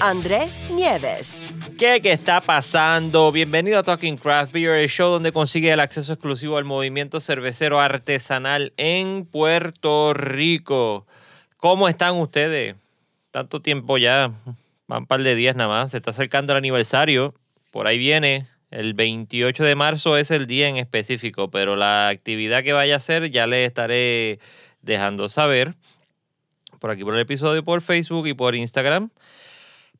Andrés 0.00 0.64
Nieves. 0.70 1.44
¿Qué, 1.78 2.00
¿Qué 2.02 2.12
está 2.12 2.42
pasando? 2.42 3.32
Bienvenido 3.32 3.78
a 3.78 3.82
Talking 3.82 4.18
Craft 4.18 4.52
Beer, 4.52 4.72
el 4.76 4.88
show 4.88 5.10
donde 5.10 5.32
consigue 5.32 5.72
el 5.72 5.80
acceso 5.80 6.12
exclusivo 6.12 6.58
al 6.58 6.64
movimiento 6.64 7.18
cervecero 7.18 7.80
artesanal 7.80 8.74
en 8.76 9.24
Puerto 9.24 10.12
Rico. 10.12 11.06
¿Cómo 11.56 11.88
están 11.88 12.16
ustedes? 12.16 12.76
Tanto 13.30 13.62
tiempo 13.62 13.96
ya, 13.96 14.32
van 14.86 15.00
un 15.00 15.06
par 15.06 15.22
de 15.22 15.34
días 15.34 15.56
nada 15.56 15.70
más. 15.70 15.92
Se 15.92 15.96
está 15.96 16.10
acercando 16.10 16.52
el 16.52 16.58
aniversario. 16.58 17.34
Por 17.70 17.86
ahí 17.86 17.96
viene. 17.96 18.46
El 18.70 18.92
28 18.92 19.64
de 19.64 19.76
marzo 19.76 20.18
es 20.18 20.30
el 20.30 20.46
día 20.46 20.68
en 20.68 20.76
específico, 20.76 21.50
pero 21.50 21.76
la 21.76 22.08
actividad 22.08 22.62
que 22.62 22.74
vaya 22.74 22.94
a 22.94 22.96
hacer 22.98 23.30
ya 23.30 23.46
le 23.46 23.64
estaré 23.64 24.40
dejando 24.82 25.28
saber 25.28 25.74
por 26.78 26.90
aquí 26.90 27.04
por 27.04 27.14
el 27.14 27.20
episodio, 27.20 27.64
por 27.64 27.80
Facebook 27.80 28.26
y 28.26 28.34
por 28.34 28.54
Instagram. 28.54 29.10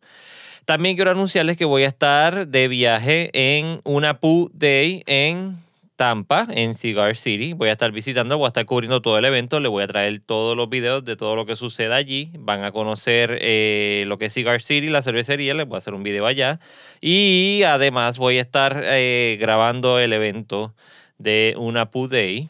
También 0.65 0.97
quiero 0.97 1.11
anunciarles 1.11 1.57
que 1.57 1.65
voy 1.65 1.85
a 1.85 1.89
estar 1.89 2.47
de 2.47 2.69
viaje 2.69 3.31
en 3.33 3.81
una 3.85 4.21
Poo 4.21 4.51
Day 4.53 5.03
en 5.07 5.57
Tampa, 5.97 6.47
en 6.51 6.75
Cigar 6.77 7.17
City. 7.17 7.55
Voy 7.55 7.71
a 7.71 7.73
estar 7.73 7.91
visitando, 7.91 8.39
voy 8.39 8.45
a 8.45 8.49
estar 8.49 8.67
cubriendo 8.67 9.03
todo 9.03 9.19
el 9.19 9.25
evento. 9.25 9.59
Les 9.59 9.71
voy 9.71 9.83
a 9.83 9.89
traer 9.89 10.21
todos 10.21 10.57
los 10.57 10.69
videos 10.69 11.05
de 11.05 11.17
todo 11.17 11.35
lo 11.35 11.45
que 11.45 11.57
suceda 11.57 11.97
allí. 11.97 12.31
Van 12.39 12.63
a 12.63 12.71
conocer 12.71 13.39
eh, 13.41 14.05
lo 14.07 14.17
que 14.17 14.27
es 14.27 14.35
Cigar 14.35 14.63
City, 14.63 14.91
la 14.91 15.03
cervecería. 15.03 15.55
Les 15.55 15.67
voy 15.67 15.77
a 15.77 15.79
hacer 15.79 15.95
un 15.95 16.05
video 16.05 16.27
allá. 16.27 16.61
Y 17.01 17.63
además 17.65 18.19
voy 18.19 18.39
a 18.39 18.43
estar 18.43 18.81
eh, 18.85 19.39
grabando 19.41 19.99
el 19.99 20.13
evento 20.13 20.75
de 21.19 21.55
una 21.59 21.91
Poo 21.91 22.09
Day, 22.09 22.49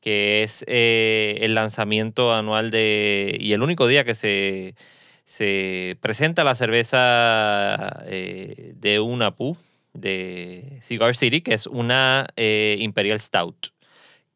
que 0.00 0.42
es 0.42 0.64
eh, 0.68 1.38
el 1.42 1.54
lanzamiento 1.54 2.32
anual 2.34 2.70
de, 2.70 3.36
y 3.40 3.52
el 3.52 3.62
único 3.62 3.86
día 3.86 4.04
que 4.04 4.14
se, 4.14 4.74
se 5.24 5.96
presenta 6.00 6.44
la 6.44 6.54
cerveza 6.54 8.04
eh, 8.06 8.74
de 8.76 9.00
una 9.00 9.34
Poo 9.34 9.56
de 9.94 10.78
Cigar 10.82 11.16
City, 11.16 11.40
que 11.40 11.54
es 11.54 11.66
una 11.66 12.26
eh, 12.36 12.76
Imperial 12.80 13.20
Stout 13.20 13.68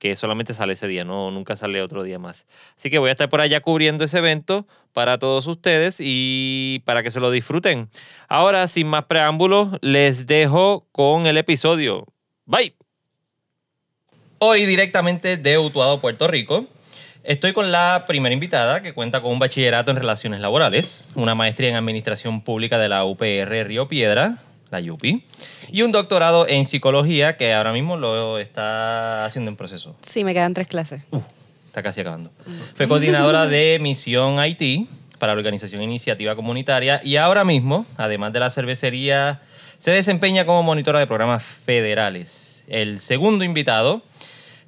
que 0.01 0.17
solamente 0.17 0.55
sale 0.55 0.73
ese 0.73 0.89
día, 0.89 1.05
no 1.05 1.31
nunca 1.31 1.55
sale 1.57 1.83
otro 1.83 2.03
día 2.03 2.19
más. 2.19 2.47
Así 2.77 2.89
que 2.89 2.99
voy 2.99 3.11
a 3.11 3.13
estar 3.13 3.29
por 3.29 3.43
allá 3.43 3.61
cubriendo 3.61 4.03
ese 4.03 4.19
evento 4.19 4.67
para 4.95 5.19
todos 5.19 5.47
ustedes 5.47 5.99
y 6.01 6.83
para 6.87 7.03
que 7.03 7.11
se 7.11 7.21
lo 7.21 7.31
disfruten. 7.31 7.91
Ahora, 8.27 8.67
sin 8.67 8.87
más 8.87 9.05
preámbulos, 9.05 9.79
les 9.83 10.27
dejo 10.27 10.87
con 10.91 11.27
el 11.27 11.37
episodio. 11.37 12.07
Bye. 12.47 12.80
Hoy 14.43 14.65
directamente 14.65 15.37
de 15.37 15.59
Utuado, 15.59 16.01
Puerto 16.01 16.27
Rico. 16.27 16.65
Estoy 17.25 17.53
con 17.53 17.71
la 17.71 18.07
primera 18.09 18.33
invitada 18.33 18.81
que 18.81 18.95
cuenta 18.95 19.21
con 19.21 19.33
un 19.33 19.39
bachillerato 19.39 19.91
en 19.91 19.99
relaciones 19.99 20.41
laborales, 20.41 21.07
una 21.15 21.35
maestría 21.35 21.69
en 21.69 21.77
administración 21.77 22.41
pública 22.41 22.79
de 22.79 22.89
la 22.89 23.05
UPR 23.05 23.67
Río 23.67 23.87
Piedra, 23.87 24.39
la 24.71 24.81
UPI, 24.81 25.27
y 25.71 25.83
un 25.83 25.93
doctorado 25.93 26.49
en 26.49 26.65
psicología 26.65 27.37
que 27.37 27.53
ahora 27.53 27.75
mismo 27.75 27.99
lo 27.99 28.39
está 28.39 29.27
haciendo 29.27 29.51
en 29.51 29.59
proceso. 29.59 29.95
Sí, 30.01 30.25
me 30.25 30.33
quedan 30.33 30.55
tres 30.55 30.69
clases. 30.69 31.03
está 31.67 31.83
casi 31.83 32.01
acabando. 32.01 32.31
Fue 32.77 32.89
coordinadora 32.89 33.47
de 33.47 33.77
Misión 33.79 34.39
Haití 34.39 34.89
para 35.19 35.35
la 35.35 35.39
Organización 35.39 35.83
Iniciativa 35.83 36.35
Comunitaria 36.35 37.03
y 37.05 37.17
ahora 37.17 37.45
mismo, 37.45 37.85
además 37.99 38.33
de 38.33 38.41
la 38.41 38.49
cervecería, 38.49 39.43
se 39.79 39.91
desempeña 39.91 40.47
como 40.47 40.63
monitora 40.63 40.99
de 40.99 41.07
programas 41.07 41.43
federales. 41.43 42.65
El 42.69 43.01
segundo 43.01 43.45
invitado 43.45 44.03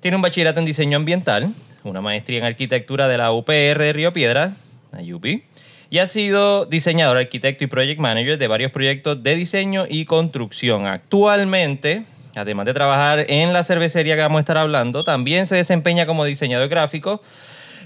tiene 0.02 0.16
un 0.16 0.22
bachillerato 0.22 0.58
en 0.58 0.66
diseño 0.66 0.96
ambiental, 0.96 1.54
una 1.84 2.00
maestría 2.00 2.38
en 2.38 2.44
arquitectura 2.44 3.06
de 3.06 3.18
la 3.18 3.30
UPR 3.32 3.78
de 3.78 3.92
Río 3.92 4.12
Piedra, 4.12 4.52
la 4.90 5.00
UPI, 5.00 5.44
y 5.90 5.98
ha 5.98 6.08
sido 6.08 6.66
diseñador, 6.66 7.16
arquitecto 7.18 7.62
y 7.62 7.68
project 7.68 8.00
manager 8.00 8.36
de 8.36 8.48
varios 8.48 8.72
proyectos 8.72 9.22
de 9.22 9.36
diseño 9.36 9.86
y 9.88 10.04
construcción. 10.04 10.88
Actualmente, 10.88 12.02
además 12.34 12.66
de 12.66 12.74
trabajar 12.74 13.26
en 13.28 13.52
la 13.52 13.62
cervecería 13.62 14.16
que 14.16 14.22
vamos 14.22 14.38
a 14.38 14.40
estar 14.40 14.58
hablando, 14.58 15.04
también 15.04 15.46
se 15.46 15.54
desempeña 15.54 16.04
como 16.04 16.24
diseñador 16.24 16.68
gráfico. 16.68 17.22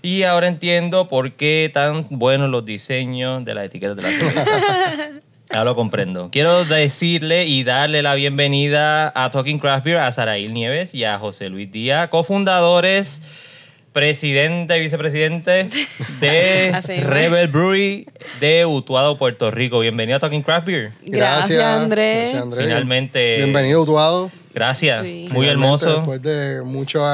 Y 0.01 0.23
ahora 0.23 0.49
entiendo 0.49 1.09
por 1.09 1.33
qué 1.33 1.71
tan 1.73 2.07
buenos 2.09 2.49
los 2.49 2.65
diseños 2.65 3.45
de 3.45 3.55
las 3.55 3.67
etiquetas 3.67 3.97
de 3.97 4.03
la 4.03 4.11
cerveza. 4.11 5.21
Ya 5.51 5.65
lo 5.65 5.77
comprendo. 5.77 6.29
Quiero 6.33 6.65
decirle 6.65 7.47
y 7.47 7.63
darle 7.63 8.03
la 8.03 8.15
bienvenida 8.15 9.13
a 9.15 9.31
Talking 9.31 9.59
Craft 9.59 9.85
Beer 9.85 9.99
a 9.99 10.11
Sarail 10.11 10.53
Nieves 10.53 10.93
y 10.95 11.05
a 11.05 11.19
José 11.19 11.49
Luis 11.49 11.71
Díaz, 11.71 12.09
cofundadores, 12.09 13.23
presidente 13.93 14.77
y 14.77 14.81
vicepresidente 14.81 15.69
de 16.21 17.01
Rebel 17.05 17.47
Brewery 17.49 18.09
de 18.41 18.67
Utuado, 18.67 19.17
Puerto 19.17 19.51
Rico. 19.51 19.79
Bienvenido 19.81 20.17
a 20.17 20.21
Talking 20.21 20.43
Craft 20.43 20.67
Beer. 20.67 20.93
Gracias, 21.03 21.63
Andrés. 21.63 22.35
Finalmente. 22.59 23.37
Bienvenido, 23.37 23.83
Utuado. 23.83 24.31
Gracias. 24.53 25.05
Muy 25.31 25.47
hermoso. 25.47 25.99
Después 25.99 26.23
de 26.23 26.63
mucho 26.65 27.07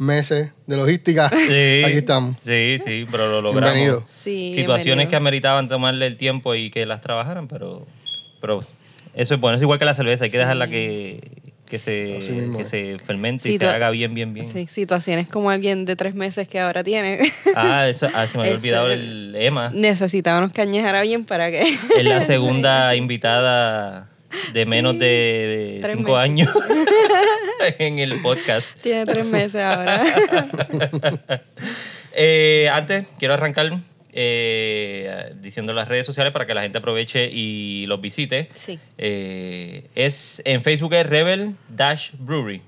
meses 0.00 0.50
de 0.66 0.76
logística. 0.76 1.28
Sí, 1.28 1.82
Aquí 1.86 1.98
estamos. 1.98 2.36
Sí, 2.44 2.78
sí, 2.84 3.06
pero 3.10 3.28
lo 3.28 3.42
logramos. 3.42 3.74
Bienvenido. 3.74 4.06
Situaciones 4.10 5.08
que 5.08 5.16
ameritaban 5.16 5.68
tomarle 5.68 6.06
el 6.06 6.16
tiempo 6.16 6.54
y 6.54 6.70
que 6.70 6.86
las 6.86 7.02
trabajaran, 7.02 7.48
pero, 7.48 7.86
pero 8.40 8.64
eso 9.14 9.34
es 9.34 9.40
bueno. 9.40 9.56
Es 9.56 9.62
igual 9.62 9.78
que 9.78 9.84
la 9.84 9.94
cerveza, 9.94 10.24
hay 10.24 10.30
que 10.30 10.38
dejarla 10.38 10.68
que, 10.68 11.20
que 11.66 11.78
se, 11.78 12.18
mismo 12.22 12.58
que 12.58 12.64
se 12.64 12.98
fermente 12.98 13.48
y 13.48 13.52
Sí, 13.52 13.58
se 13.58 13.66
haga 13.66 13.90
bien, 13.90 14.14
bien, 14.14 14.32
bien. 14.32 14.46
Sí, 14.46 14.66
situaciones 14.68 15.28
como 15.28 15.50
alguien 15.50 15.84
de 15.84 15.96
tres 15.96 16.14
meses 16.14 16.48
que 16.48 16.60
ahora 16.60 16.82
tiene. 16.82 17.20
Ah, 17.54 17.88
eso, 17.88 18.08
ah, 18.14 18.26
se 18.26 18.38
me 18.38 18.44
había 18.44 18.54
Este, 18.54 18.56
olvidado 18.56 18.90
el 18.90 19.36
Emma. 19.36 19.70
Necesitábamos 19.74 20.52
que 20.52 20.62
añejara 20.62 21.02
bien 21.02 21.24
para 21.24 21.50
que... 21.50 21.62
Es 21.62 22.04
la 22.04 22.22
segunda 22.22 22.94
invitada 22.96 24.09
de 24.52 24.66
menos 24.66 24.98
de, 24.98 25.80
de 25.82 25.88
cinco 25.94 26.12
meses. 26.12 26.22
años 26.24 26.48
en 27.78 27.98
el 27.98 28.20
podcast. 28.22 28.74
Tiene 28.80 29.06
tres 29.06 29.24
meses 29.26 29.60
ahora. 29.62 30.04
Eh, 32.12 32.68
antes, 32.72 33.06
quiero 33.20 33.34
arrancar 33.34 33.70
eh, 34.12 35.32
diciendo 35.40 35.72
las 35.72 35.86
redes 35.86 36.04
sociales 36.06 36.32
para 36.32 36.44
que 36.44 36.54
la 36.54 36.62
gente 36.62 36.78
aproveche 36.78 37.30
y 37.32 37.86
los 37.86 38.00
visite. 38.00 38.48
Sí. 38.56 38.80
Eh, 38.98 39.86
es, 39.94 40.42
en 40.44 40.60
Facebook 40.62 40.92
es 40.94 41.06
Rebel 41.08 41.54
Dash 41.68 42.10
Brewery. 42.18 42.62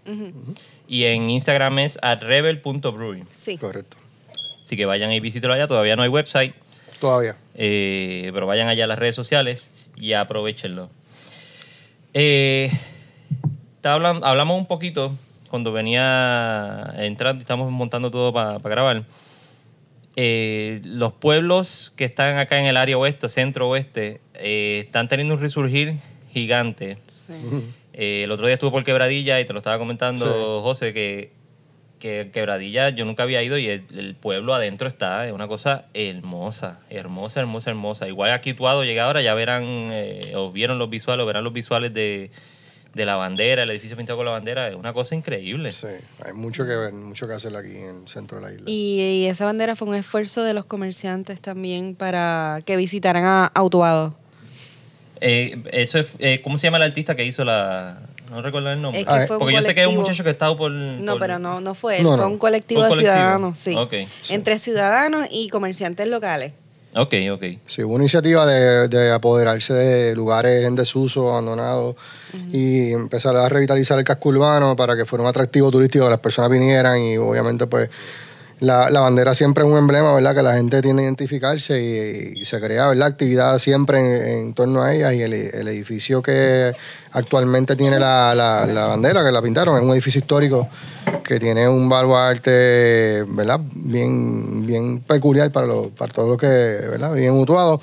Y 0.87 1.05
en 1.05 1.29
Instagram 1.31 1.81
es 1.81 1.99
at 2.03 2.23
rebel.brewery. 2.23 3.25
Sí. 3.37 3.57
Correcto. 3.59 3.97
Así 4.65 4.77
que 4.77 4.87
vayan 4.87 5.11
y 5.11 5.19
visítenlo 5.21 5.55
allá. 5.55 5.67
Todavía 5.67 5.97
no 5.97 6.03
hay 6.03 6.09
website, 6.09 6.55
Todavía. 7.01 7.37
eh, 7.57 8.31
pero 8.33 8.47
vayan 8.47 8.69
allá 8.69 8.85
a 8.85 8.87
las 8.87 8.99
redes 8.99 9.17
sociales 9.17 9.71
y 9.97 10.13
aprovechenlo. 10.13 10.89
Eh, 12.15 12.71
estaba 13.77 13.95
hablan- 13.97 14.21
hablamos 14.25 14.59
un 14.59 14.67
poquito 14.67 15.13
cuando 15.49 15.73
venía 15.73 16.93
entrando 16.99 17.41
y 17.41 17.43
estamos 17.43 17.71
montando 17.71 18.11
todo 18.11 18.33
para 18.33 18.59
grabar. 18.59 19.05
Eh, 20.17 20.81
los 20.85 21.13
pueblos 21.15 21.93
que 21.97 22.05
están 22.05 22.37
acá 22.39 22.59
en 22.59 22.67
el 22.67 22.77
área 22.77 22.99
oeste, 22.99 23.29
centro 23.29 23.69
oeste, 23.69 24.21
eh, 24.35 24.83
están 24.85 25.09
teniendo 25.09 25.35
un 25.35 25.41
resurgir 25.41 25.95
gigante. 26.33 26.99
Sí. 27.07 27.33
Eh, 27.95 28.23
el 28.25 28.31
otro 28.31 28.47
día 28.47 28.55
estuve 28.55 28.71
por 28.71 28.85
Quebradilla 28.85 29.41
y 29.41 29.45
te 29.47 29.53
lo 29.53 29.59
estaba 29.61 29.79
comentando, 29.79 30.27
Sí. 30.27 30.63
José, 30.63 30.93
que, 30.93 31.33
que 32.03 32.31
Quebradilla 32.33 32.89
yo 32.89 33.05
nunca 33.05 33.23
había 33.23 33.45
ido 33.45 33.57
y 33.59 33.69
el, 33.69 33.85
el 33.97 34.17
pueblo 34.17 34.55
adentro 34.55 34.89
está, 34.89 35.25
es 35.25 35.33
una 35.33 35.47
cosa 35.47 35.85
hermosa, 35.95 36.81
hermosa, 36.91 37.39
hermosa, 37.39 37.71
hermosa. 37.71 38.09
Igual 38.09 38.33
aquí 38.33 38.55
Tuado 38.55 38.83
llega 38.83 39.05
ahora, 39.05 39.23
ya 39.23 39.35
verán, 39.35 39.63
eh, 39.93 40.33
o 40.35 40.51
vieron 40.51 40.81
los 40.81 40.91
visuales, 40.91 41.23
o 41.23 41.27
verán 41.27 41.45
los 41.45 41.53
visuales 41.53 41.95
de, 41.95 42.33
de 42.93 43.05
la 43.07 43.15
bandera, 43.15 43.63
el 43.63 43.71
edificio 43.71 43.97
pintado 43.97 44.17
con 44.17 44.27
la 44.27 44.33
bandera, 44.33 44.69
es 44.69 44.75
una 44.75 44.93
cosa 44.93 45.15
increíble. 45.15 45.73
Sí, 45.73 45.87
hay 46.27 46.33
mucho 46.33 46.67
que 46.67 46.75
ver, 46.75 46.93
mucho 46.93 47.29
que 47.29 47.35
hacer 47.35 47.55
aquí 47.55 47.77
en 47.77 48.03
el 48.03 48.09
centro 48.09 48.41
de 48.41 48.47
la 48.49 48.53
isla. 48.53 48.65
Y, 48.67 49.01
y 49.01 49.27
esa 49.27 49.45
bandera 49.45 49.77
fue 49.77 49.87
un 49.87 49.95
esfuerzo 49.95 50.43
de 50.43 50.55
los 50.55 50.65
comerciantes 50.65 51.41
también 51.41 51.95
para 51.95 52.63
que 52.67 52.77
visitaran 52.77 53.25
a 53.25 53.47
Autuado. 53.55 54.17
Eh, 55.21 55.63
eso 55.71 56.01
es, 56.01 56.09
eh, 56.19 56.41
¿Cómo 56.43 56.59
se 56.59 56.67
llama 56.67 56.79
el 56.79 56.83
artista 56.83 57.15
que 57.15 57.25
hizo 57.25 57.45
la...? 57.45 58.03
No 58.33 58.41
recuerdo 58.41 58.71
el 58.73 58.81
nombre. 58.81 59.03
Es 59.03 59.07
que 59.07 59.13
Ah, 59.13 59.27
fue 59.27 59.37
un 59.37 59.41
Porque 59.41 59.55
yo 59.57 59.63
sé 59.63 59.75
que 59.75 59.83
es 59.83 59.87
un 59.87 59.97
muchacho 59.97 60.23
que 60.23 60.31
ha 60.31 60.33
estado 60.33 60.57
por... 60.57 60.71
No, 60.71 61.13
por- 61.13 61.21
pero 61.21 61.39
no, 61.39 61.61
no 61.61 61.75
fue 61.75 61.99
él, 61.99 62.05
No, 62.05 62.17
fue 62.17 62.27
un 62.27 62.39
colectivo 62.39 62.81
Un 62.83 62.89
de 62.89 62.95
ciudadanos, 62.97 63.59
sí. 63.59 63.77
Entre 64.31 64.59
ciudadanos 64.59 65.29
y 65.31 65.51
comerciantes 65.51 66.09
locales. 66.09 66.55
Ok, 66.95 67.15
ok. 67.33 67.43
Sí, 67.67 67.83
hubo 67.83 67.95
una 67.95 68.05
iniciativa 68.05 68.45
de, 68.47 68.89
de 68.89 69.13
apoderarse 69.13 69.73
de 69.75 70.15
lugares 70.15 70.65
en 70.67 70.75
desuso, 70.75 71.31
abandonados, 71.31 71.97
y 72.51 72.93
empezar 72.93 73.37
a 73.37 73.49
revitalizar 73.49 73.99
el 73.99 74.05
casco 74.05 74.31
urbano 74.31 74.75
para 74.77 74.97
que 74.97 75.05
fuera 75.05 75.23
un 75.23 75.29
atractivo 75.29 75.71
turístico, 75.71 76.05
que 76.05 76.11
las 76.11 76.21
personas 76.21 76.51
vinieran 76.51 76.99
y 77.01 77.17
obviamente 77.19 77.67
pues 77.67 77.89
la, 78.63 78.91
la 78.91 79.01
bandera 79.01 79.35
siempre 79.35 79.65
es 79.65 79.71
un 79.71 79.77
emblema, 79.77 80.15
¿verdad? 80.15 80.37
Que 80.37 80.43
la 80.43 80.55
gente 80.55 80.81
tiende 80.83 81.03
a 81.03 81.07
identificarse 81.07 81.83
y, 82.37 82.45
se 82.45 82.61
crea, 82.61 82.87
¿verdad? 82.87 83.09
Actividad 83.09 83.59
siempre 83.59 84.41
en, 84.41 84.55
torno 84.55 84.83
a 84.83 84.95
ella 84.95 85.13
y 85.13 85.21
el, 85.21 85.33
edificio 85.33 86.23
que 86.23 86.73
actualmente 87.11 87.75
tiene 87.75 87.99
la, 87.99 88.33
la- 88.37 88.65
la 88.67 88.87
bandera, 88.87 89.25
que 89.25 89.33
la 89.33 89.43
pintaron, 89.43 89.77
es 89.77 89.83
un 89.83 89.91
edificio 89.91 90.21
histórico 90.21 90.69
que 91.25 91.41
tiene 91.41 91.69
un 91.69 91.89
baluarte, 91.89 93.25
¿verdad? 93.27 93.59
Bien, 93.75 94.65
bien 94.65 95.01
peculiar 95.01 95.51
para, 95.51 95.67
lo, 95.67 95.91
para 95.91 96.13
todo 96.13 96.29
lo 96.29 96.37
que, 96.37 96.47
¿verdad? 96.47 97.13
Bien 97.15 97.35
mutuado. 97.35 97.81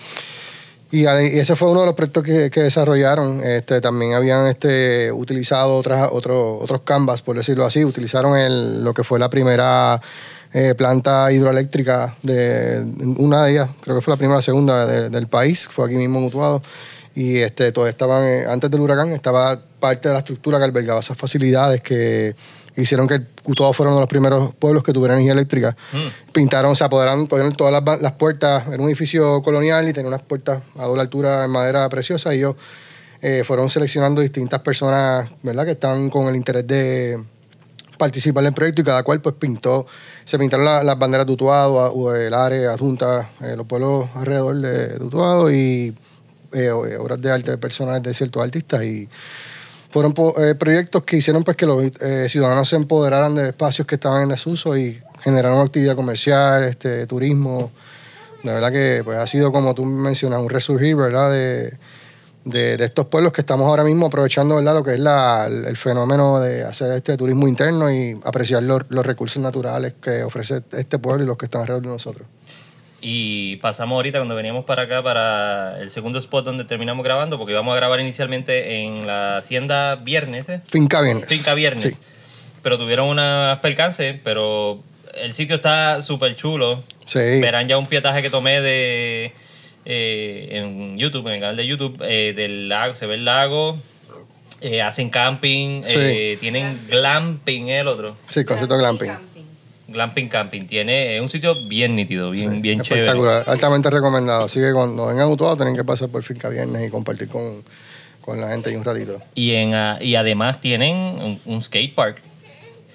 Y, 0.91 1.05
ese 1.05 1.57
fue 1.57 1.69
uno 1.69 1.81
de 1.81 1.87
los 1.87 1.95
proyectos 1.95 2.23
que, 2.23 2.49
que 2.49 2.61
desarrollaron. 2.61 3.41
Este, 3.43 3.81
también 3.81 4.13
habían 4.13 4.47
este, 4.47 5.11
utilizado 5.11 5.75
otras, 5.75 6.09
otros 6.11 6.57
otros 6.61 6.81
canvas, 6.83 7.21
por 7.21 7.35
decirlo 7.35 7.65
así. 7.65 7.83
Utilizaron 7.83 8.37
el, 8.37 8.81
lo 8.83 8.93
que 8.93 9.03
fue 9.03 9.19
la 9.19 9.29
primera 9.29 10.01
eh, 10.53 10.73
planta 10.75 11.31
hidroeléctrica, 11.31 12.15
de 12.23 12.83
una 13.17 13.43
de 13.45 13.51
ellas, 13.51 13.69
creo 13.81 13.95
que 13.97 14.01
fue 14.01 14.11
la 14.13 14.17
primera 14.17 14.35
o 14.35 14.39
la 14.39 14.41
segunda 14.41 14.85
de- 14.85 15.09
del 15.09 15.27
país, 15.27 15.67
fue 15.71 15.85
aquí 15.85 15.95
mismo 15.95 16.19
mutuado. 16.19 16.61
Y 17.15 17.37
este, 17.37 17.71
todavía 17.71 17.91
estaban, 17.91 18.23
eh, 18.23 18.45
antes 18.47 18.69
del 18.71 18.81
huracán, 18.81 19.11
estaba 19.11 19.59
parte 19.79 20.07
de 20.07 20.13
la 20.13 20.19
estructura 20.19 20.57
que 20.57 20.63
albergaba 20.65 20.99
esas 21.01 21.17
facilidades 21.17 21.81
que 21.81 22.35
hicieron 22.77 23.07
que 23.07 23.21
Cutuado 23.43 23.73
fuera 23.73 23.89
uno 23.89 23.97
de 23.97 24.03
los 24.03 24.09
primeros 24.09 24.53
pueblos 24.55 24.83
que 24.83 24.93
tuvieran 24.93 25.17
energía 25.17 25.33
eléctrica 25.33 25.75
Mm. 25.91 26.31
pintaron, 26.31 26.75
se 26.75 26.83
apoderaron, 26.83 27.25
pusieron 27.27 27.53
todas 27.53 27.83
las, 28.01 28.11
puertas, 28.13 28.67
era 28.67 28.77
un 28.81 28.87
edificio 28.89 29.41
colonial 29.41 29.87
y 29.89 29.93
tenía 29.93 30.07
unas 30.07 30.21
puertas 30.21 30.61
a 30.77 30.85
doble 30.85 31.01
altura 31.01 31.45
en 31.45 31.51
madera 31.51 31.89
preciosa 31.89 32.33
y 32.33 32.37
ellos 32.37 32.55
eh, 33.21 33.43
fueron 33.45 33.69
seleccionando 33.69 34.21
distintas 34.21 34.61
personas, 34.61 35.29
¿verdad? 35.43 35.65
Que 35.65 35.71
estaban 35.71 36.09
con 36.09 36.27
el 36.29 36.35
interés 36.35 36.65
de 36.67 37.19
participar 37.97 38.43
en 38.43 38.47
el 38.49 38.53
proyecto 38.53 38.81
y 38.81 38.85
cada 38.85 39.03
cual 39.03 39.19
pues 39.19 39.35
pintó, 39.37 39.85
se 40.29 40.37
pintaron 40.37 40.65
la- 40.65 40.83
las 40.83 40.97
banderas 40.99 41.25
de 41.25 41.33
Utuado, 41.33 42.15
el 42.15 42.33
área 42.33 42.73
adjunta, 42.73 43.31
eh, 43.41 43.55
los 43.57 43.65
pueblos 43.65 44.09
alrededor 44.13 44.55
de, 44.57 44.87
de 44.99 45.03
Utuado 45.03 45.51
y 45.51 45.95
eh, 46.53 46.65
eh, 46.67 46.71
obras 46.71 47.19
de 47.19 47.31
arte 47.31 47.57
personales 47.57 48.03
de 48.03 48.13
ciertos 48.13 48.43
artistas 48.43 48.83
y 48.83 49.09
fueron 49.89 50.13
eh, 50.37 50.53
proyectos 50.53 51.03
que 51.03 51.17
hicieron 51.17 51.43
pues 51.43 51.57
que 51.57 51.65
los 51.65 51.83
ciudadanos 52.27 52.69
se 52.69 52.75
empoderaran 52.75 53.33
de 53.33 53.49
espacios 53.49 53.87
que 53.87 53.95
estaban 53.95 54.21
en 54.21 54.29
desuso 54.29 54.77
y 54.77 55.01
generaron 55.23 55.61
actividad 55.65 55.95
comercial, 55.95 56.63
este, 56.63 57.07
turismo. 57.07 57.71
De 58.43 58.53
verdad 58.53 58.71
que 58.71 59.01
pues 59.03 59.17
ha 59.17 59.25
sido 59.25 59.51
como 59.51 59.73
tú 59.73 59.83
mencionas, 59.85 60.41
un 60.41 60.49
resurgir, 60.49 60.95
¿verdad? 60.95 61.31
De, 61.31 61.73
de, 62.45 62.77
de 62.77 62.85
estos 62.85 63.07
pueblos 63.07 63.33
que 63.33 63.41
estamos 63.41 63.67
ahora 63.67 63.83
mismo 63.83 64.07
aprovechando, 64.07 64.55
¿verdad? 64.55 64.73
Lo 64.73 64.83
que 64.83 64.93
es 64.93 64.99
la, 64.99 65.47
el, 65.47 65.77
fenómeno 65.77 66.39
de 66.39 66.63
hacer 66.63 66.91
este 66.93 67.17
turismo 67.17 67.47
interno 67.47 67.91
y 67.91 68.19
apreciar 68.23 68.63
los, 68.63 68.83
los 68.89 69.05
recursos 69.05 69.41
naturales 69.41 69.93
que 70.01 70.23
ofrece 70.23 70.61
este 70.71 70.99
pueblo 70.99 71.23
y 71.23 71.27
los 71.27 71.37
que 71.37 71.45
están 71.45 71.61
alrededor 71.61 71.83
de 71.83 71.89
nosotros. 71.89 72.27
Y 73.01 73.57
pasamos 73.57 73.95
ahorita 73.95 74.19
cuando 74.19 74.35
veníamos 74.35 74.65
para 74.65 74.83
acá 74.83 75.01
para 75.01 75.79
el 75.79 75.89
segundo 75.89 76.19
spot 76.19 76.45
donde 76.45 76.65
terminamos 76.65 77.03
grabando, 77.03 77.37
porque 77.37 77.53
íbamos 77.53 77.73
a 77.73 77.77
grabar 77.77 77.99
inicialmente 77.99 78.83
en 78.83 79.07
la 79.07 79.37
hacienda 79.37 79.95
Viernes, 79.95 80.49
¿eh? 80.49 80.61
Finca 80.65 81.01
Viernes. 81.01 81.27
Finca 81.27 81.53
Viernes. 81.53 81.93
Sí. 81.93 82.01
Pero 82.61 82.77
tuvieron 82.77 83.07
unas 83.07 83.59
percances, 83.59 84.19
pero 84.21 84.79
el 85.21 85.33
sitio 85.33 85.55
está 85.55 86.01
súper 86.01 86.35
chulo. 86.35 86.83
Sí. 87.05 87.19
Verán 87.19 87.67
ya 87.69 87.77
un 87.77 87.87
pietaje 87.87 88.21
que 88.21 88.29
tomé 88.29 88.59
de 88.59 89.33
eh, 89.85 90.49
en 90.51 90.97
YouTube, 90.97 91.27
en 91.27 91.33
el 91.35 91.39
canal 91.39 91.55
de 91.57 91.65
YouTube, 91.67 91.97
eh, 92.03 92.33
del 92.35 92.69
lago, 92.69 92.95
se 92.95 93.05
ve 93.05 93.15
el 93.15 93.25
lago. 93.25 93.77
eh, 94.61 94.81
hacen 94.81 95.09
camping, 95.09 95.83
Sí. 95.87 95.95
eh, 95.97 96.37
tienen 96.39 96.77
glamping 96.89 97.69
el 97.69 97.87
otro. 97.87 98.17
Sí, 98.27 98.43
concepto 98.43 98.77
glamping. 98.77 99.09
Glamping 99.87 100.27
camping. 100.27 100.67
Tiene 100.67 101.15
es 101.15 101.21
un 101.21 101.29
sitio 101.29 101.65
bien 101.65 101.95
nítido, 101.95 102.29
bien, 102.31 102.55
Sí, 102.55 102.59
bien 102.61 102.81
chévere. 102.81 103.05
espectacular, 103.05 103.43
altamente 103.47 103.89
recomendado. 103.89 104.45
Así 104.45 104.59
que 104.59 104.73
cuando 104.73 105.05
vengan 105.07 105.23
a 105.23 105.27
Utuado 105.29 105.55
tienen 105.55 105.75
que 105.77 105.85
pasar 105.85 106.09
por 106.09 106.23
Finca 106.23 106.49
Viernes 106.49 106.85
y 106.87 106.91
compartir 106.91 107.29
con, 107.29 107.63
con 108.21 108.41
la 108.41 108.49
gente 108.49 108.69
ahí 108.69 108.75
un 108.75 108.83
ratito. 108.83 109.21
Y, 109.33 109.53
en, 109.53 109.73
ah, 109.75 109.97
y 110.01 110.15
además 110.15 110.59
tienen 110.59 110.93
un, 110.95 111.39
un 111.45 111.61
skate 111.61 111.95
park. 111.95 112.21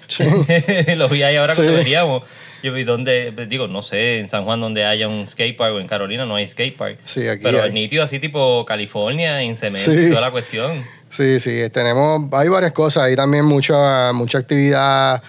Sí. 0.07 0.23
Lo 0.95 1.09
vi 1.09 1.23
ahí 1.23 1.35
ahora 1.35 1.55
Sí. 1.55 1.61
cuando 1.63 1.79
veníamos. 1.79 2.21
Yo 2.65 2.73
vi 2.73 2.83
donde, 2.83 3.31
pues, 3.35 3.47
digo, 3.47 3.67
no 3.67 3.83
sé, 3.83 4.17
en 4.17 4.27
San 4.27 4.43
Juan 4.43 4.59
donde 4.59 4.85
haya 4.85 5.07
un 5.07 5.27
skate 5.27 5.55
park 5.55 5.75
o 5.75 5.79
en 5.79 5.85
Carolina 5.85 6.25
no 6.25 6.33
hay 6.35 6.47
skate 6.47 6.75
park. 6.75 6.97
Sí, 7.05 7.27
aquí 7.27 7.43
Pero 7.43 7.61
hay. 7.61 7.71
nítido 7.71 8.03
así 8.03 8.17
tipo 8.19 8.65
California, 8.65 9.39
en 9.43 9.55
cemento 9.55 9.91
Sí. 9.91 9.97
y 10.07 10.09
toda 10.09 10.21
la 10.21 10.31
cuestión. 10.31 10.83
Sí, 11.11 11.39
sí, 11.39 11.69
tenemos, 11.71 12.27
hay 12.33 12.49
varias 12.49 12.71
cosas, 12.71 13.03
hay 13.03 13.15
también 13.15 13.45
mucha, 13.45 14.11
mucha 14.13 14.39
actividad 14.39 15.21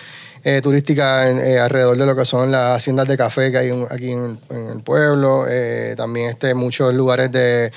eh, 0.44 0.60
turística 0.62 1.28
en- 1.28 1.38
eh, 1.40 1.58
alrededor 1.58 1.98
de 1.98 2.06
lo 2.06 2.16
que 2.16 2.24
son 2.24 2.50
las 2.50 2.76
haciendas 2.78 3.06
de 3.06 3.18
café 3.18 3.50
que 3.50 3.58
hay 3.58 3.70
aquí 3.90 4.12
en, 4.12 4.38
en 4.48 4.68
el 4.70 4.80
pueblo, 4.82 5.44
eh, 5.46 5.92
también 5.96 6.30
este, 6.30 6.54
muchos 6.54 6.94
lugares 6.94 7.30
de 7.32 7.70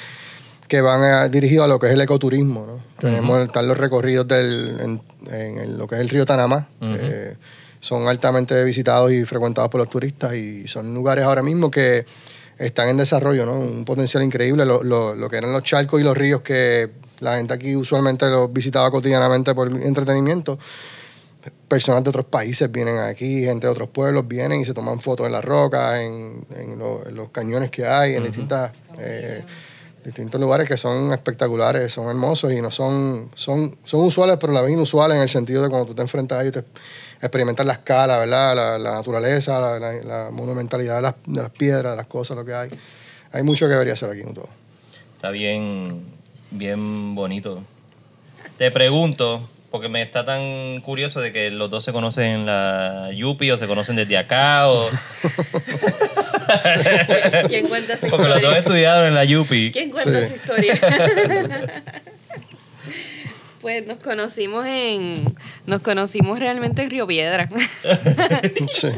que 0.70 0.80
van 0.80 1.30
dirigidos 1.32 1.66
a 1.66 1.68
lo 1.68 1.80
que 1.80 1.88
es 1.88 1.94
el 1.94 2.02
ecoturismo, 2.02 2.66
¿no? 2.66 2.80
Tenemos, 3.00 3.40
están 3.46 3.68
los 3.68 3.78
recorridos 3.78 4.26
del, 4.28 5.02
en, 5.30 5.78
lo 5.78 5.86
que 5.88 5.96
es 5.96 6.02
el 6.02 6.10
río 6.10 6.26
Tanamá, 6.26 6.68
eh, 6.82 7.36
son 7.80 8.08
altamente 8.08 8.62
visitados 8.64 9.12
y 9.12 9.26
frecuentados 9.26 9.70
por 9.70 9.80
los 9.80 9.90
turistas 9.90 10.34
y 10.36 10.68
son 10.68 10.94
lugares 10.94 11.24
ahora 11.26 11.42
mismo 11.42 11.72
que 11.72 12.06
están 12.58 12.90
en 12.90 12.98
desarrollo, 12.98 13.46
¿no? 13.46 13.58
Un 13.60 13.86
potencial 13.86 14.22
increíble, 14.24 14.66
lo, 14.66 14.84
lo- 14.84 15.16
lo 15.16 15.30
que 15.30 15.38
eran 15.38 15.54
los 15.54 15.64
charcos 15.64 16.02
y 16.02 16.04
los 16.04 16.18
ríos 16.18 16.42
que 16.42 16.90
la 17.22 17.38
gente 17.38 17.54
aquí 17.54 17.76
usualmente 17.76 18.28
los 18.30 18.52
visitaba 18.52 18.92
cotidianamente 18.92 19.54
por 19.56 19.70
entretenimiento. 19.82 20.58
Personas 21.70 22.04
de 22.04 22.10
otros 22.10 22.26
países 22.26 22.70
vienen 22.70 22.98
aquí, 22.98 23.44
gente 23.44 23.68
de 23.68 23.72
otros 23.72 23.90
pueblos 23.90 24.28
vienen 24.28 24.60
y 24.60 24.66
se 24.66 24.74
toman 24.74 25.00
fotos 25.00 25.26
en 25.28 25.32
las 25.32 25.46
rocas, 25.46 26.00
en, 26.02 26.46
en 26.56 26.78
lo- 26.78 27.08
en 27.08 27.16
los 27.16 27.30
cañones 27.30 27.72
que 27.72 27.86
hay, 27.88 28.16
en 28.16 28.24
distintas 28.24 28.72
eh, 28.98 29.44
distintos 30.04 30.40
lugares 30.42 30.68
que 30.68 30.76
son 30.76 31.14
espectaculares, 31.14 31.94
son 31.94 32.10
hermosos 32.10 32.52
y 32.52 32.62
no 32.62 32.72
son, 32.72 33.30
son, 33.36 33.78
son 33.84 34.02
usuales, 34.02 34.38
pero 34.40 34.52
la 34.52 34.62
vez 34.62 34.72
inusuales 34.72 35.16
en 35.16 35.22
el 35.22 35.30
sentido 35.30 35.62
de 35.64 35.70
cuando 35.70 35.88
tú 35.88 35.94
te 35.96 36.02
enfrentas 36.02 36.40
a 36.40 36.42
ellos, 36.42 36.54
te 36.54 36.64
experimentas 37.22 37.66
la 37.66 37.74
escala, 37.74 38.18
¿verdad? 38.20 38.56
La, 38.56 38.78
la 38.80 38.92
naturaleza, 38.94 39.60
la, 39.60 39.80
la- 39.80 40.04
la 40.04 40.30
monumentalidad 40.32 40.98
de 40.98 41.02
las, 41.02 41.16
de 41.26 41.42
las 41.42 41.52
piedras, 41.52 41.94
de 41.94 41.98
las 41.98 42.08
cosas, 42.08 42.38
lo 42.38 42.46
que 42.46 42.54
hay. 42.54 42.70
Hay 43.32 43.44
mucho 43.44 43.66
que 43.68 43.74
debería 43.74 43.96
ser 43.96 44.10
aquí 44.10 44.22
en 44.22 44.34
todo. 44.34 44.50
Está 45.16 45.30
bien, 45.32 46.04
bien 46.52 47.16
bonito. 47.16 47.64
Te 48.58 48.72
pregunto, 48.72 49.48
porque 49.72 49.90
me 49.90 50.02
está 50.02 50.26
tan 50.26 50.82
curioso 50.82 51.20
de 51.22 51.32
que 51.32 51.52
los 51.52 51.70
dos 51.70 51.84
se 51.84 51.92
conocen 51.92 52.24
en 52.26 52.46
la 52.46 53.10
Yupi 53.14 53.52
o 53.52 53.58
se 53.58 53.68
conocen 53.68 53.96
desde 53.98 54.18
acá 54.18 54.68
o... 54.70 54.90
¿Quién 57.48 57.68
cuenta 57.68 57.94
esa 57.94 58.08
Porque 58.08 58.24
los 58.28 58.42
dos 58.42 58.42
historia? 58.42 58.60
estudiaron 58.60 59.08
en 59.10 59.16
la 59.16 59.24
Yupi. 59.26 59.72
¿Quién 59.72 59.92
cuenta 59.92 60.20
Sí. 60.20 60.26
esa 60.26 60.36
historia? 60.36 60.80
pues 63.62 63.86
nos 63.86 64.00
conocimos 64.00 64.66
en 64.66 65.36
nos 65.66 65.82
conocimos 65.82 66.40
realmente 66.40 66.84
en 66.84 66.90
Río 66.90 67.08
Piedra. 67.08 67.50
Sí. 68.74 68.90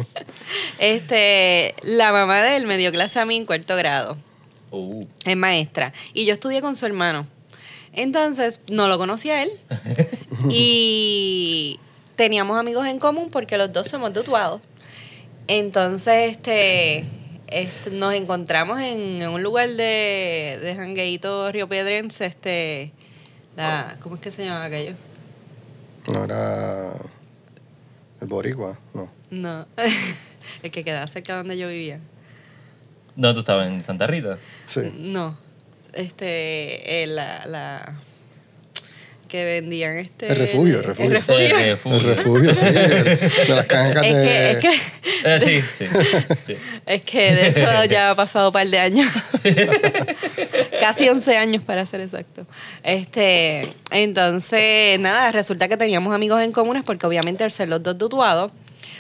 este, 0.80 1.76
la 1.82 2.12
mamá 2.12 2.42
de 2.42 2.58
él 2.58 2.68
me 2.68 2.78
dio 2.78 2.92
clase 2.92 3.20
a 3.20 3.26
mí 3.26 3.36
en 3.38 3.46
cuarto 3.46 3.76
grado. 3.76 4.18
Uh, 4.72 5.06
es 5.26 5.38
maestra. 5.38 5.94
Y 6.14 6.26
yo 6.26 6.34
estudié 6.34 6.62
con 6.62 6.76
su 6.76 6.86
hermano. 6.86 7.28
Entonces, 7.94 8.62
no 8.70 8.88
lo 8.88 8.98
conocía 8.98 9.36
a 9.36 9.44
él. 9.44 9.52
y 10.50 11.80
teníamos 12.16 12.58
amigos 12.58 12.88
en 12.88 13.00
común 13.00 13.30
porque 13.32 13.58
los 13.58 13.72
dos 13.74 13.88
somos 13.88 14.14
de 14.14 14.22
Utuado. 14.22 14.62
Entonces, 15.48 16.32
este, 16.32 17.06
este, 17.48 17.92
nos 17.92 18.14
encontramos 18.14 18.80
en, 18.80 19.22
en 19.22 19.30
un 19.30 19.44
lugar 19.44 19.70
de, 19.70 20.60
de 20.62 20.76
jangueíto 20.76 21.52
río 21.52 21.68
Piedrense, 21.68 22.26
este, 22.26 22.94
la, 23.56 23.98
¿cómo 24.02 24.16
es 24.16 24.22
que 24.22 24.32
se 24.32 24.46
llama 24.46 24.66
aquello? 24.66 24.94
No 26.08 26.24
era 26.24 26.94
el 28.22 28.28
boricua, 28.28 28.78
no. 28.94 29.10
No, 29.30 29.66
el 30.64 30.72
que 30.72 30.84
quedaba 30.84 31.08
cerca 31.08 31.34
de 31.34 31.38
donde 31.40 31.58
yo 31.58 31.68
vivía. 31.68 32.00
no, 33.16 33.34
tú 33.34 33.42
estabas 33.42 33.68
en 33.68 33.82
Santa 33.82 34.08
Rita. 34.08 34.38
Sí. 34.68 34.92
No, 34.98 35.38
este, 35.94 37.04
eh, 37.04 37.08
la, 37.08 37.46
la 37.46 37.94
que 39.32 39.46
vendían 39.46 39.98
este... 39.98 40.28
El 40.28 40.36
refugio, 40.36 40.80
el 40.80 40.84
refugio. 40.84 41.06
El 41.06 41.12
refugio. 41.14 41.46
El 41.46 41.52
El 41.62 41.68
refugio. 41.70 42.16
refugio, 42.16 42.56
sí. 42.56 42.66
De, 42.66 43.16
de 43.48 43.56
las 43.56 43.66
cajas 43.66 44.06
Es 44.06 44.14
de... 44.14 44.24
que, 44.24 44.52
es, 44.52 44.58
que, 44.58 44.70
Eh, 45.24 45.40
sí, 45.40 45.62
sí, 45.78 45.86
sí. 46.48 46.56
es 46.86 47.02
que 47.04 47.34
de 47.34 47.48
eso 47.48 47.86
ya 47.86 48.12
ha 48.12 48.16
pasado 48.16 48.50
un 48.50 48.54
par 48.54 48.68
de 48.68 48.78
años. 48.78 49.10
Casi 50.82 51.08
11 51.08 51.38
años 51.38 51.64
para 51.64 51.86
ser 51.86 52.02
exacto. 52.02 52.46
Este, 52.84 53.62
entonces, 53.92 55.00
nada, 55.00 55.32
resulta 55.32 55.70
que 55.70 55.78
teníamos 55.78 56.14
amigos 56.14 56.42
en 56.42 56.52
comunes 56.52 56.84
porque 56.86 57.06
obviamente 57.08 57.46
al 57.46 57.52
ser 57.54 57.70
los 57.70 57.82
dos 57.82 57.98
dutuados, 57.98 58.52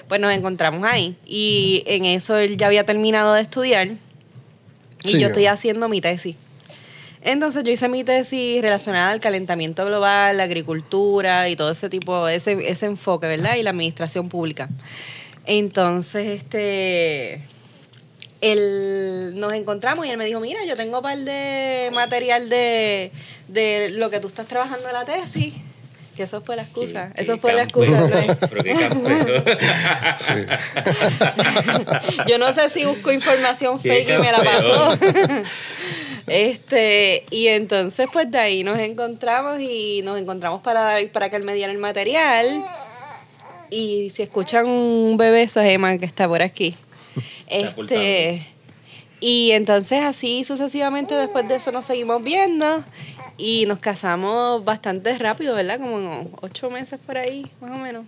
pues 0.07 0.21
nos 0.21 0.31
encontramos 0.33 0.81
ahí. 0.85 1.17
Y 1.25 1.83
en 1.88 2.05
eso 2.05 2.38
él 2.38 2.55
ya 2.55 2.67
había 2.67 2.85
terminado 2.85 3.33
de 3.33 3.41
estudiar 3.41 3.88
y 5.03 5.09
Sí, 5.09 5.19
yo 5.19 5.27
estoy 5.27 5.47
haciendo 5.47 5.89
mi 5.89 6.00
tesis. 6.00 6.38
Entonces 7.21 7.63
yo 7.63 7.71
hice 7.71 7.87
mi 7.87 8.03
tesis 8.03 8.61
relacionada 8.61 9.11
al 9.11 9.19
calentamiento 9.19 9.85
global, 9.85 10.37
la 10.37 10.43
agricultura 10.43 11.49
y 11.49 11.55
todo 11.55 11.71
ese 11.71 11.87
tipo, 11.89 12.27
ese, 12.27 12.57
ese 12.67 12.87
enfoque, 12.87 13.27
¿verdad? 13.27 13.55
Y 13.55 13.63
la 13.63 13.69
administración 13.69 14.27
pública. 14.27 14.69
Entonces, 15.45 16.27
este, 16.27 17.43
él, 18.41 19.33
nos 19.35 19.53
encontramos 19.53 20.05
y 20.05 20.09
él 20.09 20.17
me 20.17 20.25
dijo, 20.25 20.39
mira, 20.39 20.65
yo 20.65 20.75
tengo 20.75 20.97
un 20.97 21.03
par 21.03 21.17
de 21.17 21.89
material 21.93 22.49
de, 22.49 23.11
de 23.47 23.89
lo 23.91 24.09
que 24.09 24.19
tú 24.19 24.27
estás 24.27 24.47
trabajando 24.47 24.87
en 24.87 24.93
la 24.93 25.05
tesis. 25.05 25.53
Que 26.21 26.25
eso 26.25 26.39
fue 26.43 26.55
la 26.55 26.61
excusa. 26.61 27.11
Eso 27.15 27.39
fue 27.39 27.53
la 27.53 27.63
excusa. 27.63 27.99
¿no? 27.99 28.37
Pero 28.39 28.63
qué. 28.63 28.77
Sí. 30.19 30.33
Yo 32.27 32.37
no 32.37 32.53
sé 32.53 32.69
si 32.69 32.85
busco 32.85 33.11
información 33.11 33.79
fake 33.79 34.07
y 34.07 34.17
me 34.19 34.31
la 34.31 34.43
pasó. 34.43 34.99
este, 36.27 37.25
y 37.31 37.47
entonces 37.47 38.07
pues 38.13 38.29
de 38.29 38.37
ahí 38.37 38.63
nos 38.63 38.77
encontramos 38.77 39.59
y 39.59 40.03
nos 40.03 40.19
encontramos 40.19 40.61
para, 40.61 40.97
para 41.11 41.31
que 41.31 41.37
él 41.37 41.43
me 41.43 41.55
diera 41.55 41.71
el 41.71 41.79
material. 41.79 42.67
Y 43.71 44.11
si 44.11 44.21
escuchan 44.21 44.67
un 44.67 45.17
bebé, 45.17 45.41
eso 45.41 45.59
es 45.59 45.71
Emma 45.71 45.97
que 45.97 46.05
está 46.05 46.27
por 46.27 46.43
aquí. 46.43 46.75
Este, 47.47 48.45
y 49.19 49.53
entonces 49.53 50.03
así 50.03 50.43
sucesivamente 50.43 51.15
después 51.15 51.47
de 51.47 51.55
eso 51.55 51.71
nos 51.71 51.85
seguimos 51.85 52.23
viendo 52.23 52.85
y 53.41 53.65
nos 53.65 53.79
casamos 53.79 54.63
bastante 54.63 55.17
rápido, 55.17 55.55
¿verdad? 55.55 55.79
Como 55.79 55.98
en 55.98 56.29
ocho 56.41 56.69
meses 56.69 57.00
por 57.05 57.17
ahí, 57.17 57.50
más 57.60 57.71
o 57.71 57.77
menos, 57.77 58.05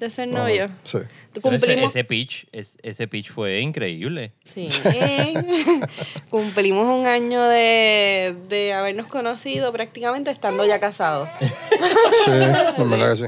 de 0.00 0.08
ser 0.10 0.28
Ajá, 0.30 0.38
novio. 0.38 0.70
Sí. 0.84 0.98
Ese, 1.32 1.40
Cumplimos, 1.40 1.90
ese 1.94 2.04
pitch, 2.04 2.46
es- 2.52 2.78
ese 2.82 3.06
pitch 3.08 3.30
fue 3.32 3.60
increíble. 3.60 4.32
Sí. 4.44 4.68
Cumplimos 6.30 6.86
un 6.86 7.06
año 7.06 7.42
de, 7.44 8.36
de 8.48 8.72
habernos 8.72 9.08
conocido 9.08 9.72
prácticamente 9.72 10.30
estando 10.30 10.64
ya 10.64 10.80
casados. 10.80 11.28
Sí, 11.40 12.30
en 12.30 12.90
verdad 12.90 13.10
que 13.10 13.16
sí. 13.16 13.24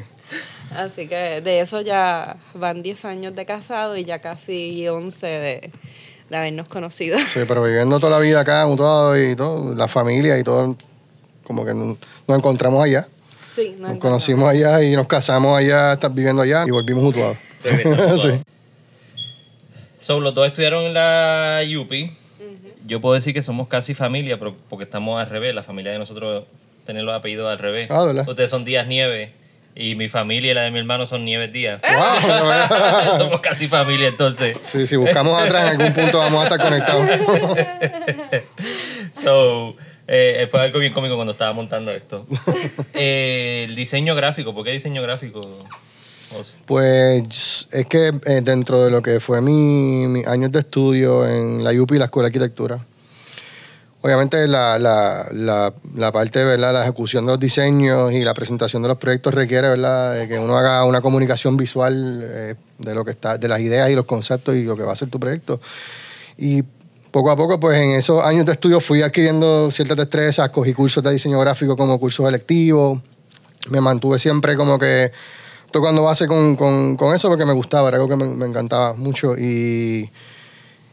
Así 0.75 1.09
que 1.09 1.41
de 1.41 1.61
eso 1.61 1.81
ya 1.81 2.37
van 2.55 2.83
10 2.83 3.05
años 3.05 3.35
de 3.35 3.47
casado 3.47 3.97
y 3.97 4.05
ya 4.05 4.19
casi 4.21 4.87
11 4.89 5.27
de, 5.27 5.71
de 6.29 6.37
habernos 6.37 6.69
conocido. 6.69 7.19
Sí, 7.19 7.41
pero 7.47 7.63
viviendo 7.63 7.99
toda 8.01 8.19
la 8.19 8.19
vida 8.19 8.41
acá, 8.41 8.65
todo 8.77 9.17
y 9.21 9.35
todo, 9.37 9.75
la 9.75 9.89
familia 9.89 10.39
y 10.39 10.45
todo, 10.45 10.77
como 11.47 11.65
que 11.65 11.73
nos, 11.75 11.97
nos 12.27 12.39
encontramos 12.39 12.83
allá. 12.85 13.07
Sí, 13.47 13.69
Nos 13.71 13.91
encantamos. 13.93 13.99
conocimos 14.01 14.51
allá 14.51 14.83
y 14.83 14.93
nos 14.95 15.07
casamos 15.07 15.57
allá, 15.59 15.95
estás 15.95 16.13
viviendo 16.15 16.43
allá 16.43 16.65
y 16.67 16.71
volvimos 16.71 17.03
mutuados. 17.05 17.37
Sí. 18.23 18.41
So, 20.01 20.21
los 20.21 20.35
dos 20.35 20.47
estudiaron 20.47 20.85
en 20.85 20.95
la 20.95 21.61
UPI. 21.81 22.13
Yo 22.87 23.01
puedo 23.01 23.15
decir 23.17 23.35
que 23.35 23.43
somos 23.43 23.67
casi 23.67 23.93
familia, 23.95 24.39
pero 24.39 24.55
porque 24.69 24.85
estamos 24.85 25.21
al 25.21 25.29
revés. 25.29 25.53
La 25.55 25.65
familia 25.65 25.91
de 25.91 25.99
nosotros 25.99 26.45
tiene 26.85 27.03
los 27.03 27.13
apellidos 27.13 27.51
al 27.51 27.59
revés. 27.59 27.91
Ah, 27.91 28.05
¿verdad? 28.05 28.29
Ustedes 28.29 28.51
son 28.51 28.65
Díaz 28.65 28.87
Nieves 28.87 29.31
y 29.75 29.97
mi 29.97 30.09
familia 30.09 30.53
y 30.53 30.55
la 30.55 30.63
de 30.63 30.71
mi 30.71 30.79
hermano 30.79 31.07
son 31.07 31.25
Nieves 31.25 31.53
Díaz. 31.53 31.81
Wow. 31.83 33.17
somos 33.19 33.41
casi 33.41 33.67
familia 33.67 34.07
entonces. 34.07 34.57
Sí, 34.63 34.87
si 34.87 34.95
buscamos 34.95 35.43
atrás 35.43 35.63
en 35.75 35.81
algún 35.81 35.93
punto 35.93 36.19
vamos 36.19 36.41
a 36.43 36.55
estar 36.55 36.61
conectados. 36.61 37.09
So, 39.13 39.75
eh, 40.09 40.49
fue 40.51 40.61
algo 40.61 40.79
bien 40.79 40.93
cómico 40.93 41.17
cuando 41.17 41.33
estaba 41.33 41.53
montando 41.53 41.91
esto. 41.91 42.27
Eh, 42.95 43.67
el 43.69 43.75
diseño 43.75 44.15
gráfico, 44.15 44.55
¿por 44.55 44.65
qué 44.65 44.73
diseño 44.73 45.03
gráfico? 45.03 45.41
Pues 46.65 47.69
es 47.71 47.87
que 47.87 48.13
eh, 48.25 48.41
dentro 48.43 48.83
de 48.85 48.91
lo 48.91 49.03
que 49.03 49.21
fue 49.21 49.41
mi, 49.41 50.07
mis 50.07 50.27
años 50.27 50.51
de 50.53 50.61
estudio 50.61 51.27
en 51.27 51.63
la 51.63 51.71
UPI, 51.73 51.99
la 51.99 52.07
Escuela 52.07 52.29
de 52.29 52.29
Arquitectura, 52.29 52.81
obviamente 54.01 54.47
la, 54.49 54.79
la, 54.79 55.29
la, 55.33 55.73
la 55.95 56.13
parte, 56.13 56.43
¿verdad? 56.45 56.73
La 56.73 56.83
ejecución 56.83 57.27
de 57.27 57.33
los 57.33 57.41
diseños 57.41 58.13
y 58.13 58.23
la 58.25 58.35
presentación 58.35 58.83
de 58.83 58.89
los 58.89 58.99
proyectos 58.99 59.35
requiere, 59.35 59.69
¿verdad? 59.69 60.15
De 60.15 60.29
que 60.29 60.39
uno 60.39 60.57
haga 60.57 60.85
una 60.85 61.01
comunicación 61.01 61.57
visual 61.57 62.23
eh, 62.25 62.55
de 62.79 62.95
lo 62.95 63.05
que 63.05 63.13
está, 63.13 63.39
de 63.39 63.49
las 63.49 63.61
ideas 63.61 63.91
y 63.91 63.95
los 63.95 64.07
conceptos 64.07 64.55
y 64.57 64.65
lo 64.65 64.77
que 64.77 64.83
va 64.83 64.93
a 64.93 64.97
ser 64.97 65.09
tu 65.09 65.21
proyecto. 65.21 65.61
Y 66.39 66.63
poco 67.17 67.31
a 67.31 67.37
poco, 67.37 67.59
pues 67.59 67.79
en 67.79 67.93
esos 67.93 68.23
años 68.23 68.45
de 68.45 68.53
estudio 68.53 68.79
fui 68.79 69.01
adquiriendo 69.01 69.71
ciertas 69.71 69.97
destrezas, 69.97 70.51
cogí 70.51 70.75
cursos 70.75 71.03
de 71.03 71.13
diseño 71.13 71.41
gráfico 71.41 71.75
como 71.75 71.99
cursos 71.99 72.29
electivos, 72.29 73.01
me 73.71 73.81
mantuve 73.81 74.19
siempre 74.19 74.55
como 74.55 74.79
que 74.79 75.11
tocando 75.71 76.03
base 76.03 76.27
con, 76.27 76.57
con, 76.57 77.15
eso 77.15 77.29
porque 77.29 77.47
me 77.47 77.55
gustaba, 77.55 77.89
era 77.89 77.97
algo 77.97 78.07
que 78.07 78.17
me, 78.17 78.45
encantaba 78.45 78.93
mucho 78.93 79.35
y, 79.35 80.11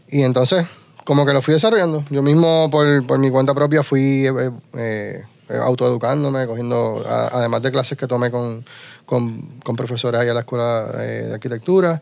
y 0.08 0.22
entonces 0.22 0.66
como 1.04 1.26
que 1.26 1.34
lo 1.34 1.42
fui 1.42 1.56
desarrollando. 1.56 2.06
Yo 2.10 2.22
mismo 2.22 2.70
por, 2.72 3.06
por 3.06 3.20
mi 3.20 3.30
cuenta 3.30 3.54
propia 3.54 3.84
fui 3.84 4.26
eh, 4.26 4.52
eh, 4.78 5.24
autoeducándome, 5.62 6.48
cogiendo, 6.48 7.04
a- 7.06 7.32
además 7.34 7.64
de 7.64 7.72
clases 7.74 7.98
que 7.98 8.08
tomé 8.08 8.32
con, 8.32 8.64
con, 9.06 9.76
profesores 9.76 10.22
allá 10.22 10.30
en 10.30 10.36
la 10.36 10.42
escuela 10.42 10.90
eh, 11.00 11.26
de 11.28 11.34
arquitectura 11.34 12.02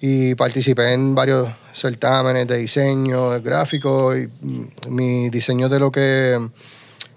y 0.00 0.34
participé 0.34 0.92
en 0.92 1.14
varios 1.14 1.48
certámenes 1.72 2.46
de 2.46 2.58
diseño, 2.58 3.30
de 3.30 3.40
gráfico 3.40 4.16
y 4.16 4.26
mm, 4.26 4.68
mi 4.88 5.30
diseño 5.30 5.68
de 5.68 5.80
lo 5.80 5.90
que 5.90 6.38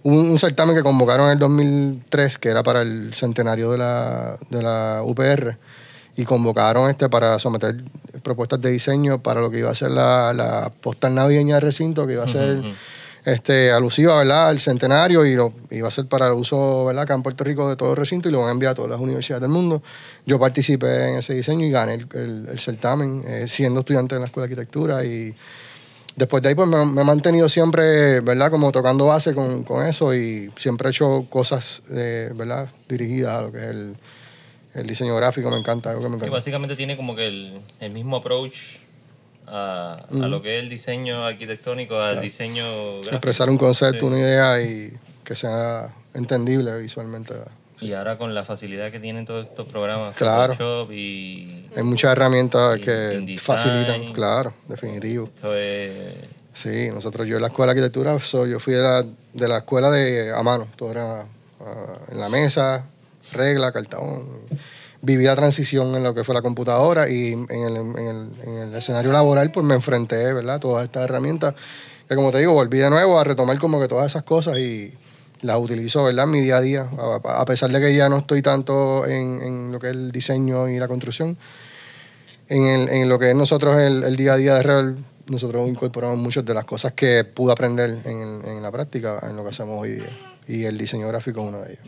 un, 0.03 0.15
un 0.17 0.39
certamen 0.39 0.75
que 0.75 0.83
convocaron 0.83 1.27
en 1.27 1.33
el 1.33 1.39
2003, 1.39 2.37
que 2.37 2.49
era 2.49 2.63
para 2.63 2.81
el 2.81 3.13
centenario 3.13 3.71
de 3.71 3.77
la, 3.77 4.37
de 4.49 4.63
la 4.63 5.01
UPR, 5.03 5.57
y 6.15 6.25
convocaron 6.25 6.89
este 6.89 7.09
para 7.09 7.39
someter 7.39 7.83
propuestas 8.23 8.61
de 8.61 8.71
diseño 8.71 9.21
para 9.21 9.41
lo 9.41 9.49
que 9.49 9.59
iba 9.59 9.69
a 9.69 9.75
ser 9.75 9.91
la, 9.91 10.33
la 10.33 10.71
postal 10.81 11.15
navideña 11.15 11.55
del 11.55 11.63
recinto, 11.63 12.07
que 12.07 12.13
iba 12.13 12.23
a 12.23 12.27
ser 12.27 12.61
este, 13.25 13.71
alusiva 13.71 14.17
¿verdad? 14.17 14.49
al 14.49 14.59
centenario 14.59 15.25
y 15.25 15.35
lo, 15.35 15.53
iba 15.71 15.87
a 15.87 15.91
ser 15.91 16.07
para 16.07 16.27
el 16.27 16.33
uso 16.33 16.85
¿verdad? 16.85 17.03
acá 17.03 17.13
en 17.13 17.23
Puerto 17.23 17.43
Rico 17.43 17.69
de 17.69 17.75
todo 17.75 17.91
el 17.91 17.97
recinto 17.97 18.29
y 18.29 18.31
lo 18.31 18.39
van 18.39 18.49
a 18.49 18.51
enviar 18.51 18.71
a 18.71 18.75
todas 18.75 18.91
las 18.91 18.99
universidades 18.99 19.41
del 19.41 19.51
mundo. 19.51 19.81
Yo 20.25 20.39
participé 20.39 21.09
en 21.09 21.17
ese 21.17 21.33
diseño 21.33 21.65
y 21.65 21.71
gané 21.71 21.95
el, 21.95 22.07
el- 22.13 22.47
el 22.49 22.59
certamen, 22.59 23.23
eh, 23.27 23.45
siendo 23.47 23.81
estudiante 23.81 24.15
en 24.15 24.21
la 24.21 24.27
Escuela 24.27 24.47
de 24.47 24.53
Arquitectura 24.53 25.03
y 25.03 25.35
después 26.15 26.41
de 26.43 26.49
ahí 26.49 26.55
pues 26.55 26.67
me, 26.67 26.85
me 26.85 27.01
he 27.01 27.03
mantenido 27.05 27.47
siempre, 27.49 28.19
¿verdad? 28.21 28.51
Como 28.51 28.71
tocando 28.71 29.05
base 29.05 29.33
con, 29.33 29.63
con 29.63 29.85
eso 29.85 30.13
y 30.13 30.51
siempre 30.57 30.87
he 30.87 30.91
hecho 30.91 31.25
cosas, 31.29 31.81
eh, 31.91 32.31
¿verdad? 32.35 32.69
Dirigidas 32.87 33.33
a 33.37 33.41
lo 33.43 33.51
que 33.51 33.57
es 33.59 33.63
el, 33.65 33.95
el 34.75 34.87
diseño 34.87 35.15
gráfico, 35.15 35.49
me 35.49 35.57
encanta, 35.57 35.89
algo 35.91 36.01
que 36.03 36.09
me 36.09 36.15
Y 36.15 36.17
encanta. 36.17 36.35
básicamente 36.37 36.75
tiene 36.75 36.95
como 36.97 37.15
que 37.15 37.27
el, 37.27 37.61
el 37.79 37.91
mismo 37.91 38.17
approach 38.17 38.53
a, 39.49 40.05
a 40.11 40.27
lo 40.27 40.41
que 40.41 40.57
es 40.57 40.63
el 40.63 40.69
diseño 40.69 41.25
arquitectónico, 41.25 41.99
al 41.99 42.21
diseño 42.21 42.63
gráfico. 43.01 43.15
Expresar 43.15 43.49
un 43.49 43.57
concepto, 43.57 44.01
Sí. 44.01 44.05
una 44.05 44.19
idea 44.19 44.61
y 44.61 44.93
que 45.23 45.35
sea 45.35 45.89
entendible 46.13 46.79
visualmente. 46.81 47.33
Y 47.81 47.93
ahora 47.93 48.17
con 48.17 48.35
la 48.35 48.43
facilidad 48.43 48.91
que 48.91 48.99
tienen 48.99 49.25
todos 49.25 49.45
estos 49.45 49.65
programas, 49.67 50.13
Claro. 50.15 50.53
Photoshop 50.53 50.91
y 50.91 51.65
Hay 51.75 51.83
muchas 51.83 52.11
herramientas 52.11 52.77
Y 52.77 52.81
que 52.81 53.13
InDesign. 53.19 53.37
facilitan, 53.37 54.13
claro, 54.13 54.53
definitivo. 54.67 55.25
esto 55.33 55.55
es 55.55 55.91
Sí, 56.53 56.89
nosotros, 56.89 57.25
yo 57.25 57.37
en 57.37 57.43
la 57.43 57.47
escuela 57.47 57.73
de 57.73 57.79
arquitectura, 57.79 58.19
so, 58.19 58.45
yo 58.45 58.59
fui 58.59 58.73
de 58.73 58.81
la, 58.81 59.03
de 59.33 59.47
la 59.47 59.59
escuela 59.59 59.89
de 59.91 60.33
a 60.33 60.43
mano, 60.43 60.67
todo 60.75 60.91
era 60.91 61.21
ah, 61.21 61.97
en 62.11 62.19
la 62.19 62.27
mesa, 62.27 62.83
regla, 63.31 63.71
cartón. 63.71 64.25
Viví 65.01 65.23
la 65.23 65.35
transición 65.35 65.95
en 65.95 66.03
lo 66.03 66.13
que 66.13 66.23
fue 66.23 66.35
la 66.35 66.41
computadora 66.41 67.09
y 67.09 67.31
en 67.33 67.47
el, 67.49 67.77
en 67.77 67.97
el- 67.97 68.29
en 68.43 68.53
el 68.57 68.75
escenario 68.75 69.11
laboral 69.11 69.49
pues 69.51 69.65
me 69.65 69.75
enfrenté, 69.75 70.33
¿verdad? 70.33 70.55
a 70.55 70.59
Todas 70.59 70.83
estas 70.83 71.03
herramientas 71.05 71.55
que 72.07 72.15
como 72.15 72.31
te 72.31 72.39
digo, 72.39 72.53
volví 72.53 72.79
de 72.79 72.89
nuevo 72.89 73.19
a 73.19 73.23
retomar 73.23 73.57
como 73.59 73.79
que 73.79 73.87
todas 73.87 74.07
esas 74.11 74.23
cosas 74.23 74.57
y 74.57 74.93
las 75.41 75.57
utilizo, 75.59 76.03
¿verdad? 76.03 76.25
En 76.25 76.31
mi 76.31 76.41
día 76.41 76.57
a 76.57 76.61
día, 76.61 76.89
a, 76.97 77.41
a 77.41 77.45
pesar 77.45 77.69
de 77.71 77.79
que 77.79 77.95
ya 77.95 78.09
no 78.09 78.17
estoy 78.17 78.41
tanto 78.41 79.05
en, 79.05 79.41
en 79.41 79.71
lo 79.71 79.79
que 79.79 79.87
es 79.87 79.93
el 79.93 80.11
diseño 80.11 80.67
y 80.67 80.79
la 80.79 80.87
construcción, 80.87 81.37
en, 82.49 82.65
el- 82.65 82.89
en 82.89 83.07
lo 83.09 83.19
que 83.19 83.29
es 83.29 83.35
nosotros 83.35 83.77
el, 83.77 84.03
el 84.03 84.15
día 84.15 84.33
a 84.33 84.37
día 84.37 84.55
de 84.55 84.63
Rebel, 84.63 84.95
nosotros 85.27 85.67
incorporamos 85.69 86.17
muchas 86.17 86.43
de 86.43 86.53
las 86.55 86.65
cosas 86.65 86.93
que 86.93 87.23
pude 87.23 87.51
aprender 87.53 87.99
en, 88.05 88.41
en 88.43 88.61
la 88.63 88.71
práctica, 88.71 89.19
en 89.29 89.35
lo 89.35 89.43
que 89.43 89.49
hacemos 89.51 89.79
hoy 89.79 89.91
día. 89.91 90.09
Y 90.47 90.63
el 90.65 90.77
diseño 90.77 91.07
gráfico 91.07 91.41
es 91.41 91.47
una 91.47 91.59
de 91.59 91.73
ellas. 91.73 91.85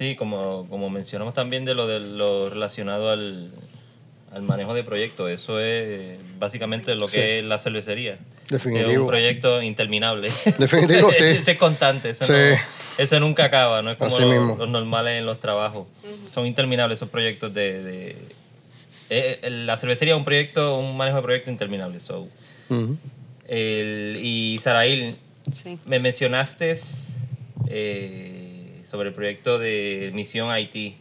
Sí, 0.00 0.14
como, 0.16 0.66
como 0.70 0.88
mencionamos 0.88 1.34
también 1.34 1.66
de 1.66 1.74
lo, 1.74 1.86
de 1.86 2.00
lo 2.00 2.48
relacionado 2.48 3.10
al, 3.10 3.50
al 4.32 4.40
manejo 4.40 4.72
de 4.72 4.82
proyectos, 4.82 5.28
eso 5.30 5.60
es 5.60 6.16
básicamente 6.38 6.94
lo 6.94 7.04
que 7.04 7.12
Sí. 7.12 7.18
es 7.20 7.44
la 7.44 7.58
cervecería. 7.58 8.16
Definitivo. 8.48 8.90
Es 8.90 8.96
un 8.98 9.06
proyecto 9.08 9.60
interminable. 9.62 10.30
Definitivo, 10.58 11.12
sí. 11.12 11.24
Ese 11.24 11.52
es 11.52 11.58
constante, 11.58 12.08
ese, 12.08 12.24
Sí. 12.24 12.32
no- 12.32 13.02
ese 13.04 13.20
nunca 13.20 13.44
acaba, 13.44 13.82
no 13.82 13.90
es 13.90 13.98
como 13.98 14.08
Así 14.08 14.22
lo- 14.22 14.28
mismo. 14.30 14.56
los 14.56 14.70
normales 14.70 15.18
en 15.18 15.26
los 15.26 15.38
trabajos. 15.38 15.86
Son 16.32 16.46
interminables 16.46 16.98
esos 16.98 17.10
proyectos 17.10 17.52
de... 17.52 17.82
de- 17.82 18.10
eh, 19.10 19.38
eh, 19.42 19.50
la 19.50 19.76
cervecería 19.76 20.14
es 20.14 20.18
un 20.18 20.24
proyecto, 20.24 20.78
un 20.78 20.96
manejo 20.96 21.18
de 21.18 21.22
proyecto 21.24 21.50
interminable. 21.50 22.00
So. 22.00 22.26
Ujú. 22.70 22.96
El- 23.46 24.18
y 24.22 24.58
Sarail, 24.60 25.16
Sí. 25.52 25.78
me 25.84 25.98
mencionaste 25.98 26.74
eh, 27.68 28.39
sobre 28.90 29.10
el 29.10 29.14
proyecto 29.14 29.58
de 29.58 30.10
Misión 30.14 30.50
Haití. 30.50 30.96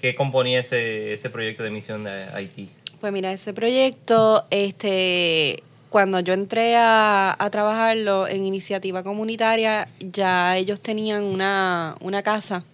¿Qué 0.00 0.14
componía 0.14 0.60
ese, 0.60 1.14
ese 1.14 1.30
proyecto 1.30 1.62
de 1.62 1.70
Misión 1.70 2.04
de 2.04 2.24
Haití? 2.34 2.68
Pues 3.00 3.12
mira, 3.12 3.32
ese 3.32 3.54
proyecto, 3.54 4.44
este, 4.50 5.62
cuando 5.90 6.20
yo 6.20 6.34
entré 6.34 6.76
a, 6.76 7.36
a 7.38 7.50
trabajarlo 7.50 8.26
en 8.26 8.46
iniciativa 8.46 9.02
comunitaria, 9.02 9.88
ya 10.00 10.56
ellos 10.56 10.80
tenían 10.80 11.22
una, 11.22 11.96
una 12.00 12.22
casa 12.22 12.64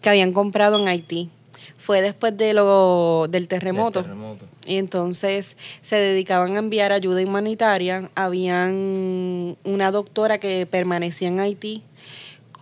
que 0.00 0.08
habían 0.08 0.32
comprado 0.32 0.78
en 0.78 0.88
Haití. 0.88 1.28
Fue 1.76 2.00
después 2.00 2.36
de 2.36 2.54
lo, 2.54 3.26
del 3.28 3.48
terremoto. 3.48 4.02
Del 4.02 4.10
terremoto. 4.10 4.46
Y 4.64 4.76
entonces 4.76 5.56
se 5.80 5.96
dedicaban 5.96 6.54
a 6.54 6.60
enviar 6.60 6.92
ayuda 6.92 7.20
humanitaria. 7.22 8.08
Habían 8.14 9.56
una 9.64 9.90
doctora 9.90 10.38
que 10.38 10.66
permanecía 10.66 11.26
en 11.26 11.40
Haití 11.40 11.82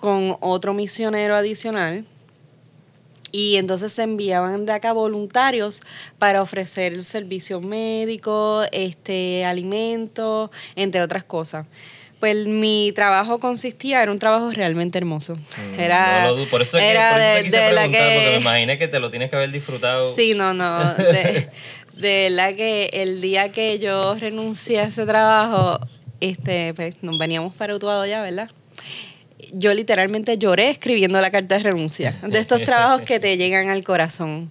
con 0.01 0.37
otro 0.41 0.73
misionero 0.75 1.35
adicional. 1.37 2.05
Y 3.33 3.57
entonces 3.57 3.93
se 3.93 4.03
enviaban 4.03 4.67
de 4.67 4.73
acá 4.73 4.93
voluntarios 4.93 5.83
para 6.19 6.43
ofrecer 6.43 7.05
servicios 7.05 7.63
médicos, 7.63 8.67
este, 8.73 9.45
alimentos, 9.45 10.51
entre 10.75 11.01
otras 11.01 11.23
cosas. 11.23 11.65
Pues 12.19 12.47
mi 12.47 12.93
trabajo 12.95 13.39
consistía, 13.39 14.03
era 14.03 14.11
un 14.11 14.19
trabajo 14.19 14.51
realmente 14.51 14.99
hermoso. 14.99 15.37
Mm, 15.37 15.81
Era, 15.81 16.23
no 16.23 16.29
lo 16.31 16.37
dudo. 16.39 16.47
Por 16.51 16.61
eso, 16.63 16.77
que, 16.77 16.83
te 16.83 17.19
de- 17.39 17.45
quise 17.45 17.57
de 17.57 17.73
la 17.73 17.81
preguntar, 17.83 18.03
porque 18.15 18.25
que- 18.25 18.31
me 18.35 18.41
imaginé 18.41 18.79
que 18.79 18.89
te 18.89 18.99
lo 18.99 19.11
tienes 19.11 19.31
que 19.31 19.37
haber 19.37 19.53
disfrutado. 19.53 20.15
Sí, 20.17 20.35
no, 20.35 20.53
no. 20.53 20.95
De, 20.95 21.49
de 21.97 22.31
la 22.31 22.53
que 22.55 22.91
el 22.93 23.21
día 23.21 23.53
que 23.53 23.79
yo 23.79 24.17
renuncié 24.17 24.81
a 24.81 24.85
ese 24.85 25.07
trabajo, 25.07 25.79
este, 26.21 26.75
pues 26.75 26.97
nos 27.01 27.17
veníamos 27.17 27.57
para 27.57 27.75
Utuado 27.77 28.05
ya, 28.05 28.21
¿verdad? 28.23 28.51
Yo 29.53 29.75
literalmente 29.75 30.39
lloré 30.39 30.71
escribiendo 30.71 31.21
la 31.21 31.31
carta 31.31 31.57
de 31.57 31.63
renuncia. 31.63 32.19
De 32.23 32.39
estos 32.39 32.63
trabajos 32.63 33.03
que 33.03 33.21
te 33.21 33.37
llegan 33.37 33.69
al 33.69 33.83
corazón. 33.83 34.51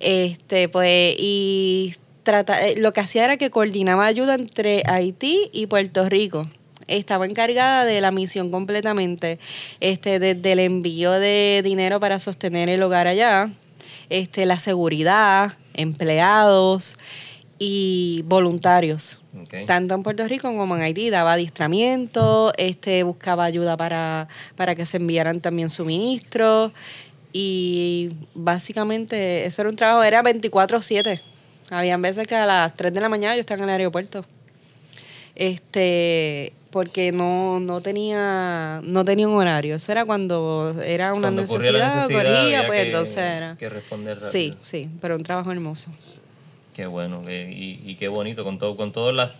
Este, 0.00 0.68
pues, 0.68 1.14
y 1.18 1.94
trata, 2.22 2.66
eh, 2.66 2.76
lo 2.76 2.92
que 2.92 3.00
hacía 3.00 3.24
era 3.24 3.36
que 3.36 3.50
coordinaba 3.50 4.06
ayuda 4.06 4.34
entre 4.34 4.82
Haití 4.86 5.50
y 5.52 5.66
Puerto 5.66 6.08
Rico. 6.08 6.48
Estaba 6.86 7.26
encargada 7.26 7.84
de 7.84 8.00
la 8.00 8.10
misión 8.10 8.50
completamente, 8.50 9.38
este, 9.80 10.18
desde 10.18 10.52
el 10.52 10.60
envío 10.60 11.12
de 11.12 11.60
dinero 11.64 12.00
para 12.00 12.18
sostener 12.18 12.68
el 12.68 12.82
hogar 12.82 13.06
allá, 13.06 13.50
este, 14.08 14.46
la 14.46 14.58
seguridad, 14.58 15.54
empleados 15.74 16.96
y 17.58 18.22
voluntarios. 18.26 19.20
Tanto 19.66 19.94
en 19.94 20.02
Puerto 20.02 20.26
Rico 20.28 20.48
como 20.56 20.76
en 20.76 20.82
Haití 20.82 21.10
daba 21.10 21.34
adiestramiento, 21.34 22.52
este, 22.56 23.02
buscaba 23.02 23.44
ayuda 23.44 23.76
para, 23.76 24.28
para 24.56 24.74
que 24.74 24.86
se 24.86 24.96
enviaran 24.98 25.40
también 25.40 25.70
suministros 25.70 26.72
y 27.32 28.10
básicamente 28.34 29.44
eso 29.46 29.62
era 29.62 29.70
un 29.70 29.76
trabajo, 29.76 30.02
era 30.02 30.22
24/7. 30.22 31.20
Habían 31.70 32.00
veces 32.00 32.26
que 32.26 32.34
a 32.34 32.46
las 32.46 32.74
3 32.74 32.94
de 32.94 33.00
la 33.00 33.08
mañana 33.08 33.34
yo 33.34 33.40
estaba 33.40 33.58
en 33.62 33.68
el 33.68 33.70
aeropuerto. 33.76 34.24
Este, 35.34 36.52
porque 36.70 37.12
no, 37.12 37.60
no 37.60 37.80
tenía 37.80 38.80
no 38.82 39.04
tenía 39.04 39.28
un 39.28 39.34
horario. 39.36 39.76
Eso 39.76 39.92
era 39.92 40.04
cuando 40.04 40.74
era 40.82 41.12
una 41.14 41.28
Cuando 41.30 41.42
necesidad, 41.42 42.08
corría, 42.08 42.66
pues 42.66 42.80
que- 42.80 42.86
entonces 42.86 43.16
era. 43.18 43.56
que 43.56 43.68
responder 43.68 44.14
rápido. 44.16 44.30
Sí, 44.32 44.56
sí, 44.62 44.88
pero 45.00 45.16
un 45.16 45.22
trabajo 45.22 45.52
hermoso. 45.52 45.90
Qué 46.78 46.86
bueno, 46.86 47.24
que- 47.24 47.50
y, 47.50 47.82
y 47.90 47.96
qué 47.96 48.06
bonito, 48.06 48.44
con 48.44 48.56
todo, 48.60 48.76
con 48.76 48.92
todas 48.92 49.12
las 49.12 49.32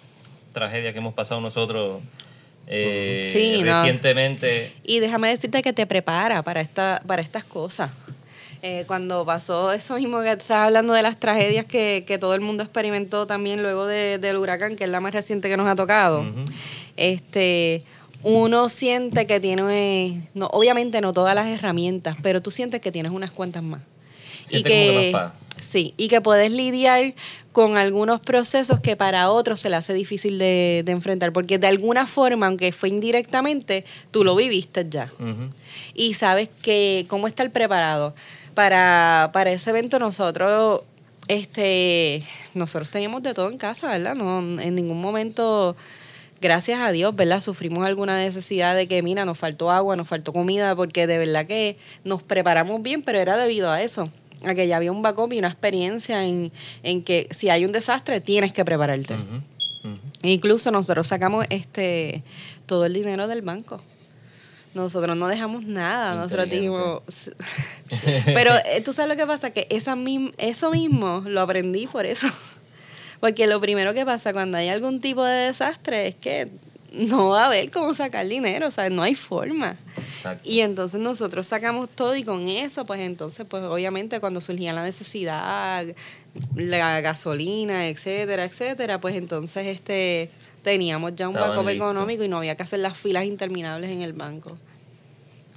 tragedias 0.53 0.92
que 0.92 0.98
hemos 0.98 1.14
pasado 1.14 1.40
nosotros 1.40 2.01
eh, 2.66 3.31
Sí, 3.33 3.62
no. 3.62 3.81
recientemente. 3.81 4.72
Y 4.83 4.98
déjame 4.98 5.29
decirte 5.29 5.62
que 5.62 5.72
te 5.72 5.87
prepara 5.87 6.42
para, 6.42 6.61
esta, 6.61 7.01
para 7.07 7.22
estas 7.22 7.44
cosas. 7.44 7.92
Eh, 8.61 8.83
cuando 8.88 9.24
pasó 9.24 9.70
eso 9.72 9.94
mismo 9.94 10.20
que 10.20 10.33
estás 10.33 10.51
hablando 10.51 10.92
de 10.94 11.03
las 11.03 11.16
tragedias 11.20 11.64
que, 11.64 12.03
que 12.05 12.18
todo 12.18 12.35
el 12.35 12.40
mundo 12.40 12.64
experimentó 12.64 13.24
también 13.29 13.62
luego 13.62 13.87
de- 13.87 14.18
del 14.18 14.37
huracán, 14.37 14.74
que 14.74 14.83
es 14.83 14.90
la 14.90 14.98
más 14.98 15.14
reciente 15.14 15.48
que 15.48 15.57
nos 15.57 15.68
ha 15.68 15.77
tocado, 15.77 16.27
este, 16.96 17.85
uno 18.24 18.68
siente 18.68 19.29
que 19.29 19.38
tiene, 19.38 20.29
no, 20.35 20.46
obviamente 20.48 21.01
no 21.01 21.12
todas 21.12 21.37
las 21.37 21.46
herramientas, 21.46 22.16
pero 22.20 22.42
tú 22.42 22.51
sientes 22.51 22.81
que 22.81 22.90
tienes 22.90 23.12
unas 23.12 23.31
cuantas 23.31 23.62
más. 23.62 23.81
Siente 24.44 24.70
como 24.70 25.01
que 25.03 25.11
paz. 25.12 25.33
Sí, 25.60 25.94
y 25.96 26.08
que 26.08 26.20
puedes 26.20 26.50
lidiar 26.50 27.14
con 27.52 27.76
algunos 27.76 28.20
procesos 28.20 28.80
que 28.80 28.96
para 28.96 29.30
otros 29.30 29.60
se 29.60 29.68
le 29.68 29.76
hace 29.76 29.92
difícil 29.92 30.38
de, 30.38 30.82
de 30.84 30.92
enfrentar, 30.92 31.32
porque 31.32 31.58
de 31.58 31.66
alguna 31.66 32.06
forma, 32.06 32.46
aunque 32.46 32.72
fue 32.72 32.88
indirectamente, 32.88 33.84
tú 34.10 34.24
lo 34.24 34.36
viviste 34.36 34.86
ya. 34.88 35.12
Y 35.94 36.14
sabes 36.14 36.48
que 36.62 37.06
cómo 37.08 37.26
estar 37.26 37.50
preparado. 37.50 38.14
Para, 38.54 39.30
para 39.32 39.52
ese 39.52 39.70
evento 39.70 39.98
nosotros, 39.98 40.82
este, 41.28 42.24
nosotros 42.54 42.90
teníamos 42.90 43.22
de 43.22 43.34
todo 43.34 43.50
en 43.50 43.58
casa, 43.58 43.88
¿verdad? 43.88 44.14
No, 44.14 44.38
en 44.60 44.74
ningún 44.74 45.00
momento, 45.00 45.76
gracias 46.40 46.80
a 46.80 46.90
Dios, 46.90 47.14
¿verdad? 47.14 47.40
Sufrimos 47.40 47.86
alguna 47.86 48.16
necesidad 48.18 48.74
de 48.74 48.88
que, 48.88 49.02
mira, 49.02 49.24
nos 49.24 49.38
faltó 49.38 49.70
agua, 49.70 49.96
nos 49.96 50.08
faltó 50.08 50.32
comida, 50.32 50.74
porque 50.74 51.06
de 51.06 51.18
verdad 51.18 51.46
que 51.46 51.76
nos 52.04 52.22
preparamos 52.22 52.82
bien, 52.82 53.02
pero 53.02 53.18
era 53.18 53.36
debido 53.36 53.70
a 53.70 53.82
eso 53.82 54.10
a 54.44 54.55
que 54.55 54.66
ya 54.68 54.77
había 54.77 54.92
un 54.92 55.03
backup 55.03 55.33
y 55.33 55.38
una 55.38 55.48
experiencia 55.48 56.24
en, 56.24 56.53
en 56.83 57.03
que 57.03 57.29
si 57.31 57.51
hay 57.51 57.64
un 57.64 57.72
desastre 57.72 58.20
tienes 58.20 58.53
que 58.53 58.64
prepararte. 58.64 59.14
Incluso 60.22 60.70
nosotros 60.70 61.07
sacamos 61.07 61.46
este 61.51 62.22
todo 62.66 62.85
el 62.87 62.92
dinero 62.94 63.29
del 63.29 63.42
banco. 63.42 63.81
Nosotros 64.74 65.16
no 65.16 65.29
dejamos 65.29 65.64
nada. 65.64 66.14
Nosotros 66.14 66.48
dijimos. 66.51 67.03
Pero 68.27 68.55
eh, 68.66 68.81
tú 68.85 68.92
sabes 68.92 69.09
lo 69.09 69.16
que 69.16 69.27
pasa, 69.27 69.51
que 69.51 69.66
esa 69.70 69.96
mim- 69.96 70.33
eso 70.38 70.70
mismo 70.70 71.22
lo 71.27 71.40
aprendí 71.40 71.87
por 71.87 72.05
eso. 72.07 72.27
Porque 73.20 73.46
lo 73.46 73.59
primero 73.61 73.94
que 73.94 74.05
pasa 74.05 74.33
cuando 74.33 74.59
hay 74.59 74.68
algún 74.68 75.01
tipo 75.01 75.24
de 75.24 75.46
desastre 75.46 76.09
es 76.09 76.14
que 76.16 76.48
no 76.92 77.31
va 77.31 77.44
a 77.44 77.46
haber 77.46 77.70
cómo 77.70 77.92
sacar 77.94 78.27
dinero, 78.27 78.68
o 78.68 78.70
sea, 78.70 78.88
no 78.90 79.03
hay 79.03 79.14
forma. 79.14 79.77
Exacto. 80.16 80.48
Y 80.48 80.61
entonces 80.61 81.01
nosotros 81.01 81.46
sacamos 81.46 81.88
todo 81.90 82.16
y 82.16 82.24
con 82.24 82.48
eso, 82.48 82.85
pues 82.87 83.01
entonces, 83.01 83.46
pues 83.48 83.62
obviamente 83.64 84.20
cuando 84.20 84.40
surgía 84.40 84.72
la 84.72 84.83
necesidad, 84.85 85.85
la 86.55 87.01
gasolina, 87.01 87.88
etcétera, 87.88 88.44
etcétera, 88.44 89.01
pues 89.01 89.14
entonces 89.16 89.66
este 89.66 90.31
teníamos 90.62 91.14
ya 91.14 91.29
un 91.29 91.35
backup 91.35 91.68
económico 91.68 92.24
y 92.24 92.29
no 92.29 92.38
había 92.38 92.57
que 92.57 92.62
hacer 92.64 92.81
las 92.81 92.96
filas 92.98 93.24
interminables 93.24 93.90
en 93.90 94.03
el 94.03 94.12
banco. 94.12 94.59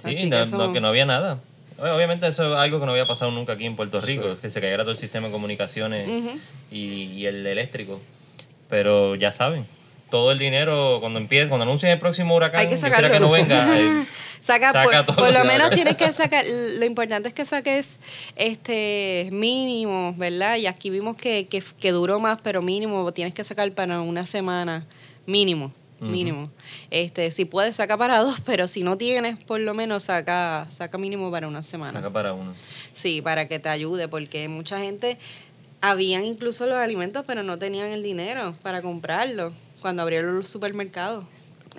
Sí, 0.02 0.08
Así 0.14 0.24
no, 0.30 0.36
que 0.36 0.42
eso- 0.42 0.56
no, 0.58 0.72
que 0.72 0.80
no 0.80 0.88
había 0.88 1.04
nada. 1.06 1.40
Obviamente 1.78 2.26
eso 2.28 2.52
es 2.52 2.58
algo 2.58 2.78
que 2.78 2.86
no 2.86 2.92
había 2.92 3.06
pasado 3.06 3.30
nunca 3.32 3.54
aquí 3.54 3.66
en 3.66 3.74
Puerto 3.74 4.00
Rico, 4.00 4.36
que 4.40 4.50
se 4.50 4.60
cayera 4.60 4.84
todo 4.84 4.92
el 4.92 4.96
sistema 4.98 5.26
de 5.26 5.32
comunicaciones 5.32 6.08
y, 6.70 6.76
y 7.04 7.26
el 7.26 7.44
eléctrico. 7.46 8.00
Pero 8.68 9.16
ya 9.16 9.32
saben, 9.32 9.66
todo 10.12 10.30
el 10.30 10.38
dinero 10.38 10.98
cuando 11.00 11.18
empiece, 11.18 11.48
cuando 11.48 11.62
anuncien 11.62 11.90
el 11.90 11.98
próximo 11.98 12.36
huracán, 12.36 12.60
Hay 12.60 12.68
que 12.68 12.76
sacarlo. 12.76 13.10
que 13.10 13.18
no 13.18 13.30
venga. 13.30 13.78
eh, 13.80 14.04
Saca, 14.42 14.70
Saca 14.70 15.06
por, 15.06 15.06
todo. 15.06 15.24
por 15.24 15.32
lo 15.32 15.44
menos 15.46 15.70
tienes 15.70 15.96
que 15.96 16.12
sacar, 16.12 16.44
lo 16.46 16.84
importante 16.84 17.28
es 17.28 17.34
que 17.34 17.46
saques 17.46 17.98
este 18.36 19.30
mínimo, 19.32 20.14
¿verdad? 20.18 20.58
Y 20.58 20.66
aquí 20.66 20.90
vimos 20.90 21.16
que, 21.16 21.46
que, 21.48 21.62
que 21.80 21.92
duró 21.92 22.20
más, 22.20 22.42
pero 22.42 22.60
mínimo 22.60 23.10
tienes 23.12 23.32
que 23.32 23.42
sacar 23.42 23.72
para 23.72 24.02
una 24.02 24.26
semana, 24.26 24.84
mínimo, 25.24 25.72
mínimo. 25.98 26.50
Este, 26.90 27.30
si 27.30 27.46
puedes, 27.46 27.76
saca 27.76 27.96
para 27.96 28.18
dos, 28.18 28.38
pero 28.44 28.68
si 28.68 28.82
no 28.82 28.98
tienes, 28.98 29.42
por 29.42 29.60
lo 29.60 29.72
menos 29.72 30.02
saca, 30.02 30.66
saca 30.68 30.98
mínimo 30.98 31.30
para 31.30 31.48
una 31.48 31.62
semana. 31.62 31.92
saca 31.92 32.10
para 32.10 32.34
uno. 32.34 32.54
Sí, 32.92 33.22
para 33.22 33.48
que 33.48 33.58
te 33.58 33.70
ayude, 33.70 34.08
porque 34.08 34.46
mucha 34.48 34.78
gente, 34.78 35.16
habían 35.80 36.26
incluso 36.26 36.66
los 36.66 36.76
alimentos, 36.76 37.24
pero 37.26 37.42
no 37.42 37.58
tenían 37.58 37.88
el 37.88 38.02
dinero 38.02 38.54
para 38.62 38.82
comprarlos 38.82 39.54
cuando 39.82 40.00
abrieron 40.02 40.36
los 40.38 40.48
supermercados. 40.48 41.26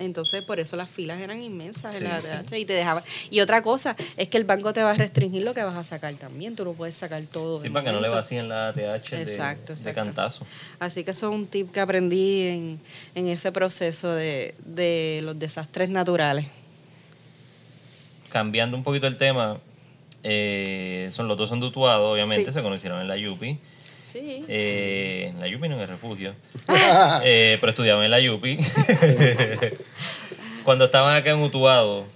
Entonces, 0.00 0.42
por 0.42 0.58
eso 0.58 0.76
las 0.76 0.88
filas 0.90 1.20
eran 1.20 1.40
inmensas 1.40 1.94
en 1.94 2.02
la 2.04 2.16
ATH 2.16 2.52
y 2.58 2.64
te 2.64 2.72
dejaba. 2.72 3.04
Y 3.30 3.38
otra 3.40 3.62
cosa 3.62 3.94
es 4.16 4.28
que 4.28 4.36
el 4.38 4.42
banco 4.44 4.72
te 4.72 4.82
va 4.82 4.90
a 4.90 4.94
restringir 4.94 5.44
lo 5.44 5.54
que 5.54 5.62
vas 5.62 5.76
a 5.76 5.84
sacar 5.84 6.12
también. 6.14 6.56
Tú 6.56 6.64
no 6.64 6.72
puedes 6.72 6.96
sacar 6.96 7.22
todo. 7.30 7.58
Sí, 7.60 7.68
de 7.68 7.70
para 7.72 7.84
que 7.86 7.92
no 7.92 8.00
le 8.00 8.08
vacíen 8.08 8.48
la 8.48 8.68
ATH 8.70 8.74
de, 9.10 9.22
Exacto, 9.22 9.72
de 9.74 9.78
exacto. 9.78 9.94
cantazo. 9.94 10.46
Así 10.80 11.04
que 11.04 11.12
eso 11.12 11.28
es 11.28 11.34
un 11.36 11.46
tip 11.46 11.70
que 11.70 11.78
aprendí 11.78 12.42
en, 12.42 12.80
en 13.14 13.28
ese 13.28 13.52
proceso 13.52 14.12
de, 14.12 14.56
de 14.64 15.20
los 15.22 15.38
desastres 15.38 15.88
naturales. 15.90 16.46
Cambiando 18.30 18.76
un 18.76 18.82
poquito 18.82 19.06
el 19.06 19.16
tema, 19.16 19.60
eh, 20.24 21.08
son 21.12 21.28
los 21.28 21.38
dos 21.38 21.48
son 21.48 21.60
de 21.60 21.66
Utuado, 21.66 22.10
obviamente, 22.10 22.46
Sí. 22.46 22.52
se 22.52 22.62
conocieron 22.62 23.00
en 23.00 23.06
la 23.06 23.16
Yupi. 23.16 23.58
Sí. 24.04 24.44
Eh, 24.48 25.30
en 25.30 25.40
la 25.40 25.48
Yupi, 25.48 25.68
no 25.68 25.76
en 25.76 25.80
el 25.80 25.88
refugio. 25.88 26.34
Eh, 27.24 27.58
pero 27.60 27.70
estudiaban 27.70 28.04
en 28.04 28.10
la 28.10 28.20
Yupi. 28.20 28.58
Cuando 30.64 30.86
estaban 30.86 31.16
acá 31.16 31.30
en 31.30 31.38
Utuado, 31.38 32.06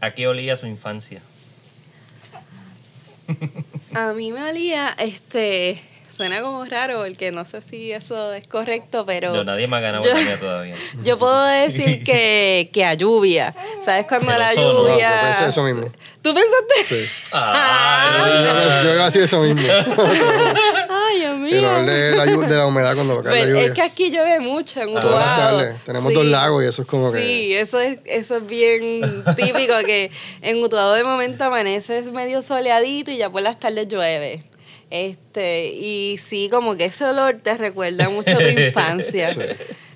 ¿a 0.00 0.12
qué 0.12 0.26
olía 0.26 0.56
su 0.56 0.66
infancia? 0.66 1.20
A 3.94 4.12
mí 4.12 4.32
me 4.32 4.42
olía, 4.48 4.94
este, 4.98 5.82
suena 6.14 6.40
como 6.42 6.64
raro, 6.64 7.02
porque 7.06 7.30
no 7.32 7.44
sé 7.44 7.62
si 7.62 7.90
eso 7.92 8.32
es 8.34 8.46
correcto, 8.46 9.04
pero... 9.06 9.32
No, 9.34 9.44
nadie 9.44 9.66
me 9.66 9.76
ha 9.76 9.80
ganado 9.80 10.04
yo- 10.04 10.14
la 10.14 10.20
mía 10.20 10.38
todavía. 10.38 10.74
Yo 11.04 11.18
puedo 11.18 11.44
decir 11.46 12.04
que, 12.04 12.70
que 12.72 12.84
a 12.84 12.94
lluvia. 12.94 13.54
¿Sabes 13.84 14.06
cuando 14.06 14.32
El 14.32 14.38
la 14.38 14.54
lluvia... 14.54 15.10
No, 15.10 15.16
yo 15.16 15.22
pensé 15.28 15.46
eso 15.48 15.62
mismo. 15.64 15.90
¿Tú 16.22 16.34
pensaste? 16.34 16.84
Sí. 16.84 17.28
Ah, 17.34 18.44
Yo, 18.82 18.84
yo 18.88 18.94
iba 18.94 19.02
a 19.02 19.06
decir 19.06 19.22
eso 19.22 19.40
mismo. 19.40 19.62
Ay, 19.62 21.18
Dios 21.20 21.32
El 21.34 21.38
mío. 21.40 21.58
olor 21.60 21.86
de 21.86 22.16
la, 22.16 22.24
de 22.26 22.56
la 22.56 22.66
humedad 22.66 22.94
cuando 22.94 23.22
cae 23.22 23.24
la 23.24 23.30
Pero 23.40 23.46
lluvia. 23.54 23.64
es 23.66 23.72
que 23.72 23.82
aquí 23.82 24.10
llueve 24.10 24.40
mucho 24.40 24.80
en 24.80 24.88
Todas 25.00 25.04
Utuado. 25.04 25.74
Tenemos 25.84 26.12
dos 26.14 26.24
lagos 26.26 26.62
y 26.64 26.66
eso 26.68 26.82
es 26.82 26.88
como 26.88 27.10
que- 27.12 27.20
Sí, 27.22 27.54
eso 27.54 27.80
es, 27.80 27.98
eso 28.04 28.36
es 28.36 28.46
bien 28.46 29.24
típico, 29.36 29.74
que 29.84 30.10
en 30.42 30.62
Utuado 30.62 30.94
de 30.94 31.04
momento 31.04 31.44
amanece 31.44 32.02
medio 32.12 32.42
soleadito 32.42 33.10
y 33.10 33.16
ya 33.18 33.30
por 33.30 33.42
las 33.42 33.58
tardes 33.58 33.88
llueve. 33.88 34.44
Este, 34.94 35.68
y 35.70 36.18
sí, 36.18 36.50
como 36.52 36.76
que 36.76 36.84
ese 36.84 37.06
olor 37.06 37.36
te 37.42 37.56
recuerda 37.56 38.10
mucho 38.10 38.34
a 38.34 38.38
tu 38.38 38.44
infancia. 38.46 39.30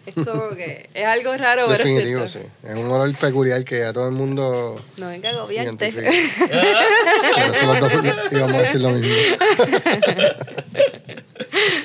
Sí. 0.06 0.12
Es 0.20 0.24
como 0.24 0.50
que 0.50 0.88
es 0.94 1.04
algo 1.04 1.36
raro, 1.36 1.62
pero 1.66 1.82
es 1.82 1.88
Definitivo, 1.94 2.26
cierto. 2.28 2.48
sí. 2.62 2.68
Es 2.68 2.74
un 2.76 2.86
olor 2.88 3.12
peculiar 3.16 3.64
que 3.64 3.82
a 3.82 3.92
todo 3.92 4.06
el 4.06 4.14
mundo 4.14 4.76
No 4.98 5.08
venga 5.08 5.30
a 5.30 5.32
agobiarte. 5.32 5.92
íbamos 8.30 8.54
a 8.54 8.58
decir 8.58 8.80
lo 8.80 8.90
mismo. 8.90 9.12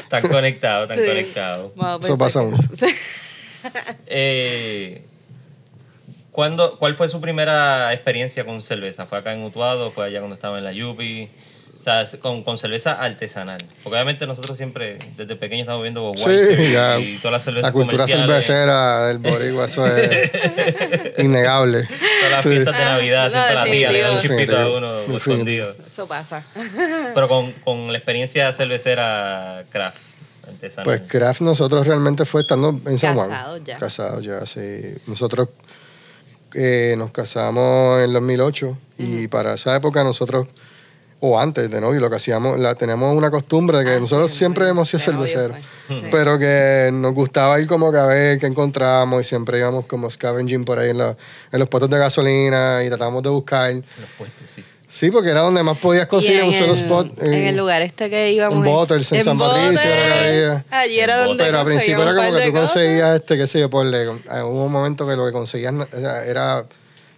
Están 0.03 0.21
conectados, 0.29 0.83
están 0.89 1.03
Sí. 1.03 1.09
conectados. 1.09 1.71
Eso 2.03 2.17
pasa 2.17 2.41
mucho. 2.43 2.63
Eh, 4.07 5.01
¿cuándo- 6.31 6.77
¿Cuál 6.77 6.95
fue 6.95 7.09
su 7.09 7.19
primera 7.21 7.93
experiencia 7.93 8.45
con 8.45 8.61
cerveza? 8.61 9.05
¿Fue 9.05 9.17
acá 9.17 9.33
en 9.33 9.43
Utuado? 9.43 9.91
¿Fue 9.91 10.05
allá 10.05 10.19
cuando 10.19 10.35
estaba 10.35 10.57
en 10.57 10.63
la 10.65 10.71
Yupi? 10.73 11.29
O 11.81 11.83
sea, 11.83 12.05
con, 12.19 12.43
con 12.43 12.59
cerveza 12.59 12.93
artesanal. 13.01 13.57
Porque 13.81 13.95
obviamente 13.95 14.27
nosotros 14.27 14.55
siempre, 14.55 14.99
desde 15.17 15.35
pequeños, 15.35 15.63
estamos 15.63 15.81
viendo 15.81 16.03
Budweiser 16.13 16.57
Sí, 16.67 16.71
ya. 16.71 16.99
y 16.99 17.17
todas 17.17 17.31
las 17.33 17.43
cervezas 17.43 17.69
La 17.69 17.71
cultura 17.71 18.07
cervecera 18.07 19.07
del 19.07 19.17
boricua, 19.17 19.65
eso 19.65 19.87
es 19.87 20.29
innegable. 21.17 21.87
Todas 21.87 22.31
las 22.31 22.41
Sí. 22.43 22.49
fiestas 22.49 22.77
de 22.77 22.83
Ah, 22.83 22.89
Navidad, 22.91 23.31
siempre 23.31 23.55
la 23.55 23.63
tía 23.63 23.91
le 23.91 24.01
da 24.01 24.11
un 24.11 24.19
chispito 24.19 24.57
a 24.59 24.77
uno 24.77 24.93
definitivo. 24.93 25.17
escondido. 25.17 25.75
Eso 25.87 26.07
pasa. 26.07 26.43
Pero 27.15 27.27
con, 27.27 27.51
con 27.63 27.91
la 27.91 27.97
experiencia 27.97 28.53
cervecera 28.53 29.63
craft, 29.71 29.97
artesanal. 30.47 30.83
Pues 30.85 31.01
Craft 31.09 31.41
nosotros 31.41 31.87
realmente 31.87 32.25
fue 32.25 32.41
estando 32.41 32.79
en 32.85 32.97
San 32.99 33.15
Juan. 33.15 33.29
Casados 33.31 33.61
ya. 33.65 33.77
Casados 33.79 34.23
ya, 34.23 34.45
sí. 34.45 34.93
Nosotros 35.07 35.49
eh, 36.53 36.93
nos 36.97 37.11
casamos 37.11 38.01
en 38.03 38.13
2008 38.13 38.77
y 38.99 39.27
para 39.29 39.55
esa 39.55 39.75
época 39.75 40.03
nosotros, 40.03 40.47
o 41.23 41.39
antes 41.39 41.69
de 41.69 41.79
novio, 41.79 41.99
lo 42.01 42.09
que 42.09 42.15
hacíamos, 42.15 42.59
la, 42.59 42.73
tenemos 42.75 43.15
una 43.15 43.29
costumbre 43.29 43.77
de 43.77 43.85
que 43.85 43.91
Ah, 43.93 43.99
nosotros 43.99 44.31
sí, 44.31 44.37
siempre 44.39 44.67
hemos 44.67 44.89
sido 44.89 44.99
cerveceros. 44.99 45.55
pues. 45.87 45.99
Sí. 46.01 46.07
Pero 46.11 46.39
que 46.39 46.89
nos 46.91 47.13
gustaba 47.13 47.59
ir 47.59 47.67
como 47.67 47.91
que 47.91 47.97
a 47.99 48.05
ver 48.05 48.39
qué 48.39 48.47
encontramos 48.47 49.21
y 49.21 49.23
siempre 49.29 49.59
íbamos 49.59 49.85
como 49.85 50.09
scavenging 50.09 50.65
por 50.65 50.79
ahí 50.79 50.89
en, 50.89 50.97
la- 50.97 51.15
en 51.51 51.59
los 51.59 51.67
puestos 51.69 51.89
de 51.91 51.97
gasolina 51.99 52.81
y 52.83 52.89
tratábamos 52.89 53.21
de 53.23 53.29
buscar. 53.29 53.71
Los 53.73 53.83
puestos, 54.17 54.49
sí. 54.55 54.63
Sí, 54.89 55.09
porque 55.09 55.29
era 55.29 55.39
donde 55.41 55.63
más 55.63 55.77
podías 55.77 56.05
conseguir 56.07 56.41
en 56.41 56.47
un 56.47 56.53
solo 56.53 56.73
el- 56.73 56.79
spot. 56.79 57.23
En 57.23 57.33
eh, 57.33 57.49
el 57.49 57.55
lugar 57.55 57.81
este 57.81 58.09
que 58.09 58.31
íbamos. 58.33 58.57
en 58.65 58.73
Bottles, 58.73 59.09
en 59.13 59.23
San 59.23 59.37
Patricio, 59.37 59.89
era 59.89 60.13
que 60.13 60.27
había. 60.27 60.65
Allí 60.69 60.99
era 60.99 61.21
En 61.21 61.27
donde 61.27 61.43
Pero 61.45 61.59
al 61.59 61.65
principio 61.65 62.01
era 62.01 62.13
como 62.15 62.35
que 62.35 62.45
tú 62.45 62.51
cosas. 62.51 62.71
conseguías 62.73 63.15
este, 63.15 63.37
qué 63.37 63.47
sé 63.47 63.59
yo, 63.61 63.69
por 63.69 63.85
hubo 63.85 64.65
un 64.65 64.71
momento 64.71 65.07
que 65.07 65.15
lo 65.15 65.25
que 65.25 65.31
conseguías 65.31 65.73
era, 66.27 66.65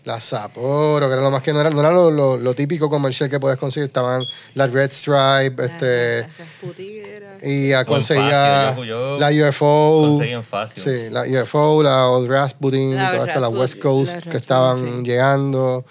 era 0.03 0.13
la 0.15 0.19
Sapporo, 0.19 1.07
que 1.07 1.13
era 1.13 1.21
lo 1.21 1.31
más 1.31 1.41
que 1.41 1.53
no 1.53 1.61
era, 1.61 1.69
no 1.69 1.79
era 1.79 1.91
lo, 1.91 2.11
lo- 2.11 2.37
lo 2.37 2.53
típico 2.55 2.89
comercial 2.89 3.29
que 3.29 3.39
podías 3.39 3.57
conseguir, 3.57 3.87
estaban 3.87 4.25
las 4.53 4.71
Red 4.71 4.91
Stripe, 4.91 5.63
este, 5.65 6.19
Ah, 6.21 6.29
Rasputin 6.39 7.05
era- 7.05 7.37
y 7.41 7.85
conseguía 7.85 8.75
yo- 8.75 8.83
yo 8.85 9.19
la 9.19 9.29
UFO, 9.49 10.01
conseguí 10.17 10.41
fácil. 10.43 10.83
sí, 10.83 11.09
la 11.09 11.23
UFO, 11.23 11.81
la 11.83 12.09
Old 12.09 12.29
Rasputin, 12.29 12.95
La 12.95 13.05
estas, 13.11 13.27
las 13.27 13.35
Rasputin, 13.35 13.59
West 13.59 13.79
Coast 13.79 14.25
la 14.25 14.31
que 14.31 14.37
estaban 14.37 14.79
sí. 14.97 15.03
llegando. 15.03 15.85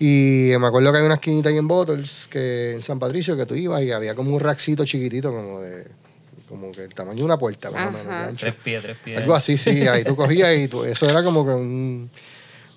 Y 0.00 0.52
me 0.60 0.66
acuerdo 0.68 0.92
que 0.92 0.98
había 0.98 1.06
una 1.06 1.14
esquinita 1.16 1.48
ahí 1.48 1.56
en 1.56 1.66
Bottles, 1.66 2.28
que 2.30 2.72
en 2.74 2.82
San 2.82 3.00
Patricio, 3.00 3.36
que 3.36 3.46
tú 3.46 3.54
ibas 3.56 3.82
y 3.82 3.90
había 3.90 4.14
como 4.14 4.32
un 4.32 4.38
raxito 4.40 4.84
chiquitito, 4.84 5.32
como 5.32 5.60
de 5.60 5.86
como 6.48 6.70
que 6.72 6.82
el 6.84 6.94
tamaño 6.94 7.18
de 7.18 7.24
una 7.24 7.36
puerta, 7.36 7.70
más 7.70 7.88
o 7.88 7.90
menos, 7.90 8.06
de 8.06 8.12
Ajá. 8.14 8.28
ancho. 8.28 8.46
Tres 8.46 8.54
pies, 8.62 8.82
tres 8.82 8.96
pies. 9.04 9.18
Algo 9.18 9.34
así, 9.34 9.58
sí. 9.58 9.86
Ahí 9.88 10.04
tú 10.04 10.14
cogías 10.16 10.56
y 10.56 10.68
tú, 10.68 10.84
eso 10.84 11.04
era 11.10 11.22
como 11.24 11.44
que 11.44 11.50
un, 11.52 12.10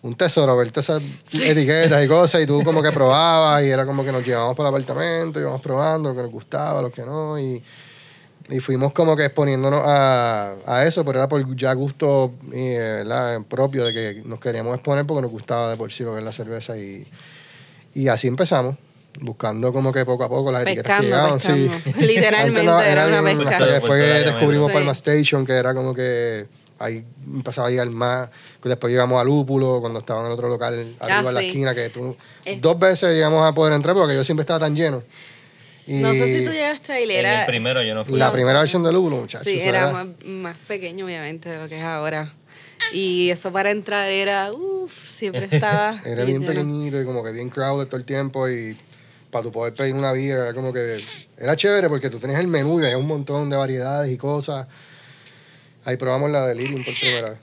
un 0.04 0.16
tesoro, 0.16 0.58
verte 0.58 0.80
esas 0.80 1.02
etiquetas 1.32 2.04
y 2.04 2.08
cosas, 2.08 2.42
y 2.42 2.48
tú 2.48 2.64
como 2.64 2.82
que 2.82 2.92
probabas, 2.94 3.64
y 3.64 3.70
era 3.70 3.86
como 3.86 4.04
que 4.04 4.12
nos 4.12 4.26
llevábamos 4.26 4.58
para 4.58 4.70
el 4.70 4.76
apartamento, 4.76 5.40
íbamos 5.40 5.62
probando 5.62 6.10
lo 6.10 6.16
que 6.16 6.22
nos 6.24 6.32
gustaba, 6.32 6.82
lo 6.82 6.92
que 6.92 7.04
no, 7.04 7.40
y, 7.40 7.62
y 8.50 8.60
fuimos 8.60 8.94
como 8.94 9.16
que 9.16 9.26
exponiéndonos 9.26 9.82
a, 9.86 10.56
a 10.66 10.86
eso, 10.86 11.06
pero 11.06 11.20
era 11.20 11.28
por 11.28 11.56
ya 11.56 11.74
gusto 11.74 12.34
eh, 12.52 13.04
¿verdad? 13.04 13.42
propio 13.48 13.86
de 13.86 13.94
que 13.94 14.22
nos 14.26 14.40
queríamos 14.40 14.74
exponer 14.76 15.06
porque 15.06 15.22
nos 15.22 15.32
gustaba 15.32 15.70
de 15.70 15.78
por 15.78 15.92
sí 15.92 16.04
lo 16.04 16.14
que 16.14 16.20
es 16.20 16.26
la 16.26 16.32
cerveza, 16.32 16.78
y, 16.78 17.08
y 17.94 18.08
así 18.08 18.28
empezamos. 18.28 18.76
Buscando 19.20 19.74
como 19.74 19.92
que 19.92 20.06
poco 20.06 20.24
a 20.24 20.30
poco 20.30 20.54
las 20.54 20.62
etiquetas 20.62 21.02
que 21.02 21.06
llegaban, 21.06 21.38
sí. 21.38 21.70
Literalmente 22.00 22.90
era 22.90 23.08
una 23.08 23.22
pesca. 23.22 23.58
que 23.58 23.66
después 23.66 24.26
descubrimos 24.26 24.68
Sí. 24.70 24.74
Palma 24.74 24.92
Station, 24.94 25.46
que 25.46 25.52
era 25.52 25.74
como 25.74 25.94
que 25.94 26.48
ahí 26.82 27.04
empezaba 27.34 27.68
a 27.68 27.72
llegar 27.72 27.90
más. 27.90 28.30
que 28.62 28.70
Después 28.70 28.92
llegamos 28.92 29.20
a 29.22 29.24
Lúpulo, 29.24 29.80
cuando 29.82 30.00
estaba 30.00 30.22
en 30.22 30.28
el 30.28 30.32
otro 30.34 30.50
local 30.50 30.74
arriba 31.00 31.20
en 31.30 31.34
la 31.36 31.40
Ah, 31.40 31.44
esquina, 31.44 31.76
que 31.76 31.90
tú. 31.90 32.16
Es- 32.46 32.62
Dos 32.62 32.78
veces 32.80 33.14
llegamos 33.14 33.48
a 33.50 33.54
poder 33.54 33.74
entrar 33.74 33.96
porque 33.96 34.16
yo 34.16 34.24
siempre 34.24 34.42
estaba 34.42 34.60
tan 34.60 34.76
lleno. 34.76 35.04
Y 35.88 35.94
No 35.96 36.12
sé 36.14 36.38
si 36.40 36.46
tú 36.46 36.52
llegaste 36.52 36.94
a 36.94 37.00
ir, 37.02 37.10
En 37.12 37.20
era... 37.26 37.40
el 37.42 37.46
primero 37.48 37.82
yo 37.84 37.96
no 37.96 38.06
fui. 38.06 38.18
la 38.18 38.28
No. 38.28 38.34
primera 38.34 38.60
versión 38.60 38.84
de 38.84 38.92
Lúpulo, 38.94 39.18
muchachos. 39.18 39.48
Sí, 39.52 39.60
era 39.60 39.92
más, 39.92 40.08
más 40.26 40.58
pequeño, 40.68 41.06
obviamente, 41.06 41.50
de 41.50 41.58
lo 41.60 41.68
que 41.68 41.78
es 41.78 41.84
ahora. 41.84 42.32
Y 42.94 43.30
eso 43.30 43.52
para 43.52 43.72
entrar 43.72 44.10
era, 44.12 44.52
uff, 44.52 45.10
siempre 45.10 45.46
estaba. 45.52 46.02
Era 46.06 46.24
bien 46.24 46.44
pequeñito 46.46 47.02
y 47.02 47.06
como 47.06 47.24
que 47.24 47.32
bien 47.32 47.50
crowded 47.50 47.88
todo 47.88 47.98
el 47.98 48.06
tiempo 48.06 48.48
y 48.50 48.78
para 49.32 49.44
tu 49.44 49.52
poder 49.52 49.74
pedir 49.74 49.94
una 49.96 50.12
beer 50.12 50.38
era 50.40 50.54
como 50.54 50.74
que 50.74 51.02
era 51.38 51.56
chévere 51.56 51.88
porque 51.88 52.10
tú 52.10 52.20
tenías 52.20 52.40
el 52.42 52.48
menú 52.48 52.82
y 52.82 52.86
había 52.86 52.98
un 52.98 53.08
montón 53.08 53.50
de 53.50 53.56
variedades 53.56 54.12
y 54.12 54.18
cosas. 54.18 54.68
Ahí 55.86 55.98
probamos 55.98 56.30
la 56.32 56.46
Delirium 56.48 56.84
por 56.84 56.94
primera 57.00 57.30
vez. 57.32 57.40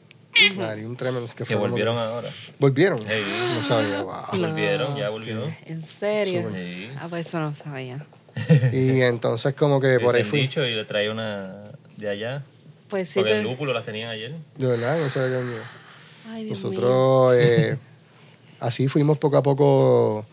La 0.57 0.71
Delirium 0.71 0.95
Tremens 0.97 1.33
que 1.33 1.39
Que 1.39 1.45
fue 1.47 1.57
como 1.57 1.69
volvieron 1.71 1.97
ahora. 1.99 2.29
¿Volvieron? 2.59 3.01
No 3.55 3.63
sabía, 3.63 4.03
wow. 4.03 4.15
No. 4.35 4.39
Volvieron, 4.49 4.97
ya 4.97 5.09
volvió. 5.11 5.43
¿En 5.67 5.85
serio? 5.85 6.49
Ah, 6.99 7.07
pues 7.11 7.27
eso 7.27 7.41
no 7.41 7.55
sabía. 7.55 8.05
Y 8.73 9.01
entonces 9.03 9.55
como 9.55 9.81
que 9.81 9.99
por 9.99 10.15
ahí 10.15 10.23
fui. 10.25 10.43
dicho 10.43 10.65
y 10.65 10.75
le 10.75 10.85
traía 10.85 11.11
una 11.11 11.73
de 11.97 12.09
allá. 12.09 12.43
Pues 12.89 13.09
sí. 13.09 13.19
Porque 13.19 13.39
el 13.39 13.43
te- 13.45 13.51
lúpulo 13.51 13.73
las 13.73 13.85
tenían 13.85 14.11
ayer. 14.11 14.33
De 14.57 14.67
verdad, 14.67 14.99
no 14.99 15.09
sé 15.09 15.19
qué 15.19 15.37
año. 15.37 15.63
Ay, 16.31 16.45
Dios 16.45 16.63
mío. 16.65 16.71
Nosotros 16.71 17.35
eh, 17.37 17.77
así 18.61 18.87
fuimos 18.87 19.19
poco 19.19 19.37
a 19.39 19.43
poco 19.43 20.25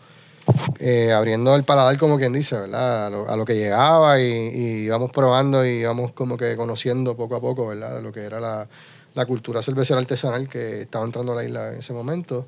eh, 0.78 1.12
abriendo 1.12 1.54
el 1.56 1.64
paladar, 1.64 1.96
como 1.98 2.18
quien 2.18 2.32
dice, 2.32 2.56
¿verdad? 2.56 3.06
A 3.06 3.10
lo, 3.10 3.28
a 3.28 3.36
lo 3.36 3.44
que 3.44 3.54
llegaba 3.54 4.20
y, 4.20 4.24
y 4.24 4.84
íbamos 4.84 5.10
probando 5.10 5.64
y 5.66 5.70
íbamos 5.80 6.12
como 6.12 6.36
que 6.36 6.56
conociendo 6.56 7.16
poco 7.16 7.36
a 7.36 7.40
poco, 7.40 7.66
¿verdad? 7.66 8.00
Lo 8.02 8.12
que 8.12 8.20
era 8.24 8.38
la, 8.40 8.66
la 9.14 9.26
cultura 9.26 9.62
cervecera 9.62 9.98
artesanal 10.00 10.48
que 10.48 10.82
estaba 10.82 11.04
entrando 11.04 11.32
a 11.32 11.36
la 11.36 11.44
isla 11.44 11.72
en 11.72 11.78
ese 11.78 11.92
momento. 11.92 12.46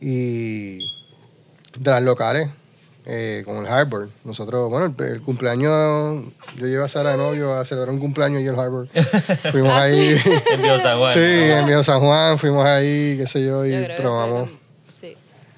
Y 0.00 0.78
de 1.78 1.90
las 1.90 2.02
locales, 2.02 2.48
eh, 3.06 3.42
como 3.46 3.60
el 3.60 3.66
Harbor. 3.66 4.08
Nosotros, 4.24 4.68
bueno, 4.68 4.94
el, 4.98 5.04
el 5.06 5.20
cumpleaños, 5.22 6.24
yo 6.56 6.66
llevé 6.66 6.84
a 6.84 6.88
Sara 6.88 7.12
de 7.12 7.16
novio 7.18 7.54
a 7.54 7.64
celebrar 7.64 7.94
un 7.94 8.00
cumpleaños 8.00 8.42
y 8.42 8.46
el 8.46 8.58
Harbor. 8.58 8.88
Fuimos 9.52 9.70
Ah, 9.72 9.82
ahí. 9.82 10.20
En 10.52 10.62
Bio 10.62 10.78
San 10.80 10.98
Juan. 10.98 11.14
Sí, 11.14 11.20
en 11.20 11.66
Viejo 11.66 11.82
San 11.84 12.00
Juan 12.00 12.38
fuimos 12.38 12.66
ahí, 12.66 13.16
qué 13.16 13.26
sé 13.26 13.44
yo, 13.44 13.64
y 13.64 13.70
Yo 13.72 13.86
que 13.86 13.94
probamos. 13.98 14.48
con- 14.50 14.58
Sí. 15.00 15.16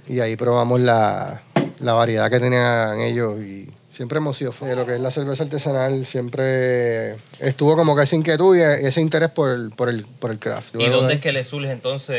Y 0.08 0.20
ahí 0.20 0.36
probamos 0.36 0.80
la, 0.80 1.42
la 1.80 1.92
variedad 1.92 2.30
que 2.30 2.40
tenían 2.40 3.00
ellos 3.00 3.40
y 3.40 3.68
siempre 3.88 4.18
hemos 4.18 4.36
sido 4.36 4.52
fans 4.52 4.70
de 4.70 4.76
lo 4.76 4.84
que 4.86 4.94
es 4.94 5.00
la 5.00 5.10
cerveza 5.10 5.44
artesanal. 5.44 6.06
Siempre 6.06 7.12
estuvo 7.38 7.76
como 7.76 7.94
que 7.96 8.02
esa 8.02 8.16
inquietud 8.16 8.56
y 8.56 8.60
ese 8.60 9.00
interés 9.00 9.30
por 9.30 9.50
el, 9.50 9.70
por 9.70 9.88
el, 9.88 10.04
por 10.04 10.30
el 10.30 10.38
craft. 10.38 10.74
¿Y 10.78 10.86
dónde 10.88 11.08
de- 11.08 11.14
es 11.14 11.20
que 11.20 11.32
le 11.32 11.44
surge 11.44 11.70
entonces 11.70 12.16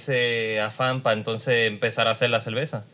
ese 0.00 0.60
afán 0.60 1.02
para 1.02 1.14
entonces 1.16 1.68
empezar 1.68 2.08
a 2.08 2.12
hacer 2.12 2.30
la 2.30 2.40
cerveza? 2.40 2.84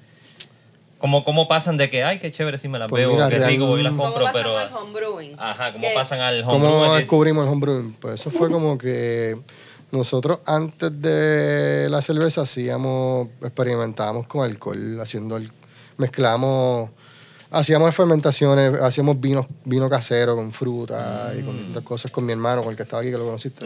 ¿Cómo, 0.99 1.25
cómo 1.25 1.47
pasan 1.47 1.77
de 1.77 1.91
que, 1.91 2.03
ay, 2.05 2.19
qué 2.19 2.33
chévere 2.33 2.57
si 2.57 2.69
me 2.69 2.79
las 2.79 2.89
Pues 2.89 3.07
veo, 3.07 3.13
mira, 3.15 3.29
qué 3.29 3.39
rico, 3.47 3.67
voy 3.67 3.81
y 3.81 3.83
las 3.83 3.93
real- 3.93 3.99
¿Cómo 3.99 4.15
compro, 4.15 4.25
pasamos 4.33 4.43
pero... 4.43 4.59
al 4.59 4.83
homebrewing? 4.89 5.37
Ajá, 5.39 5.73
¿cómo 5.73 5.87
¿Qué? 5.87 5.93
pasan 5.95 6.21
al 6.21 6.43
¿Cómo 6.45 6.69
homebrew? 6.69 6.95
descubrimos 6.95 7.47
el 7.47 7.53
homebrewing? 7.53 7.93
Pues 8.01 8.15
eso 8.21 8.31
fue 8.31 8.51
como 8.51 8.79
que 8.79 9.37
nosotros 9.93 10.41
antes 10.47 10.91
de 11.03 11.89
la 11.91 12.01
cerveza 12.01 12.41
hacíamos, 12.43 13.29
experimentábamos 13.43 14.27
con 14.27 14.43
alcohol, 14.43 14.99
haciendo, 15.01 15.37
el, 15.37 15.53
mezclamos, 15.97 16.91
hacíamos 17.51 17.95
fermentaciones, 17.95 18.81
hacíamos 18.81 19.21
vino, 19.21 19.47
vino 19.65 19.89
casero 19.89 20.37
con 20.37 20.53
fruta 20.53 21.33
y 21.39 21.43
con 21.43 21.71
otras 21.71 21.85
cosas 21.85 22.11
con 22.11 22.25
mi 22.25 22.33
hermano, 22.33 22.63
con 22.63 22.71
el 22.71 22.77
que 22.77 22.83
estaba 22.83 23.03
aquí, 23.03 23.11
que 23.11 23.19
lo 23.19 23.25
conociste. 23.25 23.65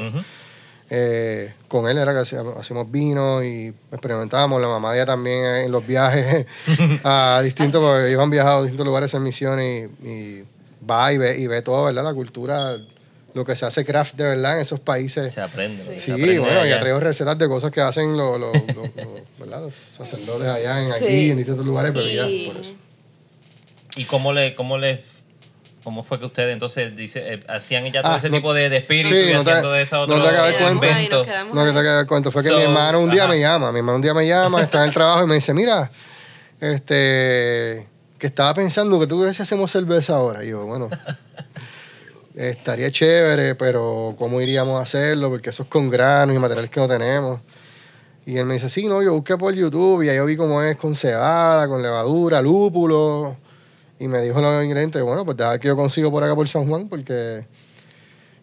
Eh, 0.93 1.55
con 1.69 1.88
él 1.88 1.99
era 1.99 2.12
que 2.12 2.19
hacíamos, 2.19 2.57
hacíamos 2.57 2.90
vino 2.90 3.45
y 3.45 3.73
experimentábamos. 3.93 4.61
La 4.61 4.66
mamá 4.66 4.93
de 4.93 4.99
ella 4.99 5.07
también 5.07 5.45
eh, 5.45 5.64
en 5.64 5.73
los 5.73 5.87
viajes 5.87 6.47
a 7.05 7.40
distintos, 7.45 7.81
porque 7.81 8.14
han 8.14 8.31
viajado 8.31 8.59
a 8.59 8.62
distintos 8.62 8.87
lugares 8.87 9.14
en 9.14 9.23
misiones 9.23 9.90
y, 10.03 10.09
y 10.09 10.45
va 10.88 11.12
y 11.12 11.19
ve, 11.19 11.38
y 11.38 11.47
ve 11.47 11.62
todo, 11.62 11.85
¿verdad? 11.85 12.03
La 12.03 12.14
cultura, 12.14 12.77
lo 13.35 13.45
que 13.45 13.55
se 13.57 13.64
hace 13.66 13.85
craft 13.85 14.14
de 14.16 14.25
verdad 14.25 14.55
en 14.55 14.61
esos 14.61 14.81
países. 14.81 15.33
Se 15.33 15.40
aprende. 15.40 15.83
Sí. 15.85 15.90
se 15.99 16.01
Sí, 16.07 16.11
aprende 16.12 16.38
bueno, 16.40 16.59
y 16.59 16.62
allá. 16.62 16.77
ha 16.77 16.81
traído 16.81 17.01
recetas 17.01 17.38
de 17.38 17.49
cosas 17.49 17.71
que 17.71 17.81
hacen 17.81 18.16
los, 18.16 18.38
los, 18.40 18.53
los- 18.55 18.77
los- 18.77 18.95
¿verdad? 19.38 19.61
los 19.62 19.75
sacerdotes 19.75 20.49
allá 20.49 20.83
en 20.83 20.93
Sí. 20.93 21.05
aquí, 21.05 21.31
en 21.31 21.37
distintos 21.38 21.64
lugares, 21.66 21.93
bebidas, 21.95 22.29
Y- 22.29 22.47
por 22.51 22.61
eso. 22.61 22.73
¿Y 23.97 24.05
cómo 24.05 24.33
le, 24.33 24.55
cómo 24.55 24.79
le, 24.79 25.03
cómo 25.83 26.05
fue 26.05 26.19
que 26.21 26.27
ustedes 26.27 26.53
entonces 26.53 26.95
dice, 26.97 27.35
eh, 27.35 27.40
hacían 27.49 27.85
ya 27.90 28.03
todo 28.03 28.12
Ah, 28.12 28.19
ese 28.19 28.29
no- 28.31 28.37
tipo 28.37 28.55
de, 28.55 28.69
de 28.69 28.77
espíritu 28.79 29.09
Sí, 29.09 29.14
y 29.31 29.33
no 29.33 29.43
te- 29.45 29.51
haciendo 29.51 29.73
de 29.73 29.83
esa 29.83 29.97
no 29.97 30.03
otro 30.03 30.23
te 30.23 30.71
invento? 30.73 31.25
quedamos 31.25 31.55
No, 31.55 31.64
que 31.64 31.73
te 31.73 32.01
el 32.01 32.07
cuento. 32.07 32.31
Fue 32.31 32.43
que 32.43 32.49
So, 32.51 32.57
mi 32.59 32.62
hermano 32.64 33.01
un 33.01 33.11
día 33.11 33.25
ajá. 33.25 33.33
me 33.33 33.40
llama. 33.40 33.73
Mi 33.73 33.79
hermano 33.79 33.97
un 33.97 34.03
día 34.03 34.14
me 34.14 34.27
llama, 34.29 34.62
está 34.62 34.79
en 34.83 34.88
el 34.88 34.95
trabajo 34.95 35.25
y 35.25 35.27
me 35.27 35.35
dice, 35.35 35.53
mira, 35.55 35.90
este, 36.61 37.87
que 38.19 38.27
estaba 38.27 38.55
pensando 38.55 39.01
que 39.01 39.07
tú 39.07 39.21
crees 39.21 39.37
si 39.37 39.43
hacemos 39.43 39.71
cerveza 39.71 40.14
ahora. 40.14 40.45
Y 40.45 40.51
yo, 40.51 40.64
bueno, 40.66 40.88
estaría 42.48 42.90
chévere, 42.90 43.55
pero 43.55 44.14
¿cómo 44.18 44.40
iríamos 44.40 44.79
a 44.79 44.83
hacerlo? 44.83 45.29
Porque 45.29 45.50
eso 45.50 45.64
es 45.64 45.68
con 45.68 45.90
granos 45.90 46.35
y 46.35 46.38
materiales 46.38 46.70
que 46.70 46.81
no 46.81 46.88
tenemos. 46.88 47.40
Y 48.24 48.38
él 48.38 48.46
me 48.46 48.55
dice, 48.55 48.68
sí, 48.68 48.87
no, 48.87 49.03
yo 49.03 49.12
busqué 49.12 49.37
por 49.37 49.55
YouTube 49.55 50.03
y 50.03 50.09
ahí 50.09 50.16
yo 50.16 50.24
vi 50.24 50.37
cómo 50.37 50.62
es 50.62 50.76
con 50.76 50.94
cebada, 50.94 51.68
con 51.68 51.83
levadura, 51.83 52.40
lúpulo. 52.40 53.37
Y 53.98 54.09
me 54.09 54.22
dijo 54.22 54.40
los 54.40 54.64
ingredientes, 54.64 55.03
bueno, 55.03 55.24
pues 55.24 55.37
deja 55.37 55.59
que 55.59 55.68
yo 55.68 55.76
consigo 55.76 56.11
por 56.11 56.24
acá 56.24 56.35
por 56.35 56.48
San 56.48 56.66
Juan, 56.66 56.88
porque... 56.88 57.44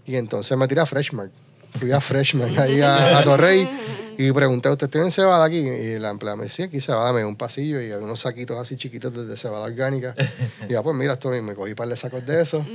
Y 0.06 0.16
entonces 0.16 0.56
me 0.58 0.68
tiré 0.68 0.82
a 0.82 0.86
Freshmark. 0.86 1.32
Fui 1.80 1.92
a 1.92 2.00
Freshmark, 2.00 2.58
ahí 2.60 2.82
a, 2.82 3.20
a 3.20 3.24
Torrey, 3.24 3.68
y 4.18 4.32
pregunté, 4.32 4.70
¿ustedes 4.70 4.92
tienen 4.92 5.12
cebada 5.12 5.46
aquí? 5.46 5.58
Y 5.58 6.00
la 6.00 6.10
empleada 6.10 6.36
me 6.36 6.46
decía, 6.46 6.66
aquí 6.66 6.82
cebada, 6.82 7.12
me 7.14 7.20
dio 7.20 7.28
un 7.28 7.36
pasillo 7.36 7.82
y 7.82 7.92
unos 7.92 8.20
saquitos 8.20 8.58
así 8.58 8.76
chiquitos 8.76 9.28
de, 9.28 9.38
cebada 9.38 9.66
orgánica. 9.66 10.16
Y 10.68 10.74
ya, 10.74 10.82
pues 10.82 10.96
mira, 10.96 11.14
esto 11.14 11.30
me 11.30 11.54
cogí 11.54 11.72
un 11.72 11.76
par 11.76 11.88
de 11.88 11.98
sacos 11.98 12.26
de 12.26 12.42
eso. 12.42 12.66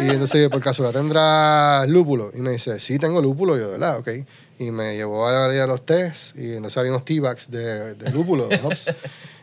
Y 0.00 0.10
entonces 0.10 0.42
yo, 0.42 0.50
por 0.50 0.60
casualidad, 0.60 1.00
¿tendrá 1.00 1.86
lúpulo? 1.86 2.30
Y 2.34 2.38
me 2.40 2.50
dice, 2.50 2.78
sí, 2.80 2.98
tengo 2.98 3.20
lúpulo. 3.20 3.56
Y 3.56 3.60
yo, 3.60 3.66
de 3.66 3.72
verdad, 3.72 3.98
ok. 3.98 4.08
Y 4.58 4.70
me 4.70 4.96
llevó 4.96 5.26
a, 5.26 5.46
a 5.46 5.66
los 5.66 5.84
test, 5.84 6.36
y 6.36 6.54
entonces 6.54 6.76
había 6.78 6.90
unos 6.92 7.04
tea 7.04 7.20
bags 7.20 7.50
de, 7.50 7.94
de 7.94 8.10
lúpulo, 8.10 8.48
de 8.48 8.56
hops. 8.62 8.90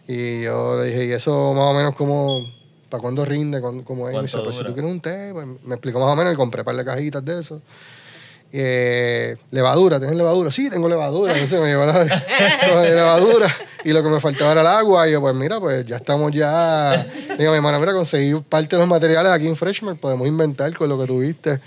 Y 0.08 0.44
yo 0.44 0.78
le 0.82 0.88
dije, 0.90 1.06
¿y 1.06 1.12
eso 1.12 1.54
más 1.54 1.66
o 1.72 1.74
menos 1.74 1.96
cómo, 1.96 2.46
para 2.90 3.02
cuándo 3.02 3.24
rinde? 3.26 3.62
¿Cuándo- 3.62 3.84
¿Cómo 3.86 4.08
es? 4.10 4.14
Y 4.14 4.18
me 4.18 4.22
dice, 4.24 4.34
¿Cuánto 4.38 4.46
pues 4.50 4.58
si 4.58 4.64
tú 4.64 4.74
quieres 4.74 4.92
un 4.92 5.00
té, 5.02 5.30
pues 5.34 5.46
me 5.64 5.76
explicó 5.76 6.00
más 6.00 6.10
o 6.10 6.16
menos 6.16 6.34
y 6.34 6.36
compré 6.36 6.62
un 6.62 6.66
par 6.66 6.76
de 6.76 6.86
cajitas 6.86 7.24
de 7.24 7.40
eso. 7.40 7.62
Eh, 8.52 9.36
levadura, 9.52 10.00
¿tienes 10.00 10.16
levadura? 10.18 10.52
Sí, 10.52 10.70
tengo 10.70 10.88
levadura. 10.88 11.34
Entonces 11.34 11.60
me 11.60 11.68
llevó 11.68 11.86
la, 11.86 12.04
la 12.68 12.82
levadura 12.84 13.56
y 13.84 13.94
lo 13.94 14.04
que 14.04 14.10
me 14.10 14.20
faltaba 14.20 14.52
era 14.52 14.62
el 14.62 14.68
agua. 14.68 15.08
Y 15.08 15.12
yo, 15.12 15.22
pues 15.22 15.36
mira, 15.36 15.60
pues 15.60 15.86
ya 15.86 15.98
estamos 15.98 16.32
ya. 16.32 17.06
Digo, 17.38 17.52
mi 17.52 17.58
hermano, 17.58 17.80
mira, 17.80 17.94
conseguí 17.94 18.34
parte 18.42 18.76
de 18.76 18.80
los 18.82 18.88
materiales 18.88 19.32
aquí 19.32 19.48
en 19.48 19.56
Freshman, 19.56 19.98
podemos 19.98 20.28
inventar 20.28 20.74
con 20.76 20.90
lo 20.90 21.00
que 21.00 21.06
tuviste. 21.06 21.60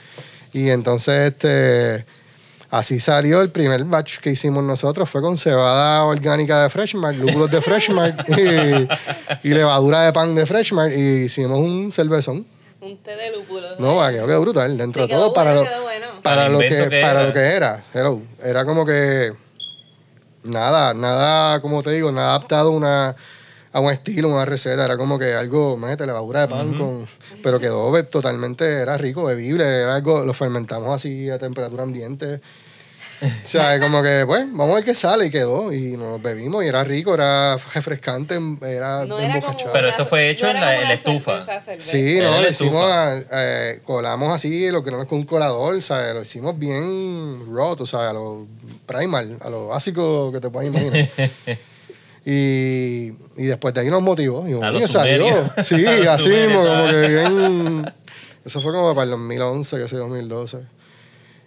Y 0.52 0.70
entonces, 0.70 1.33
este. 1.33 2.05
Así 2.68 2.98
salió 2.98 3.42
el 3.42 3.50
primer 3.50 3.85
batch 3.85 4.18
que 4.18 4.31
hicimos 4.31 4.62
nosotros. 4.64 5.09
Fue 5.09 5.22
con 5.22 5.37
cebada 5.37 6.02
orgánica 6.05 6.64
de 6.64 6.68
Freshmark, 6.68 7.16
lúpulos 7.16 7.48
de 7.50 7.62
Freshmark 7.62 8.29
y, 9.42 9.48
y 9.48 9.55
levadura 9.55 10.02
de 10.02 10.12
pan 10.12 10.35
de 10.35 10.44
Freshmark. 10.46 10.92
Y 10.92 11.24
hicimos 11.24 11.61
un 11.61 11.92
cervezón. 11.92 12.44
Un 12.81 12.98
té 12.98 13.14
de 13.14 13.31
lúpulo. 13.31 13.68
No, 13.79 13.96
va, 13.96 14.11
quedó, 14.11 14.26
quedó 14.26 14.40
brutal. 14.40 14.76
Dentro 14.76 15.05
Sí, 15.05 15.09
de 15.09 15.14
todo, 15.14 15.33
para, 15.33 15.55
lo, 15.55 15.62
quedó 15.62 15.83
bueno. 15.83 16.07
para, 16.22 16.48
lo 16.48 16.59
que, 16.59 16.68
que 16.68 17.00
para 17.00 17.20
era. 17.20 17.26
lo 17.26 17.33
que 17.33 17.40
era. 17.40 17.85
Hello. 17.94 18.20
Era 18.42 18.64
como 18.64 18.85
que. 18.85 19.33
Nada, 20.47 20.95
nada, 20.95 21.61
como 21.61 21.83
te 21.83 21.91
digo, 21.91 22.13
nada 22.13 22.31
adaptado 22.31 22.71
a 22.71 22.73
una, 22.73 23.17
a 23.73 23.81
un 23.81 23.91
estilo, 23.91 24.29
una 24.29 24.45
receta. 24.45 24.85
Era 24.85 24.97
como 24.97 25.19
que 25.19 25.35
algo, 25.35 25.77
mete 25.77 26.07
levadura 26.07 26.43
de 26.43 26.49
pan 26.49 26.75
con. 26.75 27.07
Pero 27.43 27.61
quedó 27.61 28.05
totalmente, 28.05 28.65
era 28.65 28.97
rico, 28.97 29.25
bebible. 29.25 29.65
Era 29.65 29.97
algo, 29.97 30.25
lo 30.25 30.33
fermentamos 30.33 30.95
así 30.95 31.31
a 31.31 31.39
temperatura 31.39 31.83
ambiente. 31.83 32.41
O 33.22 33.46
sea, 33.46 33.81
como 33.81 34.02
que, 34.02 34.24
pues, 34.26 34.40
vamos 34.50 34.70
a 34.72 34.74
ver 34.76 34.85
qué 34.85 34.94
sale 34.94 35.26
y 35.26 35.31
quedó. 35.31 35.72
Y 35.72 35.96
nos 35.96 36.20
bebimos 36.20 36.64
y 36.64 36.68
era 36.68 36.85
rico, 36.85 37.14
era 37.14 37.57
refrescante, 37.74 38.35
era 38.62 39.05
No 39.07 39.18
era 39.18 39.40
como. 39.40 39.57
Pero 39.72 39.88
esto 39.88 40.05
fue 40.07 40.31
hecho 40.31 40.46
no 40.46 40.52
en 40.52 40.61
la- 40.61 40.83
en 40.83 40.90
estufa. 40.90 41.44
cerveza. 41.61 41.72
Sí, 41.79 42.18
no, 42.20 42.40
lo 42.40 42.48
hicimos, 42.48 42.85
estufa. 42.85 43.24
eh, 43.33 43.81
colamos 43.85 44.35
así, 44.35 44.70
lo 44.70 44.83
que 44.83 44.90
no 44.90 45.00
es 45.00 45.09
con 45.09 45.18
un 45.18 45.24
colador, 45.24 45.81
¿sabes? 45.83 46.14
Lo 46.14 46.22
hicimos 46.22 46.59
bien 46.59 47.52
raw, 47.55 47.76
o 47.79 47.87
sea, 47.87 48.11
a 48.11 48.12
lo 48.12 48.46
primal, 48.87 49.38
a 49.40 49.48
lo 49.50 49.68
básico 49.68 50.31
que 50.33 50.40
te 50.40 50.50
puedes 50.50 50.70
imaginar. 50.70 51.09
y, 52.24 53.12
y 53.37 53.44
después 53.46 53.72
de 53.74 53.81
ahí 53.83 53.90
nos 53.90 54.02
motivó. 54.02 54.46
Y 54.48 54.52
A 54.55 54.88
salió. 54.88 55.50
Sí, 55.64 55.87
A 56.07 56.14
así 56.14 56.29
mismo, 56.29 56.64
como 56.64 56.87
que 56.88 57.09
bien... 57.09 57.92
Eso 58.44 58.61
fue 58.61 58.72
como 58.72 58.94
para 58.94 59.05
el 59.05 59.11
2011, 59.11 59.76
que 59.79 59.88
sé, 59.88 59.96
2012. 59.96 60.59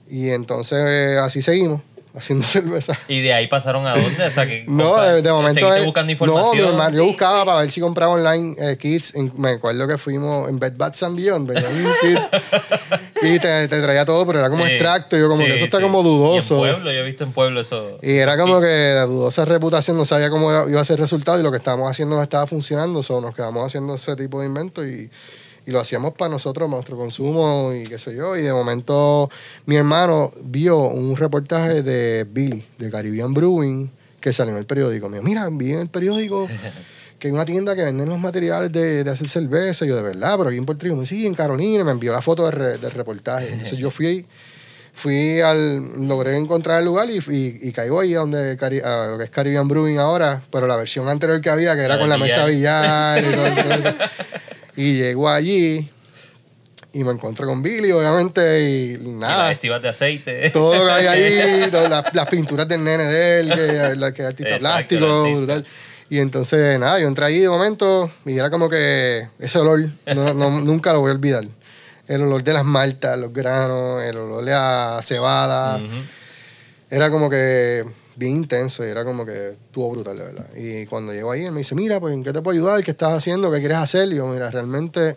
Y 0.10 0.30
entonces 0.30 0.80
eh, 0.88 1.18
así 1.22 1.42
seguimos, 1.42 1.82
haciendo 2.16 2.44
cerveza. 2.46 2.98
¿Y 3.08 3.22
de 3.22 3.32
ahí 3.34 3.48
pasaron 3.48 3.86
a 3.86 3.96
dónde? 3.96 4.24
O 4.26 4.32
sea, 4.32 4.48
que 4.48 4.66
No, 4.68 5.00
de, 5.00 5.22
de 5.22 5.32
momento. 5.32 5.54
¿Seguiste 5.60 5.80
es- 5.80 5.86
buscando 5.86 6.08
No, 6.08 6.12
información? 6.14 6.58
mi 6.66 6.68
hermano, 6.70 6.98
yo 6.98 7.06
buscaba 7.06 7.46
para 7.46 7.60
ver 7.62 7.72
si 7.72 7.80
compraba 7.80 8.14
online 8.14 8.56
eh, 8.58 8.78
kits. 8.78 9.14
En- 9.16 9.32
me 9.38 9.52
acuerdo 9.52 9.88
que 9.88 9.98
fuimos 9.98 10.50
en 10.50 10.58
Bed 10.60 10.74
Bath 10.76 11.04
and 11.04 11.16
Beyond, 11.16 11.50
un 11.52 11.56
kit 12.02 12.20
y 13.22 13.38
te, 13.40 13.68
te 13.68 13.82
traía 13.82 14.06
todo, 14.06 14.26
pero 14.26 14.40
era 14.40 14.50
como 14.50 14.66
Sí, 14.66 14.72
extracto. 14.72 15.16
Y 15.16 15.20
yo, 15.20 15.30
como 15.30 15.42
sí, 15.42 15.48
que 15.48 15.56
eso 15.56 15.66
está 15.66 15.78
sí. 15.78 15.84
como 15.84 16.02
dudoso. 16.02 16.56
Y 16.56 16.70
en 16.70 16.74
Pueblo, 16.76 16.92
yo 16.92 17.00
he 17.00 17.04
visto 17.06 17.24
en 17.24 17.32
Pueblo 17.34 17.62
eso. 17.62 18.00
Y 18.02 18.14
era 18.18 18.38
como 18.38 18.60
que 18.60 18.66
de 18.68 19.02
dudosa 19.02 19.46
reputación, 19.46 19.96
no 19.98 20.06
sabía 20.06 20.30
cómo 20.32 20.50
era- 20.50 20.68
iba 20.70 20.82
a 20.82 20.86
ser 20.86 20.96
el 20.96 21.02
resultado 21.02 21.40
y 21.40 21.44
lo 21.44 21.52
que 21.52 21.58
estábamos 21.58 21.90
haciendo 21.92 22.16
no 22.16 22.24
estaba 22.24 22.48
funcionando. 22.48 23.04
So, 23.04 23.22
nos 23.22 23.36
quedamos 23.36 23.66
haciendo 23.68 23.94
ese 23.96 24.16
tipo 24.16 24.40
de 24.42 24.48
inventos 24.48 24.86
y, 24.86 25.10
y 25.70 25.72
lo 25.72 25.80
hacíamos 25.80 26.14
para 26.16 26.30
nosotros, 26.32 26.66
para 26.68 26.78
nuestro 26.78 26.98
consumo 26.98 27.72
y 27.74 27.84
qué 27.84 28.00
sé 28.00 28.16
yo. 28.16 28.36
Y 28.36 28.42
de 28.42 28.52
momento 28.52 29.30
mi 29.68 29.76
hermano 29.76 30.32
vio 30.44 30.78
un 30.80 31.16
reportaje 31.16 31.84
de 31.84 32.26
Billy, 32.30 32.64
de 32.80 32.90
Caribbean 32.90 33.34
Brewing, 33.36 33.90
que 34.20 34.34
salió 34.34 34.54
en 34.54 34.58
el 34.60 34.66
periódico. 34.66 35.08
Me 35.10 35.18
dijo, 35.18 35.28
mira, 35.30 35.48
vi 35.52 35.74
en 35.74 35.80
el 35.80 35.90
periódico 35.90 36.48
que 37.20 37.28
hay 37.28 37.34
una 37.34 37.46
tienda 37.46 37.76
que 37.76 37.84
venden 37.84 38.10
los 38.10 38.18
materiales 38.18 38.72
de, 38.72 39.04
de 39.04 39.12
hacer 39.12 39.30
cerveza. 39.30 39.86
Y 39.86 39.90
yo, 39.90 39.96
de 39.96 40.02
verdad, 40.02 40.36
pero 40.38 40.50
aquí 40.50 40.58
en 40.58 40.66
Puerto 40.66 40.84
Rico. 40.86 40.96
Me 40.96 41.02
dice, 41.02 41.16
sí, 41.16 41.28
en 41.28 41.36
Carolina. 41.36 41.84
Me 41.84 41.92
envió 41.92 42.12
la 42.14 42.22
foto 42.22 42.46
del, 42.46 42.54
re- 42.54 42.78
del 42.80 42.92
reportaje. 42.92 43.50
Entonces 43.52 43.78
yo 43.78 43.92
fui 43.92 44.26
fui 44.92 45.40
al 45.40 46.08
logré 46.08 46.36
encontrar 46.36 46.80
el 46.80 46.86
lugar 46.86 47.10
y, 47.10 47.20
y, 47.20 47.60
y 47.62 47.72
caigo 47.72 48.00
ahí 48.02 48.16
a 48.16 48.20
donde 48.20 48.58
Cari- 48.58 48.82
que 49.18 49.24
es 49.24 49.30
Caribbean 49.30 49.68
Brewing 49.68 49.98
ahora 49.98 50.42
pero 50.52 50.68
la 50.68 50.76
versión 50.76 51.08
anterior 51.08 51.40
que 51.40 51.50
había 51.50 51.74
que 51.76 51.84
era 51.84 51.94
La 51.96 52.00
con 52.02 52.10
la 52.10 52.18
mesa 52.18 52.44
billar 52.46 53.24
y 53.24 53.32
todo, 53.32 53.64
todo 53.64 53.74
eso 53.80 53.94
y 54.82 54.94
llego 54.96 55.28
allí 55.30 55.90
Y 56.94 57.04
me 57.04 57.12
encontré 57.12 57.46
con 57.46 57.62
Billy, 57.62 57.92
obviamente, 57.92 58.42
y 58.62 58.94
Y 58.94 58.98
las 58.98 59.06
nada. 59.08 59.52
estivas 59.52 59.82
de 59.82 59.90
aceite. 59.90 60.50
Todo 60.50 60.76
lo 60.84 60.86
que 60.88 60.92
hay 60.92 61.06
ahí, 61.08 61.68
todas 61.72 61.90
las, 61.90 62.16
las 62.16 62.28
pinturas 62.28 62.68
del 62.68 62.84
nene 62.84 63.04
de 63.04 63.40
él, 63.42 63.50
que, 63.54 63.96
la, 63.96 64.12
que 64.14 64.22
es 64.24 64.28
artista 64.28 64.56
Exacto, 64.56 64.98
plástico, 64.98 65.06
artista. 65.22 65.38
brutal. 65.38 65.66
Y 66.10 66.18
entonces, 66.18 66.80
nada, 66.80 67.00
yo 67.00 67.08
entré 67.08 67.26
ahí 67.26 67.38
de 67.40 67.50
momento 67.50 68.10
y 68.26 68.34
era 68.38 68.50
como 68.50 68.68
que 68.70 69.28
ese 69.38 69.60
olor, 69.60 69.90
no, 70.16 70.34
no- 70.34 70.62
nunca 70.62 70.92
lo 70.94 71.02
voy 71.02 71.12
a 71.12 71.14
olvidar. 71.14 71.46
El 72.08 72.24
olor 72.24 72.44
de 72.44 72.54
las 72.54 72.66
maltas, 72.66 73.20
los 73.20 73.32
granos, 73.32 74.02
el 74.02 74.18
olor 74.18 74.50
a 74.50 75.00
cebada. 75.04 75.78
Ujú. 75.78 75.86
Era 76.90 77.12
como 77.12 77.30
que 77.30 77.86
bien 78.20 78.36
intenso 78.36 78.86
y 78.86 78.90
era 78.90 79.06
como 79.06 79.26
que 79.26 79.52
estuvo 79.52 79.90
brutal, 79.92 80.18
de 80.18 80.24
verdad. 80.24 80.48
Y 80.56 80.86
cuando 80.86 81.14
llego 81.14 81.32
ahí, 81.32 81.46
él 81.46 81.54
me 81.54 81.60
dice, 81.60 81.74
mira, 81.74 82.00
pues, 82.00 82.14
¿en 82.14 82.24
qué 82.24 82.34
te 82.34 82.42
puedo 82.42 82.56
ayudar? 82.56 82.84
¿Qué 82.84 82.92
estás 82.92 83.14
haciendo? 83.14 83.50
¿Qué 83.50 83.60
quieres 83.60 83.78
hacer? 83.78 84.12
Y 84.12 84.18
yo, 84.18 84.28
mira, 84.28 84.52
realmente, 84.52 85.16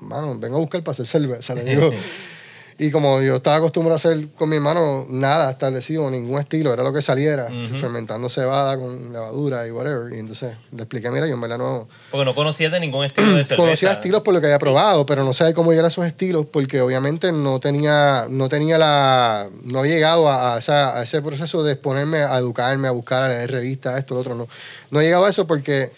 mano, 0.00 0.36
vengo 0.38 0.56
a 0.56 0.60
buscar 0.60 0.82
para 0.82 0.92
hacer 0.92 1.06
cerveza, 1.06 1.54
le. 1.54 1.92
y 2.78 2.90
como 2.90 3.20
yo 3.22 3.36
estaba 3.36 3.56
acostumbrado 3.56 3.94
a 3.94 3.96
hacer 3.96 4.28
con 4.36 4.48
mi 4.48 4.56
hermano 4.56 5.06
nada 5.08 5.50
establecido, 5.50 6.10
ningún 6.10 6.40
estilo, 6.40 6.72
era 6.72 6.82
lo 6.82 6.92
que 6.92 7.02
saliera, 7.02 7.46
Ujú. 7.46 7.78
fermentando 7.78 8.28
cebada 8.28 8.76
con 8.76 9.12
levadura 9.12 9.66
y 9.66 9.70
whatever. 9.70 10.12
Y 10.12 10.18
entonces 10.18 10.56
le 10.72 10.82
expliqué, 10.82 11.10
mira, 11.10 11.26
yo 11.26 11.34
en 11.34 11.40
verdad 11.40 11.58
no... 11.58 11.88
Porque 12.10 12.24
no 12.24 12.34
conocías 12.34 12.72
de 12.72 12.80
ningún 12.80 13.04
estilo 13.04 13.28
de 13.34 13.44
cerveza. 13.44 13.56
Conocía 13.56 13.92
estilos 13.92 14.22
por 14.22 14.34
lo 14.34 14.40
que 14.40 14.46
había 14.46 14.58
probado, 14.58 15.06
pero 15.06 15.24
no 15.24 15.32
sabía 15.32 15.54
cómo 15.54 15.70
llegar 15.70 15.84
a 15.84 15.88
esos 15.88 16.04
estilos 16.06 16.46
porque 16.50 16.80
obviamente 16.80 17.30
no 17.32 17.60
tenía, 17.60 18.26
no 18.28 18.48
tenía 18.48 18.76
la, 18.78 19.48
no 19.62 19.78
había 19.80 19.94
llegado 19.94 20.28
a, 20.28 20.54
a 20.56 20.58
esa- 20.58 20.98
a 20.98 21.02
ese 21.02 21.22
proceso 21.22 21.62
de 21.62 21.72
exponerme 21.72 22.22
a 22.22 22.38
educarme, 22.38 22.88
a 22.88 22.90
buscar, 22.90 23.22
a 23.22 23.28
leer 23.28 23.50
revistas, 23.50 23.98
esto, 23.98 24.14
lo 24.14 24.20
otro. 24.20 24.34
No, 24.34 24.48
no 24.90 25.00
he 25.00 25.04
llegado 25.04 25.26
a 25.26 25.30
eso 25.30 25.46
porque 25.46 25.92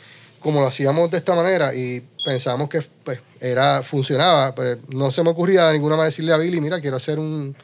como 0.46 0.60
lo 0.60 0.68
hacíamos 0.68 1.10
de 1.10 1.18
esta 1.18 1.34
manera 1.34 1.74
y 1.74 2.02
pensábamos 2.24 2.68
que 2.68 2.80
pues, 3.04 3.18
era, 3.40 3.82
funcionaba, 3.82 4.54
pero 4.54 4.78
no 4.88 5.10
se 5.10 5.22
me 5.22 5.30
ocurría 5.30 5.66
de 5.66 5.74
ninguna 5.74 5.96
manera 5.96 6.06
decirle 6.06 6.32
a 6.32 6.36
Billy, 6.36 6.60
mira, 6.60 6.80
quiero 6.80 6.96
hacer 6.96 7.18
un, 7.18 7.54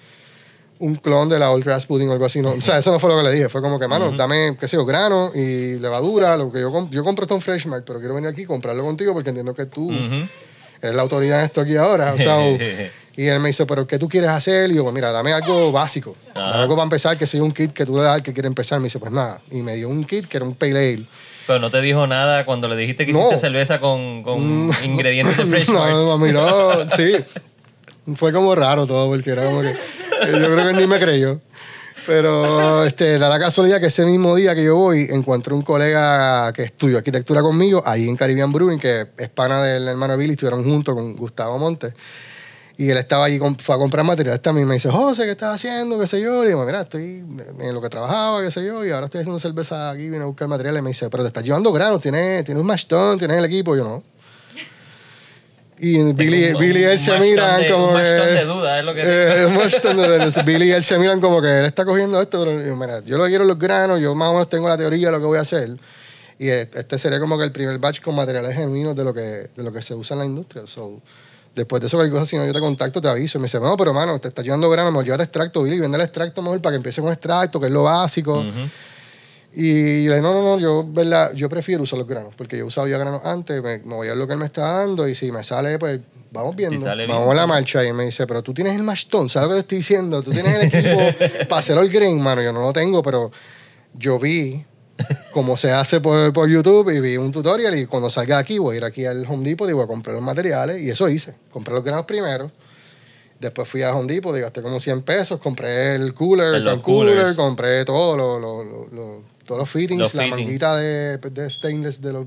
un 0.80 0.94
clon 0.96 1.28
de 1.28 1.38
la 1.38 1.50
Old 1.52 1.64
Grass 1.64 1.86
Pudding 1.86 2.08
o 2.08 2.12
algo 2.12 2.24
así. 2.24 2.40
No, 2.40 2.50
o 2.50 2.60
sea, 2.60 2.78
eso 2.78 2.90
no 2.90 2.98
fue 2.98 3.08
lo 3.10 3.16
que 3.18 3.22
le 3.22 3.32
dije. 3.32 3.48
Fue 3.48 3.60
como 3.62 3.78
que, 3.78 3.86
mano, 3.86 4.10
dame, 4.12 4.56
qué 4.58 4.66
sé 4.66 4.76
yo, 4.76 4.84
grano 4.84 5.30
y 5.34 5.78
levadura, 5.78 6.36
lo 6.36 6.50
que 6.50 6.60
yo, 6.60 6.72
comp- 6.72 6.90
yo 6.90 7.04
compro 7.04 7.24
esto 7.24 7.34
en 7.36 7.40
Freshmark, 7.40 7.84
pero 7.84 8.00
quiero 8.00 8.14
venir 8.16 8.28
aquí 8.28 8.42
y 8.42 8.46
comprarlo 8.46 8.82
contigo 8.82 9.12
porque 9.14 9.28
entiendo 9.30 9.54
que 9.54 9.66
tú 9.66 9.88
Ujú. 9.90 10.26
eres 10.82 10.94
la 10.96 11.02
autoridad 11.02 11.38
en 11.38 11.44
esto 11.46 11.60
aquí 11.60 11.76
ahora. 11.76 12.12
O 12.14 12.18
sea, 12.18 12.36
y 13.16 13.26
él 13.26 13.38
me 13.40 13.48
dice, 13.48 13.64
¿pero 13.64 13.86
qué 13.86 13.98
tú 13.98 14.08
quieres 14.08 14.30
hacer? 14.30 14.70
Y 14.72 14.74
yo, 14.74 14.82
pues 14.82 14.94
mira, 14.94 15.12
dame 15.12 15.32
algo 15.32 15.70
básico. 15.70 16.16
Dame 16.34 16.62
algo 16.62 16.74
para 16.74 16.82
empezar, 16.84 17.16
que 17.16 17.26
sea 17.28 17.42
un 17.42 17.52
kit 17.52 17.72
que 17.72 17.86
tú 17.86 17.94
le 17.96 18.02
das 18.02 18.14
al 18.16 18.22
que 18.24 18.32
quiere 18.32 18.48
empezar. 18.48 18.80
Me 18.80 18.84
dice, 18.84 18.98
pues 18.98 19.12
nada. 19.12 19.40
Y 19.52 19.56
me 19.62 19.76
dio 19.76 19.88
un 19.88 20.02
kit 20.04 20.26
que 20.26 20.36
era 20.38 20.44
un 20.44 20.54
pale 20.56 20.78
ale. 20.94 21.06
Pero 21.46 21.58
no 21.58 21.70
te 21.70 21.80
dijo 21.80 22.06
nada 22.06 22.44
cuando 22.44 22.68
le 22.68 22.76
dijiste 22.76 23.04
que 23.06 23.12
No. 23.12 23.18
hiciste 23.20 23.38
cerveza 23.38 23.80
con, 23.80 24.22
con 24.22 24.70
ingredientes 24.84 25.36
de 25.36 25.46
Fresh 25.46 25.68
no, 25.72 25.78
Mart. 25.80 25.92
no, 25.92 26.06
mami, 26.18 26.32
no, 26.32 26.90
sí. 26.96 27.12
Fue 28.16 28.32
como 28.32 28.54
raro 28.54 28.86
todo, 28.86 29.08
porque 29.08 29.30
era 29.30 29.44
como 29.44 29.60
que. 29.62 29.70
eh, 29.70 29.76
Yo 30.32 30.52
creo 30.54 30.66
que 30.68 30.72
ni 30.74 30.86
me 30.86 30.98
creyó. 30.98 31.40
Pero 32.06 32.84
este, 32.84 33.16
da 33.18 33.28
la 33.28 33.38
casualidad 33.38 33.78
que 33.78 33.86
ese 33.86 34.04
mismo 34.04 34.34
día 34.34 34.56
que 34.56 34.64
yo 34.64 34.74
voy, 34.74 35.06
encontré 35.10 35.54
un 35.54 35.62
colega 35.62 36.52
que 36.52 36.64
estudió 36.64 36.98
arquitectura 36.98 37.42
conmigo, 37.42 37.80
ahí 37.86 38.08
en 38.08 38.16
Caribbean 38.16 38.50
Brewing, 38.52 38.78
que 38.80 39.06
es 39.16 39.28
pana 39.28 39.62
del 39.62 39.86
hermano 39.86 40.16
Billy, 40.16 40.32
estuvieron 40.32 40.64
juntos 40.64 40.96
con 40.96 41.14
Gustavo 41.14 41.58
Montes. 41.58 41.92
Y 42.78 42.88
él 42.90 42.96
estaba 42.96 43.26
allí, 43.26 43.38
fue 43.62 43.74
a 43.74 43.78
comprar 43.78 44.04
material 44.04 44.40
también. 44.40 44.66
Me 44.66 44.74
dice, 44.74 44.88
José, 44.90 45.24
¿qué 45.24 45.32
estás 45.32 45.54
haciendo? 45.56 45.98
¿Qué 46.00 46.06
sé 46.06 46.20
yo? 46.20 46.42
Le 46.42 46.48
digo, 46.48 46.64
mira, 46.64 46.80
estoy 46.80 47.24
en 47.60 47.74
lo 47.74 47.80
que 47.82 47.88
trabajaba, 47.90 48.42
qué 48.42 48.50
sé 48.50 48.64
yo, 48.64 48.84
y 48.84 48.90
ahora 48.90 49.06
estoy 49.06 49.20
haciendo 49.20 49.38
cerveza 49.38 49.90
aquí, 49.90 50.08
vine 50.08 50.22
a 50.22 50.26
buscar 50.26 50.48
material. 50.48 50.78
Y 50.78 50.82
me 50.82 50.90
dice, 50.90 51.08
pero 51.10 51.22
te 51.22 51.28
estás 51.28 51.44
llevando 51.44 51.70
granos, 51.72 52.00
tienes, 52.00 52.44
tienes 52.44 52.60
un 52.60 52.66
mashtón, 52.66 53.18
tienes 53.18 53.36
el 53.38 53.44
equipo. 53.44 53.76
Yo 53.76 53.84
no. 53.84 54.02
Y 55.78 56.00
Billy, 56.12 56.52
un- 56.54 56.60
Billy 56.60 56.80
y 56.80 56.84
él 56.84 57.00
se 57.00 57.18
miran 57.18 57.60
de- 57.60 57.70
como 57.70 57.88
un 57.88 57.96
que... 57.96 58.02
de 58.02 58.44
duda, 58.44 58.78
es 58.78 58.84
lo 58.84 58.94
que 58.94 59.02
Eh, 59.04 59.04
de. 59.04 60.42
Billy 60.44 60.66
y 60.68 60.72
él 60.72 60.84
se 60.84 60.96
miran 60.98 61.20
como 61.20 61.42
que 61.42 61.58
él 61.58 61.64
está 61.64 61.84
cogiendo 61.84 62.20
esto. 62.22 62.44
Pero 62.44 62.60
yo, 62.64 62.76
mira, 62.76 63.00
yo 63.04 63.18
lo 63.18 63.24
que 63.24 63.30
quiero 63.30 63.44
los 63.44 63.58
granos, 63.58 64.00
yo 64.00 64.14
más 64.14 64.28
o 64.28 64.32
menos 64.34 64.48
tengo 64.48 64.68
la 64.68 64.78
teoría 64.78 65.08
de 65.08 65.12
lo 65.12 65.18
que 65.18 65.26
voy 65.26 65.38
a 65.38 65.42
hacer. 65.42 65.76
Y 66.38 66.48
este 66.48 66.98
sería 66.98 67.18
como 67.20 67.36
que 67.36 67.44
el 67.44 67.52
primer 67.52 67.78
batch 67.78 68.00
con 68.00 68.14
materiales 68.14 68.54
genuinos 68.56 68.94
de 68.96 69.04
lo 69.04 69.12
que, 69.12 69.20
de 69.54 69.62
lo 69.62 69.72
que 69.72 69.82
se 69.82 69.94
usa 69.94 70.14
en 70.14 70.18
la 70.20 70.24
industria. 70.26 70.66
So, 70.66 71.00
después 71.54 71.80
de 71.80 71.86
eso, 71.86 71.96
cualquier 71.96 72.18
cosa, 72.18 72.28
si 72.28 72.36
no 72.36 72.46
yo 72.46 72.52
te 72.52 72.60
contacto, 72.60 73.00
te 73.00 73.08
aviso. 73.08 73.38
Y 73.38 73.40
me 73.40 73.46
dice, 73.46 73.60
no, 73.60 73.76
pero 73.76 73.92
mano, 73.92 74.18
te 74.18 74.28
está 74.28 74.42
llevando 74.42 74.68
grano, 74.70 74.90
me 74.90 75.04
llévate 75.04 75.24
extracto, 75.24 75.62
Billy, 75.62 75.78
vende 75.78 75.96
el 75.96 76.04
extracto 76.04 76.42
mejor 76.42 76.60
para 76.60 76.72
que 76.72 76.76
empiece 76.78 77.00
con 77.00 77.12
extracto, 77.12 77.60
que 77.60 77.66
es 77.66 77.72
lo 77.72 77.84
básico. 77.84 78.40
Ujú. 78.40 78.68
Y 79.54 80.04
yo 80.04 80.10
le 80.10 80.16
dije, 80.16 80.22
no, 80.22 80.32
no, 80.32 80.42
no, 80.42 80.58
yo, 80.58 80.84
¿verdad? 80.88 81.32
yo 81.34 81.48
prefiero 81.48 81.82
usar 81.82 81.98
los 81.98 82.08
granos, 82.08 82.34
porque 82.36 82.56
yo 82.56 82.64
he 82.64 82.66
usado 82.66 82.88
ya 82.88 82.96
granos 82.96 83.20
antes, 83.24 83.62
me, 83.62 83.78
me 83.78 83.94
voy 83.94 84.06
a 84.08 84.12
ver 84.12 84.18
lo 84.18 84.26
que 84.26 84.32
él 84.32 84.38
me 84.38 84.46
está 84.46 84.62
dando 84.62 85.06
y 85.06 85.14
si 85.14 85.30
me 85.30 85.44
sale, 85.44 85.78
pues 85.78 86.00
vamos 86.30 86.56
viendo, 86.56 86.80
vamos 86.84 87.06
bien. 87.06 87.10
a 87.10 87.34
la 87.34 87.46
marcha. 87.46 87.84
Y 87.84 87.92
me 87.92 88.04
dice, 88.04 88.26
pero 88.26 88.42
tú 88.42 88.54
tienes 88.54 88.74
el 88.74 88.82
mashtón, 88.82 89.28
¿sabes 89.28 89.48
lo 89.48 89.54
que 89.54 89.56
te 89.56 89.60
estoy 89.60 89.78
diciendo? 89.78 90.22
Tú 90.22 90.30
tienes 90.30 90.54
el 90.54 90.68
equipo 90.68 91.00
para 91.48 91.60
hacer 91.60 91.76
el 91.76 91.90
grain, 91.90 92.20
mano. 92.20 92.42
Yo 92.42 92.52
no 92.52 92.62
lo 92.62 92.72
tengo, 92.72 93.02
pero 93.02 93.30
yo 93.94 94.18
vi 94.18 94.64
cómo 95.32 95.56
se 95.56 95.70
hace 95.72 96.00
por, 96.00 96.32
por 96.32 96.48
YouTube 96.48 96.90
y 96.90 97.00
vi 97.00 97.16
un 97.16 97.32
tutorial 97.32 97.76
y 97.78 97.86
cuando 97.86 98.10
salga 98.10 98.38
aquí 98.38 98.58
voy 98.58 98.74
a 98.74 98.78
ir 98.78 98.84
aquí 98.84 99.04
al 99.06 99.24
Home 99.26 99.44
Depot 99.44 99.68
y 99.68 99.72
voy 99.72 99.84
a 99.84 99.86
comprar 99.86 100.14
los 100.14 100.22
materiales 100.24 100.80
y 100.80 100.90
eso 100.90 101.08
hice. 101.08 101.34
Compré 101.50 101.74
los 101.74 101.82
granos 101.84 102.04
primero. 102.06 102.50
Después 103.40 103.66
fui 103.68 103.82
a 103.82 103.94
Home 103.94 104.12
Depot 104.12 104.36
y 104.36 104.40
gasté 104.40 104.62
como 104.62 104.78
100 104.78 105.02
pesos. 105.02 105.40
Compré 105.40 105.94
el 105.96 106.14
cooler, 106.14 106.54
el 106.54 106.80
cooler, 106.82 107.34
compré 107.34 107.84
todo, 107.84 108.16
lo- 108.16 108.38
lo- 108.38 108.62
lo- 108.64 108.88
lo- 108.92 109.22
todos 109.44 109.58
los 109.60 109.68
fittings, 109.70 109.98
Los 109.98 110.14
la 110.14 110.22
fittings. 110.24 110.40
manguita 110.44 110.76
de, 110.76 111.18
de 111.18 111.50
stainless 111.50 112.00
de, 112.00 112.12
los, 112.12 112.26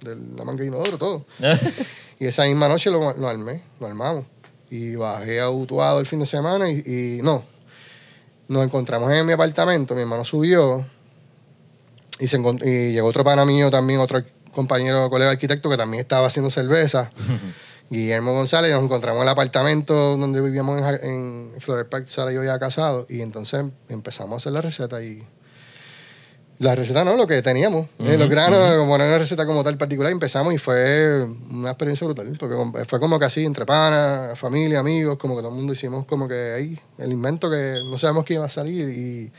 de 0.00 0.16
la 0.36 0.44
manga 0.44 0.62
de 0.62 0.68
inodoro, 0.68 0.96
todo. 0.98 1.26
Y 2.18 2.26
esa 2.26 2.44
misma 2.44 2.68
noche 2.68 2.90
lo, 2.90 3.12
lo 3.16 3.28
armé, 3.28 3.62
lo 3.80 3.86
armamos. 3.88 4.24
Y 4.70 4.94
bajé 4.94 5.40
a 5.40 5.50
Utuado 5.50 5.98
el 6.00 6.06
fin 6.06 6.20
de 6.20 6.26
semana 6.26 6.70
y, 6.70 6.78
y 7.18 7.20
no. 7.22 7.42
Nos 8.48 8.64
encontramos 8.64 9.10
en 9.12 9.26
mi 9.26 9.32
apartamento, 9.32 9.94
mi 9.94 10.02
hermano 10.02 10.24
subió 10.24 10.86
y, 12.18 12.28
se 12.28 12.38
y 12.38 12.92
llegó 12.92 13.08
otro 13.08 13.24
pana 13.24 13.44
mío 13.44 13.70
también, 13.70 14.00
otro 14.00 14.22
compañero, 14.52 15.10
colega 15.10 15.32
arquitecto 15.32 15.68
que 15.68 15.76
también 15.76 16.00
estaba 16.00 16.26
haciendo 16.26 16.50
cerveza. 16.50 17.10
Guillermo 17.90 18.32
González, 18.32 18.72
nos 18.72 18.82
encontramos 18.82 19.20
en 19.20 19.24
el 19.24 19.28
apartamento 19.28 20.16
donde 20.16 20.40
vivíamos 20.40 20.80
en, 20.80 21.50
en 21.54 21.60
Florer 21.60 21.88
Park, 21.88 22.08
Sara 22.08 22.32
y 22.32 22.34
yo 22.34 22.42
ya 22.42 22.58
casados, 22.58 23.06
y 23.10 23.20
entonces 23.20 23.66
empezamos 23.88 24.32
a 24.32 24.36
hacer 24.36 24.52
la 24.52 24.62
receta 24.62 25.02
y 25.02 25.22
la 26.58 26.74
receta 26.74 27.04
no, 27.04 27.16
lo 27.16 27.26
que 27.26 27.42
teníamos, 27.42 27.88
eh, 27.98 28.16
los 28.16 28.28
granos, 28.28 28.76
como 28.76 28.92
poner 28.92 29.08
una 29.08 29.18
receta 29.18 29.44
como 29.44 29.64
tal 29.64 29.76
particular, 29.76 30.12
empezamos 30.12 30.54
y 30.54 30.58
fue 30.58 31.26
una 31.50 31.70
experiencia 31.70 32.06
brutal, 32.06 32.32
porque 32.38 32.86
fue 32.86 33.00
como 33.00 33.18
que 33.18 33.24
así, 33.24 33.44
entre 33.44 33.66
panas, 33.66 34.38
familia, 34.38 34.78
amigos, 34.78 35.18
como 35.18 35.34
que 35.34 35.42
todo 35.42 35.50
el 35.50 35.56
mundo 35.56 35.72
hicimos 35.72 36.04
como 36.04 36.28
que 36.28 36.52
ahí, 36.52 36.80
el 36.98 37.12
invento 37.12 37.50
que 37.50 37.80
no 37.84 37.98
sabemos 37.98 38.24
quién 38.24 38.38
iba 38.38 38.46
a 38.46 38.50
salir 38.50 38.88
y... 38.88 39.32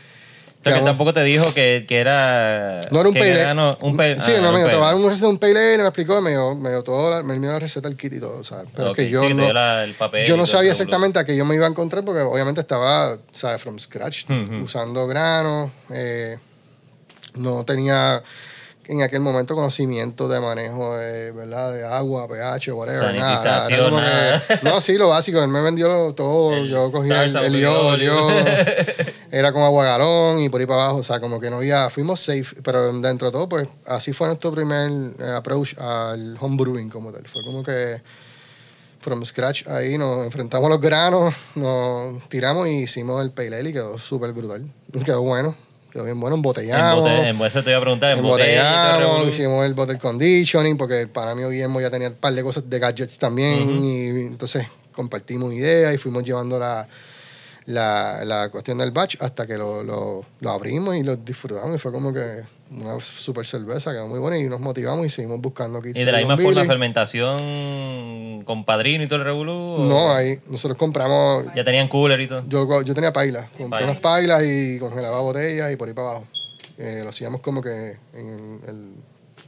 Que 0.73 0.81
tampoco 0.81 1.13
te 1.13 1.23
dijo 1.23 1.53
que, 1.53 1.85
que 1.87 1.99
era. 1.99 2.81
no 2.89 2.99
era 2.99 3.09
un 3.09 3.13
pale 3.15 3.31
era- 3.31 3.53
no, 3.53 3.77
un 3.81 3.95
pale- 3.95 4.19
Sí, 4.19 4.31
ah, 4.35 4.41
no, 4.41 4.51
me 4.51 4.57
dijo, 4.57 4.69
te 4.71 4.75
va 4.77 4.85
a 4.89 4.91
dar 4.93 4.95
una 4.95 5.09
receta 5.09 5.27
de 5.27 5.31
un 5.33 5.37
pale 5.37 5.59
ale, 5.73 5.77
me 5.77 5.83
explicó, 5.83 6.19
me 6.21 6.31
dio, 6.31 6.55
me 6.55 6.69
dio 6.71 6.83
todo, 6.83 7.11
la- 7.11 7.21
me 7.23 7.37
dio 7.39 7.51
la 7.51 7.59
receta, 7.59 7.87
el 7.87 7.95
kit 7.95 8.13
y 8.13 8.19
todo, 8.19 8.43
¿sabes? 8.43 8.67
Pero 8.75 8.93
que 8.93 9.07
yo 9.09 9.23
sí, 9.27 9.33
no... 9.35 9.43
dio 9.43 9.53
la- 9.53 9.83
el 9.83 9.93
papel 9.93 10.25
Yo 10.25 10.35
no 10.37 10.45
sabía 10.47 10.71
exactamente 10.71 11.19
a 11.19 11.23
qué 11.25 11.35
yo 11.35 11.45
me 11.45 11.53
iba 11.55 11.65
a 11.67 11.69
encontrar 11.69 12.03
porque 12.03 12.21
obviamente 12.21 12.61
estaba, 12.61 13.17
¿sabes? 13.31 13.61
From 13.61 13.77
scratch, 13.77 14.25
usando 14.63 15.05
granos. 15.07 15.71
eh, 15.91 16.37
no 17.35 17.63
tenía 17.65 18.23
en 18.87 19.01
aquel 19.01 19.19
momento 19.21 19.55
conocimiento 19.55 20.27
de 20.27 20.39
manejo 20.39 20.95
de, 20.97 21.31
¿verdad? 21.31 21.73
de 21.73 21.85
agua, 21.85 22.27
pH, 22.27 22.71
whatever. 22.73 23.15
nada, 23.15 23.31
Era 23.33 23.37
Sanitización, 23.37 23.85
como 23.89 23.97
que- 23.97 24.03
nada. 24.03 24.43
no, 24.63 24.81
sí, 24.81 24.97
lo 24.97 25.09
básico. 25.09 25.41
Él 25.41 25.47
me 25.49 25.61
vendió 25.61 26.13
todo. 26.13 26.53
El 26.53 26.69
yo 26.69 26.91
cogía 26.91 27.23
el, 27.23 27.35
el 27.35 27.55
el 27.55 27.61
yodo. 27.61 28.29
Era 29.31 29.51
con 29.51 29.63
agua 29.63 29.83
galón 29.85 30.39
y 30.39 30.49
por 30.49 30.61
ahí 30.61 30.67
para 30.67 30.83
abajo. 30.83 30.99
O 30.99 31.03
sea, 31.03 31.19
como 31.19 31.39
que 31.39 31.49
no 31.49 31.57
había... 31.57 31.89
Fuimos 31.89 32.19
safe. 32.19 32.55
Pero 32.63 32.91
dentro 32.99 33.27
de 33.27 33.31
todo, 33.31 33.49
pues 33.49 33.67
así 33.85 34.13
fue 34.13 34.27
nuestro 34.27 34.51
primer 34.51 34.89
eh, 35.19 35.31
approach 35.35 35.77
al 35.77 36.37
homebrewing 36.39 36.89
como 36.89 37.11
tal. 37.11 37.27
Fue 37.27 37.43
como 37.43 37.63
que 37.63 38.01
from 39.01 39.23
scratch 39.23 39.67
ahí 39.67 39.97
nos 39.99 40.25
enfrentamos 40.25 40.65
a 40.65 40.69
los 40.69 40.81
granos, 40.81 41.35
nos 41.53 42.27
tiramos 42.27 42.67
y 42.67 42.83
hicimos 42.83 43.21
el 43.23 43.29
pale 43.31 43.55
ale 43.57 43.69
y 43.69 43.73
quedó 43.73 43.99
súper 43.99 44.31
brutal. 44.33 44.65
Quedó 45.05 45.21
bueno, 45.21 45.55
quedó 45.95 46.03
bien 46.03 46.19
bueno, 46.19 46.35
En 46.35 46.39
embotellamos. 46.39 47.01
bote, 47.01 47.29
en 47.29 47.37
bote 47.37 47.63
te 47.63 47.69
iba 47.69 47.77
a 47.77 47.81
preguntar, 47.81 48.11
en 48.11 48.17
embotellamos, 48.19 49.27
hicimos 49.29 49.65
el 49.65 49.73
bottle 49.73 49.97
conditioning 49.97 50.75
porque 50.75 51.07
para 51.07 51.33
mí 51.33 51.41
Guillermo 51.43 51.79
ya 51.79 51.89
tenía 51.89 52.09
un 52.09 52.15
par 52.15 52.33
de 52.33 52.43
cosas 52.43 52.69
de 52.69 52.79
gadgets 52.79 53.17
también 53.17 53.81
y 53.81 54.07
entonces 54.27 54.67
compartimos 54.91 55.53
ideas 55.53 55.95
y 55.95 55.97
fuimos 55.97 56.23
llevando 56.25 56.59
la, 56.59 56.85
la, 57.67 58.25
la 58.25 58.49
cuestión 58.49 58.77
del 58.77 58.91
batch 58.91 59.15
hasta 59.21 59.47
que 59.47 59.57
lo, 59.57 59.83
lo, 59.83 60.25
lo 60.41 60.49
abrimos 60.51 60.97
y 60.97 61.03
lo 61.03 61.15
disfrutamos 61.15 61.73
y 61.75 61.77
fue 61.77 61.93
como 61.93 62.13
que 62.13 62.43
una 62.71 62.99
super 62.99 63.45
cerveza, 63.45 63.91
quedó 63.91 64.07
muy 64.07 64.19
buena 64.19 64.37
y 64.39 64.43
nos 64.49 64.59
motivamos 64.59 65.05
y 65.05 65.09
seguimos 65.09 65.39
buscando 65.39 65.81
kits 65.81 65.99
Y 65.99 66.03
de 66.03 66.11
la 66.11 66.17
misma 66.19 66.35
forma, 66.37 66.61
Billy. 66.61 66.67
fermentación 66.67 68.43
con 68.43 68.65
padrino 68.65 69.03
y 69.03 69.07
todo 69.07 69.19
el 69.19 69.25
revolú. 69.25 69.77
No, 69.87 70.13
ahí 70.13 70.39
nosotros 70.49 70.77
compramos 70.77 71.45
Ya 71.55 71.63
tenían 71.63 71.87
cooler 71.87 72.19
y 72.19 72.27
todo. 72.27 72.43
Yo, 72.47 72.81
yo 72.81 72.93
tenía 72.93 73.13
pailas, 73.13 73.49
compré 73.57 73.83
unas 73.83 73.97
pailas 73.97 74.43
y 74.43 74.79
congelaba 74.79 75.19
botellas 75.21 75.71
y 75.71 75.75
por 75.75 75.87
ahí 75.87 75.93
para 75.93 76.09
abajo. 76.09 76.27
Eh, 76.77 77.01
lo 77.03 77.09
hacíamos 77.09 77.41
como 77.41 77.61
que 77.61 77.97
en, 78.13 78.59
el- 78.67 78.93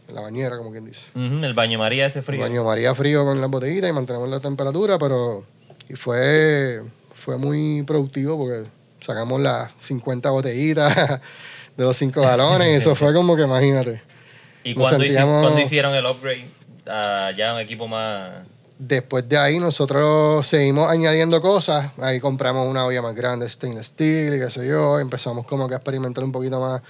en 0.09 0.15
la 0.15 0.21
bañera, 0.21 0.57
como 0.57 0.71
quien 0.71 0.85
dice. 0.85 1.09
Ujú, 1.15 1.43
el 1.43 1.53
baño 1.53 1.77
María 1.79 2.05
ese 2.05 2.21
frío. 2.21 2.39
Baño 2.39 2.63
María 2.63 2.95
frío 2.95 3.25
con 3.25 3.41
las 3.41 3.49
botellitas 3.49 3.89
y 3.89 3.93
mantenemos 3.93 4.29
la 4.29 4.39
temperatura, 4.39 4.97
pero 4.97 5.43
Y 5.89 5.93
fue, 5.95 6.81
fue 7.15 7.37
muy 7.37 7.83
productivo 7.83 8.37
porque 8.37 8.69
sacamos 9.01 9.41
las 9.41 9.73
50 9.79 10.29
botellitas 10.29 10.93
de 11.77 11.83
los 11.83 11.95
5 11.95 12.19
galones 12.21 12.67
y 12.69 12.71
eso 12.73 12.95
fue 12.95 13.13
como 13.13 13.35
que 13.35 13.43
imagínate. 13.43 14.01
¿Y 14.63 14.73
Nos 14.75 14.89
cuándo, 14.89 15.05
hici- 15.05 15.09
sentíamos- 15.09 15.41
cuándo 15.43 15.61
hicieron 15.61 15.93
el 15.95 16.05
upgrade 16.05 16.45
a 16.87 17.31
ya 17.31 17.53
un 17.53 17.59
equipo 17.59 17.87
más... 17.87 18.45
Después 18.79 19.27
de 19.27 19.37
ahí 19.37 19.57
nosotros 19.59 20.45
seguimos 20.47 20.89
añadiendo 20.91 21.41
cosas. 21.41 21.91
Ahí 21.99 22.19
compramos 22.19 22.67
una 22.67 22.85
olla 22.85 23.01
más 23.01 23.15
grande, 23.15 23.49
stainless 23.49 23.87
steel 23.87 24.35
y 24.35 24.39
qué 24.39 24.49
sé 24.51 24.67
yo. 24.67 24.99
Empezamos 24.99 25.45
como 25.47 25.67
que 25.67 25.73
a 25.73 25.77
experimentar 25.77 26.23
un 26.23 26.31
poquito 26.31 26.59
más 26.59 26.81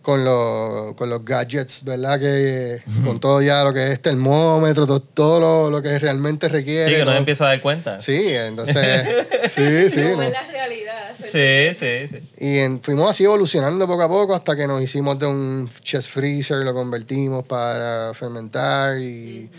con 0.00 0.24
los, 0.24 0.94
con 0.94 1.10
los 1.10 1.24
gadgets, 1.24 1.82
¿verdad? 1.84 2.20
Que 2.20 2.82
con 3.04 3.18
todo 3.18 3.42
ya 3.42 3.64
lo 3.64 3.72
que 3.74 3.90
es 3.92 4.00
termómetro, 4.00 4.86
to- 4.86 5.00
todo, 5.00 5.40
lo, 5.40 5.70
lo 5.70 5.82
que 5.82 5.98
realmente 5.98 6.48
requiere. 6.48 6.84
Sí, 6.86 6.92
que 6.92 6.98
no 7.00 7.06
todo. 7.06 7.16
empieza 7.16 7.44
a 7.46 7.48
dar 7.48 7.60
cuenta. 7.60 7.98
Sí, 8.00 8.16
entonces, 8.32 9.26
sí, 9.50 9.90
sí. 9.90 10.02
Como 10.10 10.16
¿no? 10.18 10.22
es 10.22 10.32
la 10.32 10.46
realidad. 10.52 10.87
Sí, 11.26 11.74
sí. 11.78 12.08
sí. 12.08 12.18
Y 12.38 12.58
en- 12.58 12.82
fuimos 12.82 13.10
así 13.10 13.24
evolucionando 13.24 13.86
poco 13.86 14.02
a 14.02 14.08
poco 14.08 14.34
hasta 14.34 14.56
que 14.56 14.66
nos 14.66 14.80
hicimos 14.82 15.18
de 15.18 15.26
un 15.26 15.68
chest 15.82 16.10
freezer, 16.10 16.58
lo 16.64 16.72
convertimos 16.74 17.44
para 17.44 18.12
fermentar 18.14 18.98
y, 18.98 19.50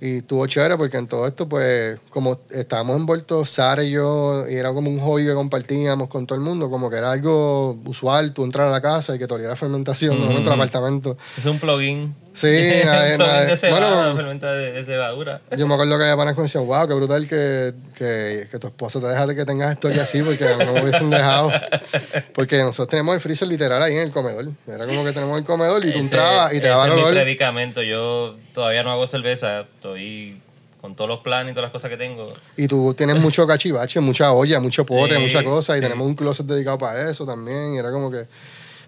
y 0.00 0.16
estuvo 0.18 0.46
chévere 0.46 0.76
porque 0.78 0.96
en 0.96 1.06
todo 1.06 1.26
esto, 1.26 1.46
pues, 1.48 1.98
como 2.08 2.40
estábamos 2.50 2.96
envueltos, 2.96 3.50
Sara 3.50 3.84
y 3.84 3.90
yo, 3.90 4.48
y 4.48 4.54
era 4.54 4.72
como 4.72 4.88
un 4.90 4.98
hobby 5.00 5.26
que 5.26 5.34
compartíamos 5.34 6.08
con 6.08 6.26
todo 6.26 6.36
el 6.36 6.44
mundo, 6.44 6.70
como 6.70 6.88
que 6.88 6.96
era 6.96 7.12
algo 7.12 7.78
usual, 7.84 8.32
tú 8.32 8.44
entrar 8.44 8.68
a 8.68 8.70
la 8.70 8.80
casa 8.80 9.14
y 9.14 9.18
que 9.18 9.26
te 9.26 9.34
oliera 9.34 9.56
fermentación, 9.56 10.16
al 10.22 10.38
Ujú. 10.38 10.50
apartamento. 10.50 11.18
Es 11.36 11.44
un 11.44 11.58
plugin. 11.58 12.14
Sí, 12.32 12.46
nada, 12.84 13.44
de 13.44 13.56
cebada, 13.56 14.12
bueno, 14.12 14.38
de, 14.38 14.84
cebadura. 14.84 15.40
yo 15.56 15.66
me 15.66 15.74
acuerdo 15.74 15.98
que 15.98 16.04
había 16.04 16.16
panas 16.16 16.34
que 16.34 16.40
me 16.40 16.44
decían, 16.44 16.66
wow, 16.66 16.86
qué 16.86 16.94
brutal 16.94 17.26
que, 17.26 17.74
que, 17.96 18.48
que 18.50 18.58
tu 18.58 18.68
esposa 18.68 19.00
te 19.00 19.08
deja 19.08 19.26
de 19.26 19.34
que 19.34 19.44
tengas 19.44 19.72
esto 19.72 19.88
así, 19.88 20.22
porque 20.22 20.44
no 20.64 20.72
me 20.72 20.82
hubiesen 20.82 21.10
dejado. 21.10 21.50
Porque 22.34 22.58
nosotros 22.58 22.88
tenemos 22.88 23.14
el 23.14 23.20
freezer 23.20 23.48
literal 23.48 23.82
ahí 23.82 23.94
en 23.94 24.02
el 24.02 24.10
comedor. 24.10 24.48
Era 24.66 24.86
como 24.86 25.04
que 25.04 25.12
tenemos 25.12 25.38
el 25.38 25.44
comedor 25.44 25.84
y 25.84 25.92
tú 25.92 25.98
entrabas 25.98 26.52
y 26.52 26.54
te 26.54 26.58
ese 26.58 26.68
daba 26.68 26.84
el 26.86 26.90
es 26.90 26.96
mi 26.96 27.02
olor. 27.02 27.14
predicamento. 27.14 27.82
Yo 27.82 28.36
todavía 28.54 28.82
no 28.82 28.92
hago 28.92 29.06
cerveza. 29.06 29.60
Estoy 29.60 30.40
con 30.80 30.94
todos 30.94 31.10
los 31.10 31.20
planes 31.20 31.52
y 31.52 31.54
todas 31.54 31.66
las 31.66 31.72
cosas 31.72 31.90
que 31.90 31.96
tengo. 31.96 32.32
Y 32.56 32.66
tú 32.66 32.94
tienes 32.94 33.20
mucho 33.20 33.46
cachivache, 33.46 34.00
mucha 34.00 34.32
olla, 34.32 34.60
mucho 34.60 34.86
pote, 34.86 35.16
Sí, 35.16 35.20
mucha 35.20 35.44
cosa. 35.44 35.74
Y 35.76 35.80
sí. 35.80 35.82
tenemos 35.82 36.06
un 36.06 36.14
closet 36.14 36.46
dedicado 36.46 36.78
para 36.78 37.10
eso 37.10 37.26
también. 37.26 37.74
Y 37.74 37.78
era 37.78 37.90
como 37.90 38.10
que, 38.10 38.24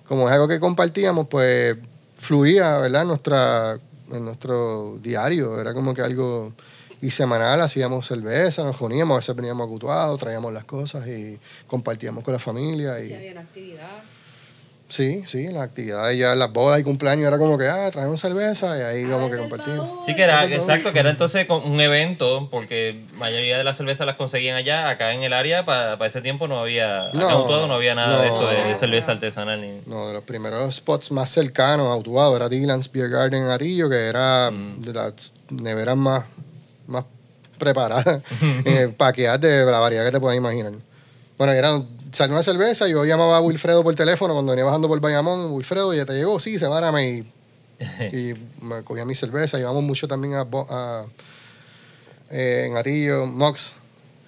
como 0.07 0.29
es 0.29 0.33
algo 0.35 0.49
que 0.49 0.59
compartíamos, 0.59 1.29
pues 1.29 1.77
fluía, 2.23 2.79
¿verdad? 2.79 3.03
En, 3.03 3.09
nuestra, 3.09 3.79
en 4.11 4.25
nuestro 4.25 4.99
diario. 5.03 5.61
Era 5.61 5.75
como 5.75 5.93
que 5.93 6.01
algo. 6.01 6.53
Y 7.03 7.11
semanal 7.11 7.61
hacíamos 7.61 8.07
cerveza, 8.07 8.63
nos 8.63 8.79
reuníamos, 8.79 9.17
a 9.17 9.19
veces 9.19 9.35
veníamos 9.35 9.67
acutuados, 9.67 10.21
traíamos 10.21 10.53
las 10.53 10.65
cosas 10.65 11.05
y 11.09 11.37
compartíamos 11.67 12.23
con 12.23 12.33
la 12.33 12.39
familia. 12.39 13.01
Y, 13.01 13.13
había 13.13 13.41
actividad. 13.41 14.03
Sí, 14.93 15.25
sí, 15.27 15.49
las 15.49 15.63
actividades 15.63 16.19
ya, 16.19 16.35
las 16.35 16.53
bodas 16.53 16.79
y 16.79 16.83
cumpleaños 16.85 17.27
era 17.27 17.39
como 17.39 17.57
que, 17.57 17.67
ah, 17.67 17.91
traemos 17.91 18.21
cerveza 18.21 18.77
y 18.77 18.83
ahí 18.83 19.11
como 19.11 19.31
que 19.31 19.39
compartimos. 19.39 19.89
Sí, 20.05 20.15
que 20.15 20.23
era, 20.23 20.45
exacto, 20.45 20.93
que 20.93 20.99
era 20.99 21.09
entonces 21.09 21.47
con- 21.47 21.65
un 21.65 21.81
evento, 21.81 22.49
porque 22.51 23.01
la 23.13 23.19
mayoría 23.19 23.57
de 23.57 23.65
las 23.65 23.79
cervezas 23.79 24.07
las 24.07 24.17
conseguían 24.17 24.55
allá, 24.55 24.91
acá 24.91 25.15
en 25.15 25.23
el 25.23 25.33
área, 25.33 25.65
para 25.65 26.07
ese 26.07 26.21
tiempo 26.21 26.47
no 26.47 26.59
había, 26.61 27.05
acá 27.07 27.17
No, 27.19 27.31
en 27.31 27.37
Utuado 27.39 27.67
no 27.69 27.73
había 27.75 27.95
nada 27.95 28.21
de 28.21 28.29
no. 28.29 28.35
esto 28.35 28.49
de, 28.49 28.65
de 28.69 28.75
cerveza 28.75 29.13
artesanal. 29.13 29.63
Ni, 29.63 29.81
No, 29.87 30.09
de 30.09 30.13
los 30.13 30.25
primeros 30.25 30.75
spots 30.77 31.11
más 31.11 31.31
cercanos 31.31 31.87
a 31.87 31.97
Utuado 31.97 32.37
era 32.37 32.51
Dylan's 32.51 32.93
Beer 32.93 33.09
Garden 33.09 33.45
en 33.45 33.51
Atillo, 33.51 33.89
que 33.89 33.97
era 34.09 34.51
Mm. 34.51 34.83
de 34.83 34.93
las 34.93 35.33
neveras 35.49 35.97
más, 35.97 36.25
más 36.87 37.07
preparadas, 37.57 38.23
eh, 38.67 38.93
paqueadas 38.95 39.41
de 39.41 39.65
la 39.65 39.79
variedad 39.79 40.05
que 40.05 40.13
te 40.13 40.21
puedas 40.21 40.37
imaginar. 40.37 40.73
Bueno, 41.39 41.55
era, 41.55 41.81
salió 42.13 42.35
una 42.35 42.43
cerveza 42.43 42.89
y 42.89 42.93
yo 42.93 43.05
llamaba 43.05 43.39
a 43.39 43.41
Wilfredo 43.41 43.83
por 43.83 43.95
teléfono 43.95 44.35
cuando 44.35 44.53
venía 44.53 44.65
bajando 44.65 44.89
por 44.89 45.01
Bayamón, 45.01 45.53
Wilfredo, 45.53 45.93
ya 45.95 46.05
te 46.05 46.13
llegó, 46.15 46.39
sí, 46.41 46.59
se 46.59 46.67
y, 46.67 47.25
y 48.17 48.35
me 48.61 48.83
cogía 48.85 49.05
mi 49.05 49.15
cerveza, 49.15 49.59
llevamos 49.59 49.83
mucho 49.83 50.07
también 50.07 50.35
a, 50.35 50.47
a- 50.69 51.05
eh, 52.31 52.67
en 52.69 52.77
Atillo, 52.77 53.27
Mox, 53.27 53.75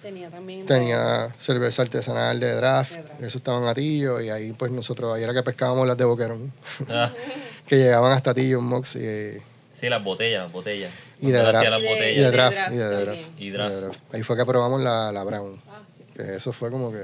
Tenía 0.02 0.28
también. 0.30 0.66
tenía 0.66 1.28
cerveza 1.38 1.82
artesanal 1.82 2.38
de 2.40 2.52
draft, 2.52 2.92
De 2.92 3.02
draft. 3.02 3.22
eso 3.22 3.38
estaba 3.38 3.58
en 3.62 3.68
Atillo 3.68 4.20
y 4.20 4.28
ahí 4.30 4.52
pues 4.52 4.70
nosotros, 4.70 5.14
ahí 5.14 5.22
era 5.22 5.32
que 5.32 5.42
pescábamos 5.42 5.86
las 5.86 5.96
de 5.96 6.04
Boquerón, 6.04 6.52
Ah, 6.90 7.10
que 7.66 7.76
llegaban 7.76 8.12
hasta 8.12 8.30
Atillo, 8.32 8.60
Mox 8.60 8.96
y, 8.96 9.38
sí, 9.78 9.88
las 9.88 10.02
botellas, 10.04 10.42
las 10.44 10.52
botellas. 10.52 10.92
Y 11.20 11.30
de 11.30 11.38
draft. 11.38 11.68
las 11.70 11.80
Y 11.80 11.82
de- 11.82 11.88
y 12.12 12.18
de 12.18 12.24
botellas. 12.26 12.32
draft, 12.32 12.72
y 12.72 12.76
de 12.76 12.84
draft, 12.84 13.18
Y 13.38 13.50
draft. 13.50 13.70
y 13.70 13.74
de 13.74 13.80
draft. 13.80 13.98
Ahí 14.12 14.22
fue 14.22 14.36
que 14.36 14.44
probamos 14.44 14.82
la, 14.82 15.10
la 15.12 15.24
Brown, 15.24 15.60
Ah, 15.70 15.80
sí. 15.96 16.04
que 16.16 16.36
eso 16.36 16.52
fue 16.52 16.70
como 16.70 16.90
que... 16.92 16.98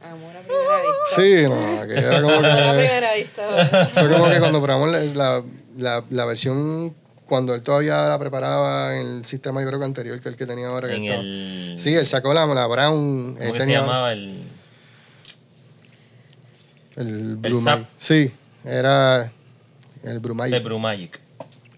Amor 0.00 0.36
a 0.36 0.40
primera 0.40 0.80
vista. 0.82 1.16
Sí, 1.16 1.42
no, 1.48 1.86
que 1.86 1.98
era 1.98 2.22
como 2.22 2.34
Amor 2.34 2.46
a 2.46 2.72
que... 2.72 2.78
primera 2.78 3.14
vista. 3.14 3.90
Fue 3.94 4.08
como 4.12 4.28
que 4.30 4.38
cuando 4.38 4.62
probamos 4.62 4.88
la, 4.90 5.00
la, 5.02 5.42
la, 5.76 6.04
la 6.10 6.24
versión, 6.24 6.94
cuando 7.26 7.54
él 7.54 7.62
todavía 7.62 8.08
la 8.08 8.18
preparaba 8.18 8.96
en 8.96 9.06
el 9.18 9.24
sistema 9.24 9.60
yo 9.60 9.66
creo 9.68 9.80
que 9.80 9.84
anterior 9.84 10.20
que 10.20 10.28
el 10.28 10.36
que 10.36 10.46
tenía 10.46 10.68
ahora. 10.68 10.88
Que 10.88 10.96
En 10.96 11.04
estaba- 11.04 11.20
el... 11.22 11.74
Sí, 11.78 11.94
él 11.94 12.06
sacó 12.06 12.32
la, 12.32 12.46
la 12.46 12.66
Brown. 12.66 13.34
¿Cómo 13.34 13.42
él 13.42 13.46
que 13.52 13.52
se 13.52 13.58
tenía 13.58 13.80
llamaba? 13.80 14.12
El... 14.12 14.44
El 16.96 17.36
Blue. 17.36 17.60
Magic. 17.60 17.86
Sí, 17.98 18.32
era 18.64 19.30
el 20.02 20.18
Blue 20.20 20.34
Magic. 20.34 20.54
El 20.56 20.62
Brew 20.62 20.78
Magic. 20.78 21.20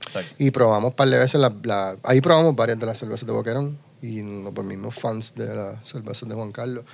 Exacto. 0.06 0.34
Y 0.38 0.50
probamos 0.50 0.90
un 0.90 0.96
par 0.96 1.08
de 1.08 1.18
veces, 1.18 1.40
la, 1.40 1.52
la- 1.62 1.96
ahí 2.02 2.20
probamos 2.20 2.56
varias 2.56 2.78
de 2.78 2.86
las 2.86 2.98
cervezas 2.98 3.26
de 3.26 3.32
Boquerón 3.32 3.78
y 4.02 4.22
los 4.22 4.52
por 4.52 4.64
mismos 4.64 4.94
fans 4.94 5.34
de 5.34 5.54
las 5.54 5.86
cervezas 5.88 6.28
de 6.28 6.34
Juan 6.34 6.52
Carlos. 6.52 6.84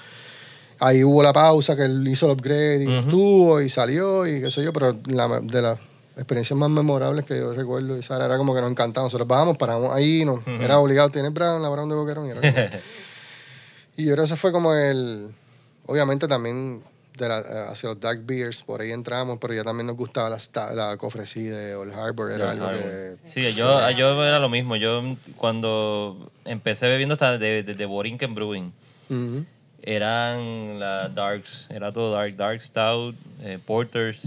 Ahí 0.79 1.03
hubo 1.05 1.22
la 1.22 1.33
pausa 1.33 1.74
que 1.74 1.85
él 1.85 2.07
hizo 2.07 2.27
el 2.27 2.33
upgrade 2.33 2.85
y 2.85 2.87
Ujú. 2.87 2.97
estuvo 2.99 3.61
y 3.62 3.68
salió 3.68 4.27
y 4.27 4.41
qué 4.43 4.51
sé 4.51 4.62
yo, 4.62 4.72
pero 4.72 4.97
la, 5.07 5.41
de 5.41 5.62
las 5.62 5.79
experiencias 6.16 6.59
más 6.59 6.68
memorables 6.70 7.24
que 7.24 7.37
yo 7.39 7.53
recuerdo 7.55 7.97
y 7.97 8.03
Sara 8.03 8.27
era 8.27 8.37
como 8.37 8.55
que 8.55 8.61
nos 8.61 8.70
encantaba. 8.70 9.07
Nosotros 9.07 9.27
bajamos, 9.27 9.57
paramos 9.57 9.95
ahí, 9.95 10.24
nos, 10.24 10.41
Ujú. 10.41 10.51
era 10.61 10.79
obligado, 10.79 11.09
tienes 11.11 11.33
Brown, 11.33 11.62
la 11.62 11.68
Brown 11.70 11.89
de 11.89 11.95
Boquerón. 11.95 12.27
Y, 12.27 12.31
era 12.31 12.41
como- 12.41 12.81
y 13.97 14.05
yo 14.05 14.12
creo 14.12 14.16
que 14.24 14.27
ese 14.27 14.37
fue 14.37 14.53
como 14.53 14.74
el, 14.74 15.29
obviamente 15.87 16.29
también 16.29 16.83
de 17.16 17.29
la, 17.29 17.39
eh, 17.41 17.45
hacia 17.70 17.89
los 17.89 17.99
dark 18.01 18.20
beers, 18.27 18.62
por 18.62 18.83
ahí 18.83 18.93
entramos, 18.93 19.39
pero 19.41 19.55
ya 19.55 19.64
también 19.64 19.87
nos 19.87 19.97
gustaba 19.97 20.29
la, 20.29 20.37
la 20.74 20.97
de 20.97 21.74
Old 21.74 21.95
Harbor, 21.95 22.31
era 22.33 22.51
algo 22.51 22.70
que... 22.72 23.16
Sí, 23.24 23.41
yo, 23.55 23.91
yo 23.93 24.22
era 24.24 24.39
lo 24.39 24.51
mismo. 24.51 24.77
Yo 24.77 25.03
cuando 25.39 26.31
empecé 26.45 26.87
bebiendo 26.89 27.14
hasta 27.14 27.39
de, 27.39 27.62
de, 27.62 27.74
de 27.74 27.87
Borinquen 27.87 28.35
Brewing, 28.35 28.70
Ujú. 29.09 29.45
Eran 29.87 30.78
las 30.80 31.14
darks, 31.14 31.66
era 31.70 31.93
todo 31.93 32.12
dark, 32.12 32.37
dark 32.37 32.61
stout, 32.61 33.14
eh, 33.43 33.59
porters. 33.64 34.26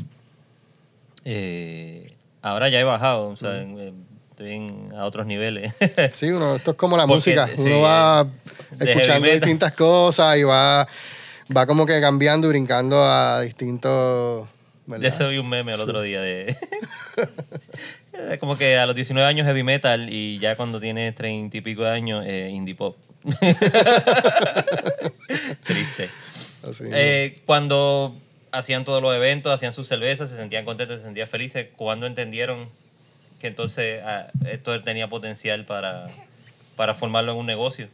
Eh, 1.25 2.13
ahora 2.41 2.69
ya 2.69 2.79
he 2.79 2.83
bajado, 2.83 3.27
o 3.27 3.35
sea, 3.35 3.61
en- 3.61 3.77
en- 3.79 4.05
estoy 4.31 4.53
en- 4.53 4.89
a 4.95 5.05
otros 5.05 5.25
niveles. 5.27 5.73
Sí, 6.13 6.27
uno, 6.31 6.55
esto 6.55 6.71
es 6.71 6.77
como 6.77 6.95
la 6.97 7.03
Porque, 7.03 7.15
música. 7.15 7.47
sí, 7.47 7.61
Uno 7.61 7.81
va 7.81 8.25
de 8.71 8.91
escuchando 8.91 9.27
distintas 9.27 9.75
cosas 9.75 10.37
y 10.37 10.43
va, 10.43 10.87
va 11.55 11.65
como 11.67 11.85
que 11.85 11.99
cambiando 11.99 12.47
y 12.47 12.51
brincando 12.51 13.03
a 13.03 13.41
distintos. 13.41 14.47
De 14.87 14.93
¿verdad? 14.93 15.07
eso 15.09 15.27
vi 15.29 15.37
un 15.37 15.49
meme 15.49 15.73
el 15.73 15.81
otro 15.81 16.01
día 16.01 16.21
de... 16.21 16.55
de 18.13 18.37
como 18.39 18.57
que 18.57 18.77
a 18.77 18.85
los 18.85 18.95
19 18.95 19.27
años 19.27 19.45
heavy 19.45 19.63
metal 19.63 20.07
y 20.09 20.39
ya 20.39 20.55
cuando 20.55 20.79
tienes 20.79 21.13
30 21.15 21.57
y 21.57 21.61
pico 21.61 21.83
de 21.83 21.89
años 21.91 22.23
eh, 22.25 22.49
indie 22.49 22.75
pop. 22.75 22.95
Triste. 25.63 26.09
Así, 26.67 26.83
Eh, 26.91 27.39
cuando 27.45 28.15
hacían 28.51 28.85
todos 28.85 29.01
los 29.01 29.15
eventos, 29.15 29.53
hacían 29.53 29.73
sus 29.73 29.87
cervezas, 29.87 30.29
se 30.29 30.35
sentían 30.35 30.65
contentos, 30.65 30.99
se 30.99 31.05
sentían 31.05 31.27
felices, 31.27 31.67
cuando 31.75 32.05
entendieron 32.05 32.69
que 33.39 33.47
entonces 33.47 34.01
ah, 34.03 34.27
esto 34.47 34.81
tenía 34.83 35.07
potencial 35.07 35.65
para, 35.65 36.09
para 36.79 36.95
formarlo 36.95 37.33
en 37.33 37.39
un 37.39 37.45
negocio. 37.45 37.89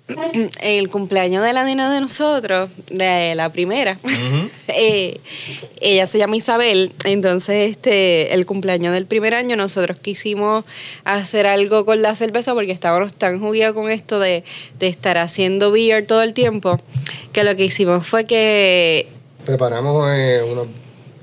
El 0.62 0.92
cumpleaños 0.92 1.44
de 1.44 1.54
la 1.54 1.64
nena 1.64 1.92
de 1.92 2.02
nosotros, 2.02 2.70
de 2.92 3.34
la 3.34 3.52
primera, 3.52 3.98
eh, 4.68 5.20
ella 5.82 6.06
se 6.06 6.20
llama 6.20 6.36
Isabel, 6.36 6.94
entonces 7.04 7.72
este, 7.72 8.36
el 8.36 8.46
cumpleaños 8.46 8.94
del 8.94 9.08
primer 9.08 9.34
año 9.34 9.56
nosotros 9.56 9.98
quisimos 9.98 10.66
hacer 11.04 11.48
algo 11.48 11.84
con 11.84 12.04
la 12.04 12.14
cerveza 12.14 12.54
porque 12.54 12.72
estábamos 12.72 13.12
tan 13.12 13.40
jugueados 13.40 13.74
con 13.74 13.90
esto 13.90 14.20
de, 14.20 14.44
de 14.78 14.88
estar 14.88 15.18
haciendo 15.18 15.72
beer 15.72 16.06
todo 16.06 16.22
el 16.22 16.36
tiempo, 16.36 16.80
que 17.34 17.44
lo 17.44 17.56
que 17.56 17.66
hicimos 17.66 18.06
fue 18.06 18.26
que 18.26 19.08
Preparamos 19.48 20.08
eh, 20.12 20.42
unos, 20.44 20.68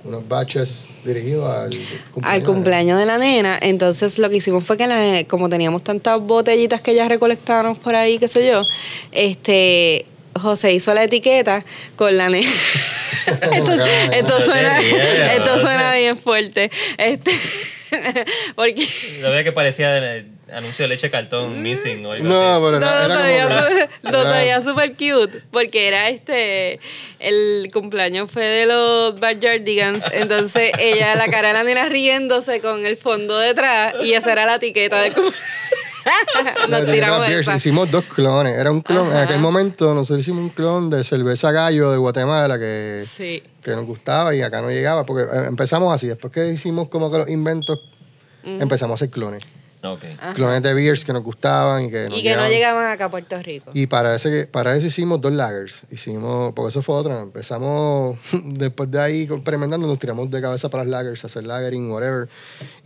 unos 0.05 0.27
batches 0.29 0.89
dirigidos 1.05 1.49
al 1.49 1.71
cumpleaños. 2.13 2.25
al 2.25 2.43
cumpleaños 2.43 2.99
de 2.99 3.07
la 3.07 3.19
nena, 3.19 3.59
entonces 3.61 4.19
lo 4.19 4.29
que 4.31 4.37
hicimos 4.37 4.65
fue 4.65 4.77
que 4.77 4.87
la- 4.87 5.25
como 5.29 5.49
teníamos 5.49 5.83
tantas 5.85 6.21
botellitas 6.21 6.81
que 6.81 6.95
ya 6.95 7.09
recolectábamos 7.09 7.79
por 7.79 7.95
ahí, 7.95 8.19
qué 8.19 8.29
sé 8.29 8.47
yo, 8.47 8.65
este 9.13 10.07
José 10.41 10.73
hizo 10.73 10.95
la 10.95 11.05
etiqueta 11.05 11.65
con 11.97 12.17
la 12.17 12.29
nena. 12.29 12.49
esto, 13.53 13.73
esto 14.13 14.41
suena, 14.41 14.81
esto 14.81 15.59
suena 15.59 15.95
bien 15.95 16.17
fuerte. 16.17 16.71
Este, 16.99 17.31
Porque 18.57 18.87
Lo 19.21 19.45
que 19.45 19.53
parecía 19.53 19.97
el 19.99 20.27
anuncio 20.53 20.85
de 20.85 20.89
leche 20.89 21.11
cartón 21.11 21.63
missing 21.63 22.05
o 22.07 22.13
algo 22.13 22.25
No, 22.25 22.55
así. 22.57 22.65
pero 22.65 22.81
no, 22.81 22.87
era, 22.87 23.09
lo 23.09 23.15
era 23.25 23.89
lo 24.03 24.23
sabía 24.25 24.61
súper 24.61 24.93
cute 24.93 25.43
porque 25.51 25.89
era 25.89 26.09
este 26.09 26.79
el 27.19 27.71
cumpleaños 27.73 28.31
fue 28.31 28.45
de 28.45 28.67
los 28.67 29.19
Backyardigans 29.19 30.05
entonces 30.13 30.73
ella 30.79 31.15
la 31.17 31.29
cara 31.29 31.49
de 31.49 31.55
la 31.55 31.65
nena 31.65 31.89
riéndose 31.89 32.61
con 32.61 32.85
el 32.87 32.97
fondo 32.97 33.39
detrás 33.39 33.95
y 34.03 34.13
esa 34.15 34.33
era 34.33 34.47
la 34.47 34.57
etiqueta 34.57 35.01
del 35.01 35.13
cum- 35.15 35.25
la 36.45 36.67
nos 36.67 36.81
etiqueta 36.81 36.93
tiramos 36.93 37.29
Beers, 37.29 37.49
hicimos 37.55 37.89
dos 37.89 38.05
clones. 38.07 38.59
Era 38.59 38.73
un 38.73 38.81
clon, 38.81 39.13
en 39.13 39.19
aquel 39.19 39.39
momento 39.39 39.95
nosotros 39.95 40.19
hicimos 40.21 40.43
un 40.43 40.49
clon 40.51 40.91
de 40.91 41.05
cerveza 41.05 41.53
gallo 41.53 41.93
de 41.93 41.97
Guatemala 41.99 42.59
que, 42.59 43.05
sí 43.09 43.41
que 43.63 43.71
nos 43.71 43.85
gustaba 43.87 44.35
y 44.35 44.43
acá 44.43 44.61
no 44.63 44.71
llegaba, 44.71 45.07
porque 45.07 45.23
eh, 45.23 45.45
empezamos 45.47 45.95
así. 45.95 46.09
Después 46.09 46.33
que 46.33 46.49
hicimos 46.49 46.89
como 46.89 47.09
que 47.13 47.19
los 47.19 47.29
inventos, 47.29 47.79
empezamos 48.45 48.95
a 48.95 48.95
hacer 48.97 49.11
clones. 49.11 49.45
Clones 50.35 50.63
de 50.63 50.75
beers 50.75 51.05
que 51.05 51.13
nos 51.13 51.25
gustaban 51.25 51.85
y 51.85 51.91
que 51.91 52.09
nos 52.09 52.19
y 52.19 52.23
que 52.23 52.37
no 52.37 52.49
llegaban. 52.49 52.87
acá 52.87 53.07
a 53.07 53.11
Puerto 53.11 53.37
Rico 53.43 53.71
Y 53.75 53.89
para, 53.89 54.15
ese, 54.15 54.47
para 54.47 54.77
eso 54.77 54.87
hicimos 54.87 55.21
dos 55.21 55.33
lagers. 55.33 55.83
Hicimos, 55.91 56.53
porque 56.55 56.69
eso 56.69 56.83
fue 56.83 56.95
otra. 56.95 57.23
Empezamos, 57.23 58.17
después 58.45 58.91
de 58.91 59.01
ahí, 59.01 59.23
experimentando, 59.23 59.87
nos 59.87 59.99
tiramos 59.99 60.31
de 60.31 60.41
cabeza 60.41 60.69
para 60.69 60.85
las 60.85 60.91
lagers, 60.91 61.25
hacer 61.25 61.45
lagering, 61.45 61.91
whatever. 61.91 62.29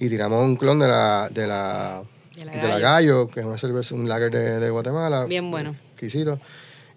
Y 0.01 0.09
tiramos 0.09 0.43
un 0.43 0.57
clon 0.57 0.79
de 0.79 0.89
la, 0.89 1.29
de 1.31 1.47
la, 1.47 2.03
De 2.35 2.45
la 2.47 2.53
de 2.53 2.61
Gallo. 2.61 2.81
Gallo, 2.81 3.29
que 3.29 3.41
es 3.41 3.47
una 3.47 3.59
cerveza, 3.59 3.95
un 3.95 4.09
lager 4.09 4.31
de, 4.31 4.59
de 4.59 4.71
Guatemala. 4.71 5.27
Bien 5.27 5.51
bueno. 5.51 5.77
Exquisito. 5.93 6.41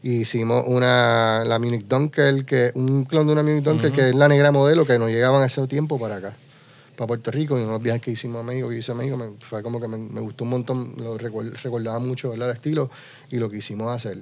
Y 0.01 0.21
hicimos 0.21 0.63
una, 0.65 1.43
la 1.43 1.59
Munich 1.59 1.85
Dunkel, 1.85 2.45
que, 2.45 2.71
un 2.73 3.03
clon 3.03 3.27
de 3.27 3.33
una 3.33 3.43
Munich 3.43 3.63
Dunkel, 3.63 3.91
que 3.91 4.09
es 4.09 4.15
la 4.15 4.29
negra 4.29 4.51
modelo, 4.51 4.85
que 4.85 4.97
nos 4.97 5.09
llegaban 5.09 5.43
hace 5.43 5.67
tiempo 5.67 5.99
para 5.99 6.15
acá, 6.15 6.33
para 6.99 7.07
Puerto 7.07 7.31
Rico. 7.31 7.57
Y 7.57 7.63
unos 7.63 7.81
viajes 7.81 8.01
que 8.01 8.11
hicimos 8.11 8.41
a 8.41 8.43
México, 8.43 8.67
que 8.67 8.77
hice 8.77 8.91
a 8.91 8.95
México, 8.95 9.15
me, 9.15 9.29
fue 9.39 9.63
como 9.63 9.79
que 9.79 9.87
me, 9.87 10.19
gustó 10.19 10.43
un 10.43 10.49
montón, 10.49 10.95
lo 10.97 11.17
recordaba 11.17 11.97
mucho 11.99 12.31
¿verdad? 12.31 12.49
el 12.49 12.55
estilo 12.57 12.91
y 13.31 13.37
lo 13.37 13.49
que 13.49 13.57
hicimos 13.57 13.91
hacer. 13.91 14.17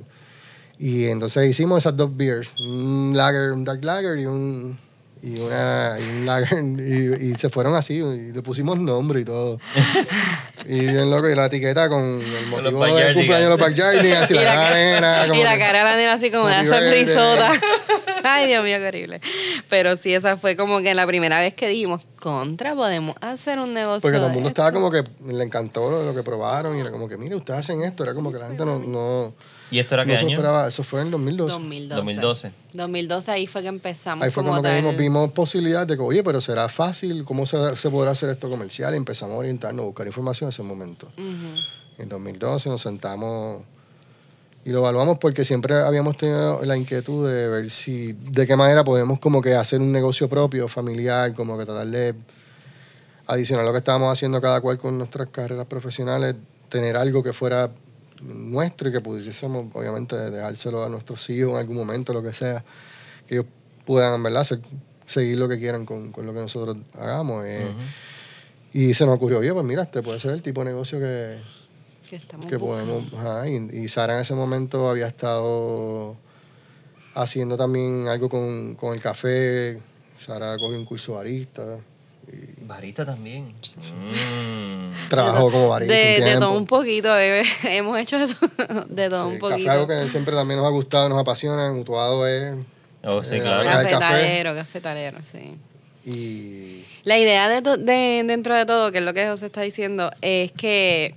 Y 0.77 1.05
entonces 1.05 1.49
hicimos 1.49 1.79
esas 1.79 1.97
dos 1.97 2.15
beers, 2.15 2.51
un 2.59 3.13
lager, 3.15 3.51
un 3.51 3.63
dark 3.63 3.83
lager 3.83 4.19
y 4.19 4.27
un 4.27 4.77
y 5.21 5.39
una 5.39 5.97
y 5.99 6.03
un 6.03 6.25
lager 6.25 6.63
y, 6.79 7.31
y 7.31 7.35
se 7.35 7.49
fueron 7.49 7.75
así 7.75 7.95
y 7.95 8.31
le 8.31 8.41
pusimos 8.41 8.79
nombre 8.79 9.21
y 9.21 9.25
todo. 9.25 9.59
y 10.65 10.79
bien 10.79 11.09
loco 11.09 11.29
y 11.29 11.35
la 11.35 11.45
etiqueta 11.45 11.89
con 11.89 12.21
el 12.21 12.45
motivo 12.47 12.85
del 12.85 13.13
cumpleaños 13.13 13.43
de 13.43 13.49
los 13.49 13.59
backyardigans 13.59 14.23
así 14.23 14.33
Y 14.33 14.37
la, 14.37 14.43
la 14.43 14.53
cara 14.53 14.75
nena, 14.75 15.37
y 15.37 15.43
la 15.43 15.57
cara 15.57 15.79
de 15.79 15.85
la 15.85 15.95
nena 15.95 16.13
así 16.13 16.31
como 16.31 16.45
una 16.45 16.65
sonrisota. 16.65 17.51
Ay, 18.23 18.47
Dios 18.47 18.63
mío, 18.63 18.77
qué 18.77 18.87
horrible. 18.87 19.21
Pero 19.69 19.95
sí, 19.95 20.13
esa 20.13 20.37
fue 20.37 20.55
como 20.55 20.81
que 20.81 20.93
la 20.93 21.05
primera 21.07 21.39
vez 21.39 21.53
que 21.53 21.67
dijimos, 21.67 22.07
contra, 22.19 22.75
podemos 22.75 23.15
hacer 23.21 23.59
un 23.59 23.73
negocio. 23.73 24.01
Porque 24.01 24.17
todo 24.17 24.27
el 24.27 24.31
de 24.31 24.35
mundo 24.35 24.49
esto". 24.49 24.61
estaba 24.61 24.71
como 24.71 24.91
que 24.91 25.03
le 25.25 25.43
encantó 25.43 25.89
lo, 25.89 26.03
lo 26.03 26.15
que 26.15 26.23
probaron 26.23 26.77
y 26.77 26.81
era 26.81 26.91
como 26.91 27.07
que, 27.07 27.17
mire, 27.17 27.35
ustedes 27.35 27.59
hacen 27.59 27.83
esto. 27.83 28.03
Era 28.03 28.13
como 28.13 28.31
que 28.31 28.39
la 28.39 28.47
gente 28.47 28.65
no, 28.65 28.79
no, 28.79 29.33
¿Y 29.69 29.79
esto 29.79 29.95
era 29.95 30.05
no 30.05 30.11
qué 30.11 30.17
se 30.17 30.25
año? 30.25 30.33
esperaba. 30.33 30.67
Eso 30.67 30.83
fue 30.83 31.01
en 31.01 31.11
2012. 31.11 31.53
2012. 31.53 31.95
2012. 31.95 32.51
2012 32.73 33.31
ahí 33.31 33.47
fue 33.47 33.61
que 33.61 33.67
empezamos. 33.67 34.23
Ahí 34.25 34.31
fue 34.31 34.43
como, 34.43 34.55
que 34.57 34.61
tal. 34.61 34.75
vimos, 34.75 34.97
vimos 34.97 35.31
posibilidades 35.31 35.87
de 35.87 35.95
que, 35.95 36.01
oye, 36.01 36.23
pero 36.23 36.39
será 36.39 36.69
fácil, 36.69 37.25
¿cómo 37.25 37.45
se, 37.45 37.75
se 37.75 37.89
podrá 37.89 38.11
hacer 38.11 38.29
esto 38.29 38.49
comercial? 38.49 38.93
Y 38.93 38.97
empezamos 38.97 39.35
a 39.35 39.37
orientarnos, 39.39 39.83
a 39.83 39.85
buscar 39.85 40.07
información 40.07 40.47
en 40.47 40.49
ese 40.49 40.63
momento. 40.63 41.07
Ujú. 41.17 42.01
En 42.01 42.09
2012 42.09 42.69
nos 42.69 42.81
sentamos 42.81 43.63
y 44.67 44.71
lo 44.71 44.79
evaluamos 44.79 45.17
porque 45.17 45.45
siempre 45.45 45.75
habíamos 45.75 46.17
tenido 46.17 46.61
la 46.65 46.75
inquietud 46.75 47.25
de 47.29 47.47
ver 47.47 47.69
si, 47.69 48.11
de 48.11 48.45
qué 48.45 48.57
manera 48.57 48.83
podemos 48.83 49.17
como 49.17 49.41
que 49.41 49.55
hacer 49.55 49.79
un 49.79 49.93
negocio 49.93 50.27
propio, 50.27 50.67
familiar, 50.67 51.33
como 51.33 51.57
que 51.57 51.65
tratar 51.65 51.87
de 51.87 52.13
adicionar 53.27 53.63
lo 53.63 53.71
que 53.71 53.77
estábamos 53.77 54.11
haciendo 54.11 54.41
cada 54.41 54.59
cual 54.59 54.77
con 54.77 54.97
nuestras 54.97 55.29
carreras 55.29 55.67
profesionales, 55.67 56.35
tener 56.67 56.97
algo 56.97 57.23
que 57.23 57.31
fuera 57.31 57.71
nuestro 58.21 58.89
y 58.89 58.91
que 58.91 59.01
pudiésemos, 59.01 59.65
obviamente, 59.73 60.15
dejárselo 60.15 60.83
a 60.83 60.89
nuestros 60.89 61.29
hijos 61.29 61.51
en 61.53 61.57
algún 61.57 61.77
momento, 61.77 62.13
lo 62.13 62.23
que 62.23 62.33
sea, 62.33 62.63
que 63.27 63.35
ellos 63.35 63.45
puedan, 63.85 64.21
¿verdad?, 64.23 64.45
seguir 65.05 65.37
lo 65.37 65.47
que 65.47 65.57
quieran 65.57 65.85
con, 65.85 66.11
con 66.11 66.25
lo 66.25 66.33
que 66.33 66.39
nosotros 66.39 66.77
hagamos. 66.93 67.45
eh. 67.45 67.67
Y 68.73 68.93
se 68.93 69.05
nos 69.05 69.15
ocurrió, 69.15 69.39
oye, 69.39 69.53
pues 69.53 69.65
mira, 69.65 69.83
este 69.83 70.03
puede 70.03 70.19
ser 70.19 70.31
el 70.31 70.41
tipo 70.41 70.61
de 70.63 70.71
negocio 70.71 70.99
que, 70.99 71.37
Que 72.47 72.59
podemos. 72.59 73.11
ajá, 73.13 73.47
y, 73.49 73.55
y 73.73 73.87
Sara 73.87 74.15
en 74.15 74.21
ese 74.21 74.33
momento 74.35 74.89
había 74.89 75.07
estado 75.07 76.15
haciendo 77.15 77.57
también 77.57 78.07
algo 78.07 78.29
con, 78.29 78.75
con 78.75 78.93
el 78.93 79.01
café. 79.01 79.79
Sara 80.19 80.57
cogió 80.57 80.77
un 80.77 80.85
curso 80.85 81.13
barista. 81.13 81.77
Barista 82.61 83.05
también. 83.05 83.53
Mm. 84.01 85.09
Trabajó 85.09 85.49
como 85.51 85.69
barista. 85.69 85.93
De, 85.95 86.17
un 86.19 86.25
de 86.25 86.37
todo 86.37 86.51
un 86.57 86.65
poquito, 86.67 87.13
bebé. 87.13 87.43
Hemos 87.63 87.97
hecho 87.99 88.19
de 88.19 88.33
todo, 88.33 88.85
de 88.89 89.09
todo 89.09 89.27
Sí, 89.29 89.33
un 89.35 89.39
poquito. 89.39 89.57
café 89.57 89.63
es 89.63 89.69
algo 89.69 89.87
que 89.87 90.09
siempre 90.09 90.35
también 90.35 90.59
nos 90.59 90.67
ha 90.67 90.71
gustado, 90.71 91.07
nos 91.09 91.19
apasiona. 91.19 91.71
Mutuado 91.71 92.27
es. 92.27 92.55
Oh, 93.03 93.23
sí, 93.23 93.35
Eh, 93.35 93.39
claro. 93.41 93.63
café. 93.63 93.89
Cafetalero, 93.91 94.55
cafetalero, 94.55 95.17
sí. 95.23 95.55
Y. 96.05 96.83
La 97.03 97.17
idea 97.17 97.47
de, 97.47 97.61
de- 97.61 98.23
dentro 98.25 98.55
de 98.55 98.65
todo, 98.65 98.91
que 98.91 98.97
es 98.97 99.03
lo 99.05 99.13
que 99.13 99.27
José 99.27 99.45
está 99.45 99.61
diciendo, 99.61 100.11
es 100.21 100.51
que 100.51 101.15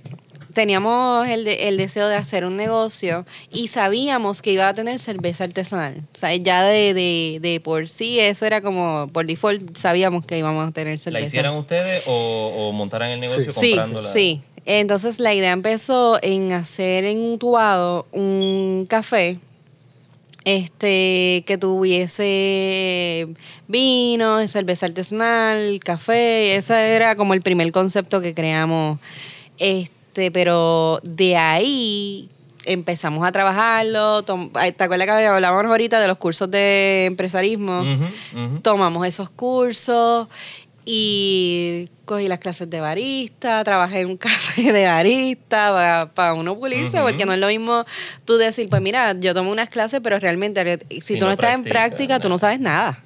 teníamos 0.53 1.27
el, 1.27 1.43
de- 1.43 1.67
el 1.69 1.77
deseo 1.77 2.07
de 2.07 2.15
hacer 2.15 2.45
un 2.45 2.57
negocio 2.57 3.25
y 3.51 3.67
sabíamos 3.69 4.41
que 4.41 4.51
iba 4.51 4.67
a 4.67 4.73
tener 4.73 4.99
cerveza 4.99 5.43
artesanal. 5.45 6.01
O 6.13 6.17
sea, 6.17 6.35
ya 6.35 6.63
de, 6.63 6.93
de, 6.93 7.39
de 7.41 7.59
por 7.59 7.87
sí, 7.87 8.19
eso 8.19 8.45
era 8.45 8.61
como, 8.61 9.07
por 9.11 9.25
default, 9.25 9.75
sabíamos 9.77 10.25
que 10.25 10.37
íbamos 10.37 10.67
a 10.67 10.71
tener 10.71 10.99
cerveza. 10.99 11.19
¿La 11.21 11.25
hicieran 11.27 11.55
ustedes 11.55 12.03
o, 12.07 12.51
o 12.55 12.71
montaran 12.71 13.11
el 13.11 13.19
negocio 13.19 13.51
Sí. 13.51 13.59
Sí, 13.59 13.71
comprándola? 13.71 14.09
sí. 14.09 14.41
Entonces 14.65 15.17
la 15.19 15.33
idea 15.33 15.51
empezó 15.53 16.19
en 16.21 16.53
hacer 16.53 17.05
en 17.05 17.17
un 17.19 17.39
tubado 17.39 18.05
un 18.11 18.85
café 18.87 19.39
este 20.43 21.43
que 21.45 21.57
tuviese 21.59 23.25
vino, 23.67 24.47
cerveza 24.47 24.87
artesanal, 24.87 25.79
café, 25.83 26.55
ese 26.55 26.95
era 26.95 27.15
como 27.15 27.33
el 27.33 27.41
primer 27.41 27.71
concepto 27.71 28.21
que 28.21 28.33
creamos. 28.33 28.99
Este, 29.59 29.91
pero 30.13 30.99
de 31.03 31.35
ahí 31.37 32.29
empezamos 32.65 33.25
a 33.27 33.31
trabajarlo. 33.31 34.23
ay, 34.53 34.71
¿Te 34.71 34.83
acuerdas 34.83 35.07
que 35.07 35.25
hablábamos 35.25 35.65
ahorita 35.65 35.99
de 35.99 36.07
los 36.07 36.17
cursos 36.17 36.49
de 36.49 37.05
empresarismo? 37.05 37.83
Tomamos 38.61 39.07
esos 39.07 39.29
cursos 39.29 40.27
y 40.85 41.89
cogí 42.05 42.27
las 42.27 42.39
clases 42.39 42.69
de 42.69 42.79
barista, 42.79 43.63
trabajé 43.63 44.01
en 44.01 44.07
un 44.07 44.17
café 44.17 44.71
de 44.71 44.87
barista 44.87 46.09
para 46.13 46.33
uno 46.33 46.57
pulirse, 46.57 46.99
porque 47.01 47.25
no 47.25 47.33
es 47.33 47.39
lo 47.39 47.47
mismo 47.47 47.85
tú 48.25 48.37
decir, 48.37 48.67
pues 48.69 48.81
mira, 48.81 49.13
yo 49.19 49.33
tomo 49.33 49.51
unas 49.51 49.69
clases, 49.69 49.99
pero 50.01 50.19
realmente 50.19 50.79
si 51.01 51.17
tú 51.17 51.25
no, 51.25 51.31
estás 51.31 51.53
en 51.53 51.63
práctica, 51.63 52.19
tú 52.19 52.29
no 52.29 52.37
sabes 52.37 52.59
nada. 52.59 53.03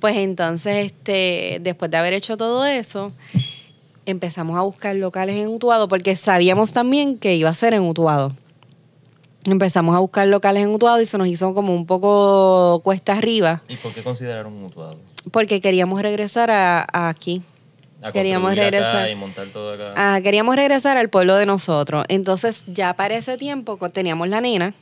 Pues 0.00 0.16
entonces, 0.16 0.86
este, 0.86 1.58
después 1.60 1.90
de 1.90 1.98
haber 1.98 2.14
hecho 2.14 2.38
todo 2.38 2.64
eso, 2.64 3.12
empezamos 4.06 4.56
a 4.58 4.62
buscar 4.62 4.94
locales 4.96 5.36
en 5.36 5.48
Utuado, 5.48 5.88
porque 5.88 6.16
sabíamos 6.16 6.72
también 6.72 7.18
que 7.18 7.36
iba 7.36 7.50
a 7.50 7.54
ser 7.54 7.74
en 7.74 7.82
Utuado. 7.82 8.32
Empezamos 9.44 9.96
a 9.96 10.00
buscar 10.00 10.28
locales 10.28 10.62
en 10.64 10.70
Utuado 10.74 11.00
y 11.00 11.06
se 11.06 11.16
nos 11.16 11.26
hizo 11.28 11.54
como 11.54 11.74
un 11.74 11.86
poco 11.86 12.80
cuesta 12.84 13.14
arriba, 13.14 13.62
¿Y 13.68 13.76
por 13.76 13.92
qué 13.94 14.02
consideraron 14.02 14.58
mutuado? 14.60 14.96
porque 15.32 15.60
queríamos 15.60 16.00
regresar 16.02 16.50
a, 16.50 16.80
a 16.92 17.08
aquí. 17.08 17.42
A 18.02 18.12
Queríamos 18.12 18.54
regresar. 18.54 19.10
y 19.10 19.14
montar 19.14 19.48
todo 19.48 19.74
acá. 19.74 19.92
Ah, 19.94 20.20
queríamos 20.22 20.56
regresar 20.56 20.96
al 20.96 21.10
pueblo 21.10 21.36
de 21.36 21.44
nosotros. 21.44 22.04
Entonces, 22.08 22.64
ya 22.66 22.94
para 22.94 23.14
ese 23.14 23.36
tiempo 23.36 23.76
teníamos 23.90 24.28
la 24.28 24.40
nena 24.40 24.72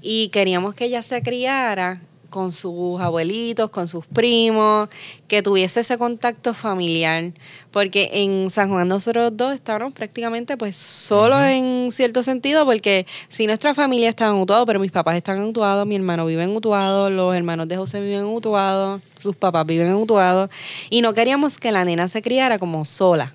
y 0.00 0.28
queríamos 0.30 0.74
que 0.74 0.86
ella 0.86 1.02
se 1.02 1.22
criara 1.22 2.00
con 2.32 2.50
sus 2.50 3.00
abuelitos, 3.00 3.70
con 3.70 3.86
sus 3.86 4.04
primos, 4.06 4.88
que 5.28 5.42
tuviese 5.42 5.80
ese 5.80 5.96
contacto 5.96 6.54
familiar, 6.54 7.32
porque 7.70 8.10
en 8.12 8.50
San 8.50 8.70
Juan 8.70 8.88
nosotros 8.88 9.30
dos 9.36 9.54
estábamos 9.54 9.94
prácticamente 9.94 10.56
pues 10.56 10.76
solos 10.76 11.40
en 11.44 11.90
cierto 11.92 12.24
sentido, 12.24 12.64
porque 12.64 13.06
si 13.28 13.46
nuestra 13.46 13.74
familia 13.74 14.08
estaba 14.08 14.34
en 14.34 14.42
Utuado, 14.42 14.66
pero 14.66 14.80
mis 14.80 14.90
papás 14.90 15.16
están 15.16 15.36
en 15.36 15.44
Utuado, 15.44 15.86
mi 15.86 15.94
hermano 15.94 16.26
vive 16.26 16.42
en 16.42 16.56
Utuado, 16.56 17.08
los 17.08 17.36
hermanos 17.36 17.68
de 17.68 17.76
José 17.76 18.00
viven 18.00 18.20
en 18.20 18.26
Utuado, 18.26 19.00
sus 19.20 19.36
papás 19.36 19.64
viven 19.64 19.86
en 19.86 19.94
Utuado, 19.94 20.50
y 20.90 21.02
no 21.02 21.14
queríamos 21.14 21.58
que 21.58 21.70
la 21.70 21.84
nena 21.84 22.08
se 22.08 22.22
criara 22.22 22.58
como 22.58 22.84
sola. 22.84 23.32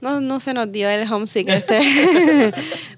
No, 0.00 0.20
no 0.20 0.40
se 0.40 0.54
nos 0.54 0.70
dio 0.72 0.88
el 0.88 1.10
homesick 1.12 1.48
este. 1.48 1.80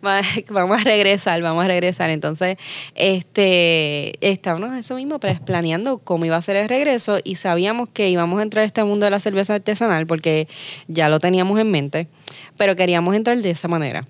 Va- 0.07 0.23
vamos 0.51 0.81
a 0.81 0.85
regresar, 0.85 1.41
vamos 1.43 1.65
a 1.65 1.69
regresar. 1.69 2.11
Entonces, 2.11 2.57
este, 2.95 4.15
estábamos 4.27 4.77
eso 4.79 4.95
mismo, 4.97 5.19
pues, 5.19 5.41
planeando 5.41 5.99
cómo 5.99 6.25
iba 6.25 6.37
a 6.37 6.43
ser 6.43 6.57
el 6.57 6.69
regreso 6.69 7.19
y 7.25 7.37
sabíamos 7.37 7.89
que 7.89 8.09
íbamos 8.11 8.39
a 8.41 8.43
entrar 8.43 8.63
a 8.63 8.67
este 8.67 8.85
mundo 8.85 9.05
de 9.05 9.11
la 9.11 9.21
cerveza 9.21 9.55
artesanal 9.55 10.07
porque 10.07 10.49
ya 10.89 11.09
lo 11.09 11.19
teníamos 11.21 11.59
en 11.61 11.71
mente, 11.71 12.09
pero 12.57 12.77
queríamos 12.77 13.15
entrar 13.15 13.37
de 13.39 13.51
esa 13.51 13.69
manera. 13.69 14.07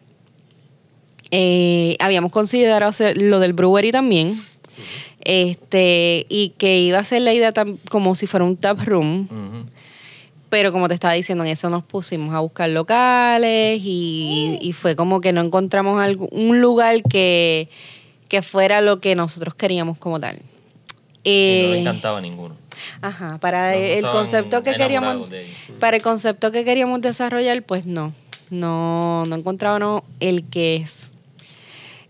Eh, 1.31 1.97
habíamos 1.99 2.31
considerado 2.33 2.89
hacer 2.91 3.21
lo 3.21 3.41
del 3.41 3.53
brewery 3.55 3.91
también. 3.93 4.41
Este, 5.25 6.27
y 6.29 6.51
que 6.59 6.81
iba 6.81 6.99
a 6.99 7.05
ser 7.05 7.23
la 7.23 7.33
idea 7.33 7.53
como 7.89 8.15
si 8.15 8.27
fuera 8.27 8.45
un 8.45 8.57
tap 8.57 8.81
room. 8.85 9.29
Pero 10.53 10.71
como 10.71 10.87
te 10.87 10.93
estaba 10.93 11.15
diciendo, 11.15 11.45
en 11.45 11.51
eso 11.51 11.71
nos 11.71 11.83
pusimos 11.83 12.35
a 12.35 12.41
buscar 12.41 12.69
locales 12.69 13.81
y, 13.83 14.59
y 14.61 14.73
fue 14.75 14.95
como 14.97 15.23
que 15.23 15.33
no 15.33 15.41
encontramos 15.41 15.99
algún, 15.99 16.29
un 16.31 16.61
lugar 16.61 17.03
que, 17.05 17.71
que 18.29 18.43
fuera 18.43 18.83
lo 18.83 19.01
que 19.01 19.15
nosotros 19.15 19.55
queríamos 19.55 19.99
como 19.99 20.21
tal. 20.21 20.37
Y 21.25 21.63
no 21.63 21.69
le 21.71 21.77
Eh, 21.77 21.81
encantaba 21.81 22.21
ninguno. 22.21 22.55
Ajá, 23.01 23.39
para 23.39 23.75
el 23.77 24.03
concepto 24.11 24.63
que 24.63 24.75
queríamos, 24.75 25.33
ellos. 25.33 25.49
para 25.81 25.97
el 25.97 26.03
concepto 26.03 26.53
que 26.53 26.67
queríamos 26.67 27.01
desarrollar, 27.01 27.63
pues 27.63 27.87
no, 27.87 28.13
no, 28.51 29.25
no 29.25 29.37
encontrábamos 29.37 30.03
el 30.21 30.45
que 30.45 30.77
es. 30.77 31.11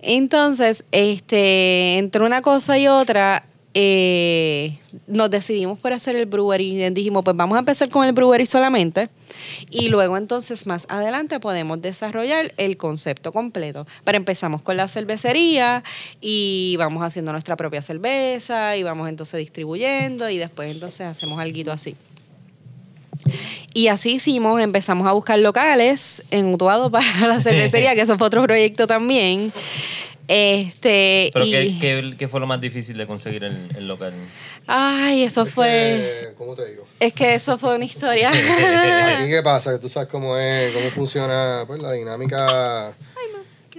Entonces, 0.01 0.83
este, 0.91 1.99
entre 1.99 2.25
una 2.25 2.43
cosa 2.43 2.77
y 2.77 2.89
otra, 2.89 3.45
eh, 3.75 4.79
nos 5.07 5.31
decidimos 5.31 5.79
por 5.79 5.93
hacer 5.93 6.17
el 6.17 6.27
brewery. 6.27 6.91
Dijimos, 6.91 7.25
pues 7.25 7.37
vamos 7.37 7.57
a 7.57 7.61
empezar 7.61 7.89
con 7.89 8.05
el 8.05 8.13
brewery 8.13 8.47
solamente 8.47 9.09
y 9.71 9.89
luego 9.89 10.17
entonces 10.17 10.67
más 10.67 10.87
adelante 10.89 11.41
podemos 11.41 11.81
desarrollar 11.81 12.53
el 12.59 12.77
concepto 12.77 13.33
completo. 13.33 13.87
Pero 14.05 14.17
empezamos 14.17 14.63
con 14.63 14.77
la 14.77 14.89
cervecería 14.89 15.83
y 16.21 16.77
vamos 16.79 17.03
haciendo 17.03 17.33
nuestra 17.33 17.57
propia 17.57 17.83
cerveza 17.83 18.77
y 18.77 18.83
vamos 18.83 19.09
entonces 19.09 19.39
distribuyendo 19.39 20.29
y 20.29 20.39
después 20.39 20.71
entonces 20.71 21.07
hacemos 21.07 21.41
algo 21.41 21.73
así. 21.73 21.97
Y 23.75 23.89
así 23.89 24.15
hicimos, 24.15 24.61
empezamos 24.61 25.07
a 25.07 25.13
buscar 25.13 25.39
locales 25.39 26.23
en 26.31 26.53
Utuado 26.53 26.91
para 26.91 27.27
la 27.27 27.41
cervecería, 27.41 27.95
que 27.95 28.03
eso 28.03 28.19
fue 28.19 28.27
otro 28.27 28.43
proyecto 28.43 28.87
también. 28.87 29.53
Este, 30.29 31.31
Pero 31.33 31.45
y, 31.45 31.51
¿qué, 31.51 31.79
qué, 31.81 32.15
qué 32.17 32.29
fue 32.29 32.41
lo 32.41 32.47
más 32.47 32.61
difícil 32.61 32.97
de 32.97 33.07
conseguir 33.07 33.45
el, 33.45 33.69
el 33.77 33.89
local? 33.89 34.13
Ay, 34.67 35.25
eso 35.25 35.43
Es 35.43 35.53
fue... 35.53 35.67
que, 35.67 36.35
¿Cómo 36.37 36.55
te 36.55 36.67
digo? 36.71 36.87
Es 37.01 37.13
que 37.13 37.35
eso 37.35 37.59
fue 37.59 37.75
una 37.75 37.85
historia. 37.85 38.31
Aquí 39.19 39.29
qué 39.29 39.41
pasa, 39.43 39.73
que 39.73 39.79
tú 39.79 39.89
sabes 39.89 40.09
cómo 40.09 40.37
es, 40.39 40.73
cómo 40.75 40.91
funciona 40.91 41.65
pues, 41.67 41.83
la 41.83 41.93
dinámica 41.93 42.95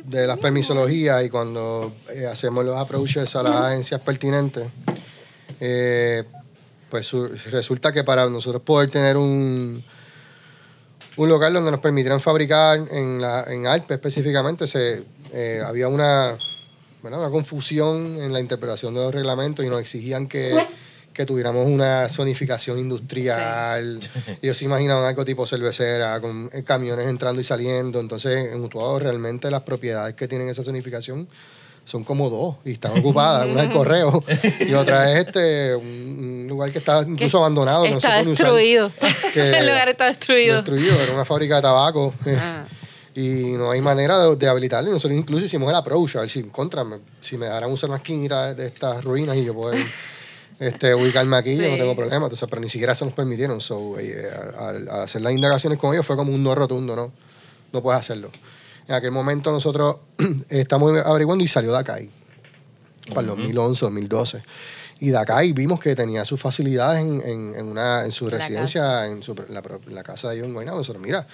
de 0.03 0.27
las 0.27 0.37
permisologías 0.37 1.23
y 1.25 1.29
cuando 1.29 1.93
eh, 2.13 2.25
hacemos 2.25 2.65
los 2.65 2.75
approaches 2.77 3.33
a 3.37 3.43
las 3.43 3.55
agencias 3.55 4.01
pertinentes, 4.01 4.65
eh, 5.61 6.23
pues 6.89 7.07
su- 7.07 7.27
resulta 7.51 7.93
que 7.93 8.03
para 8.03 8.29
nosotros 8.29 8.61
poder 8.63 8.89
tener 8.89 9.15
un, 9.15 9.81
un 11.15 11.29
local 11.29 11.53
donde 11.53 11.71
nos 11.71 11.79
permitieran 11.79 12.19
fabricar 12.19 12.79
en, 12.91 13.21
la, 13.21 13.45
en 13.47 13.65
Alpe 13.65 13.93
específicamente, 13.93 14.67
se, 14.67 15.03
eh, 15.33 15.61
había 15.65 15.87
una, 15.87 16.37
¿verdad? 17.01 17.19
una 17.19 17.29
confusión 17.31 18.21
en 18.21 18.31
la 18.31 18.39
interpretación 18.39 18.93
de 18.93 19.01
los 19.01 19.13
reglamentos 19.13 19.65
y 19.65 19.69
nos 19.69 19.81
exigían 19.81 20.27
que, 20.27 20.55
que 21.11 21.25
tuviéramos 21.25 21.67
una 21.67 22.07
zonificación 22.07 22.77
industrial. 22.77 23.99
Ellos 24.41 24.57
se 24.57 24.65
imaginaban 24.65 25.05
algo 25.05 25.25
tipo 25.25 25.45
cervecera, 25.45 26.21
con 26.21 26.49
eh, 26.53 26.63
camiones 26.63 27.07
entrando 27.07 27.41
y 27.41 27.43
saliendo. 27.43 27.99
Entonces, 27.99 28.53
en 28.53 28.61
Utuado 28.61 28.99
realmente 28.99 29.49
las 29.49 29.63
propiedades 29.63 30.15
que 30.15 30.27
tienen 30.27 30.49
esa 30.49 30.63
zonificación 30.63 31.27
son 31.85 32.03
como 32.03 32.29
dos 32.29 32.57
y 32.63 32.73
están 32.73 32.97
ocupadas. 32.97 33.47
Una 33.47 33.63
es 33.63 33.67
el 33.67 33.73
correo 33.73 34.23
y 34.61 34.73
otra 34.73 35.11
es 35.11 35.27
este, 35.27 35.75
un, 35.75 36.45
lugar 36.47 36.71
que 36.71 36.77
está 36.77 37.01
incluso 37.01 37.39
abandonado. 37.39 37.81
no 37.81 37.97
está 37.97 38.21
usar. 38.21 38.25
destruido. 38.25 38.91
Que- 39.33 39.49
el 39.57 39.65
lugar 39.65 39.89
está 39.89 40.05
destruido. 40.05 40.57
Destruido, 40.57 41.01
era 41.01 41.13
una 41.13 41.25
fábrica 41.25 41.55
de 41.57 41.61
tabaco. 41.63 42.13
Ah. 42.27 42.65
Y 43.15 43.53
no 43.57 43.69
hay 43.71 43.79
manera 43.81 44.17
de, 44.19 44.35
de 44.35 44.47
habilitarlo. 44.47 44.89
Nosotros 44.91 45.17
incluso 45.19 45.45
hicimos 45.45 45.69
el 45.69 45.75
approach, 45.75 46.15
a 46.15 46.21
ver 46.21 46.29
si 46.29 46.43
contra, 46.43 46.83
me- 46.83 46.97
si 47.19 47.37
me 47.37 47.45
darán 47.45 47.71
usar 47.71 47.89
una 47.89 47.97
esquinita 47.97 48.53
de, 48.55 48.65
estas 48.67 49.03
ruinas 49.03 49.37
y 49.37 49.45
yo 49.45 49.53
poder 49.53 49.79
este, 50.59 50.95
ubicarme 50.95 51.37
aquí, 51.37 51.55
yo 51.55 51.69
no 51.69 51.77
tengo 51.77 51.95
problema. 51.95 52.25
Entonces, 52.25 52.47
pero 52.49 52.61
ni 52.61 52.69
siquiera 52.69 52.93
eso 52.93 53.05
nos 53.05 53.13
permitieron. 53.13 53.61
So, 53.61 53.99
eh, 53.99 54.27
al, 54.57 54.89
al 54.89 55.01
hacer 55.03 55.21
las 55.21 55.31
indagaciones 55.33 55.77
con 55.77 55.93
ellos 55.93 56.05
fue 56.05 56.15
como 56.15 56.33
un 56.33 56.41
no 56.43 56.55
rotundo, 56.55 56.95
¿no? 56.95 57.11
No 57.71 57.81
puedes 57.83 57.99
hacerlo. 57.99 58.31
En 58.87 58.95
aquel 58.95 59.11
momento 59.11 59.51
nosotros 59.51 59.97
estamos 60.49 60.97
averiguando 61.05 61.43
y 61.43 61.47
salió 61.47 61.71
Dakai 61.71 62.09
para 63.09 63.21
el 63.21 63.27
2011, 63.27 63.85
2012. 63.85 64.43
Y 64.99 65.09
Dakai 65.11 65.53
vimos 65.53 65.79
que 65.79 65.95
tenía 65.95 66.23
sus 66.25 66.39
facilidades 66.39 67.01
en, 67.01 67.21
en, 67.21 67.55
en 67.57 67.65
una, 67.65 68.05
en 68.05 68.11
su 68.11 68.27
La 68.29 68.37
residencia, 68.37 69.05
en 69.07 69.21
su, 69.21 69.35
la, 69.89 70.03
casa 70.03 70.29
de 70.29 70.35
ellos 70.35 70.47
en 70.47 70.53
Guaynabo. 70.53 70.77
Nosotros, 70.77 71.03
mira, 71.03 71.27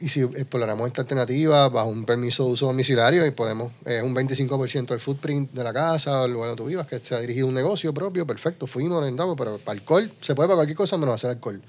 y 0.00 0.08
si 0.08 0.20
exploramos 0.22 0.86
esta 0.86 1.02
alternativa 1.02 1.68
bajo 1.68 1.88
un 1.88 2.04
permiso 2.04 2.44
de 2.44 2.52
uso 2.52 2.66
domiciliario 2.66 3.26
y 3.26 3.30
podemos, 3.30 3.72
es 3.84 4.02
un 4.02 4.14
25% 4.14 4.86
del 4.86 5.00
footprint 5.00 5.52
de 5.52 5.64
la 5.64 5.72
casa 5.72 6.22
o 6.22 6.26
el 6.26 6.32
lugar 6.32 6.50
donde 6.50 6.62
tú 6.62 6.68
vivas, 6.68 6.86
que 6.86 6.98
se 6.98 7.14
ha 7.14 7.20
dirigido 7.20 7.46
un 7.46 7.54
negocio 7.54 7.92
propio, 7.92 8.26
perfecto, 8.26 8.66
fuimos, 8.66 9.00
lo 9.00 9.06
intentamos, 9.06 9.36
pero 9.36 9.58
para 9.58 9.78
alcohol, 9.78 10.10
se 10.20 10.34
puede 10.34 10.48
para 10.48 10.56
cualquier 10.56 10.76
cosa 10.76 10.96
menos 10.96 11.14
hacer 11.14 11.30
alcohol. 11.30 11.60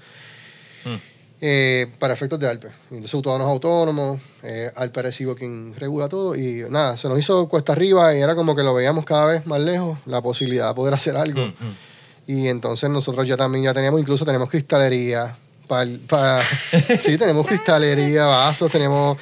Hmm. 0.84 0.96
Eh, 1.42 1.90
para 1.98 2.12
efectos 2.12 2.38
de 2.38 2.46
Alpe. 2.46 2.68
Entonces, 2.90 3.14
Utuado 3.14 3.38
no 3.38 3.44
es 3.46 3.50
autónomo, 3.50 4.20
eh, 4.42 4.70
Alpe 4.76 5.00
recibo 5.00 5.34
quien 5.34 5.74
regula 5.74 6.06
todo 6.06 6.36
y 6.36 6.64
nada, 6.68 6.98
se 6.98 7.08
nos 7.08 7.18
hizo 7.18 7.48
cuesta 7.48 7.72
arriba 7.72 8.14
y 8.14 8.20
era 8.20 8.34
como 8.34 8.54
que 8.54 8.62
lo 8.62 8.74
veíamos 8.74 9.06
cada 9.06 9.24
vez 9.24 9.46
más 9.46 9.60
lejos, 9.60 9.98
la 10.04 10.20
posibilidad 10.20 10.68
de 10.68 10.74
poder 10.74 10.92
hacer 10.92 11.16
algo. 11.16 11.46
Mm, 11.46 11.48
mm. 11.48 11.76
Y 12.26 12.48
entonces 12.48 12.90
nosotros 12.90 13.26
ya 13.26 13.38
también 13.38 13.64
ya 13.64 13.74
teníamos, 13.74 14.00
incluso 14.00 14.26
tenemos 14.26 14.50
cristalería. 14.50 15.36
Para, 16.08 16.42
sí, 16.98 17.16
tenemos 17.16 17.46
cristalería, 17.46 18.26
vasos, 18.26 18.70
tenemos 18.72 19.16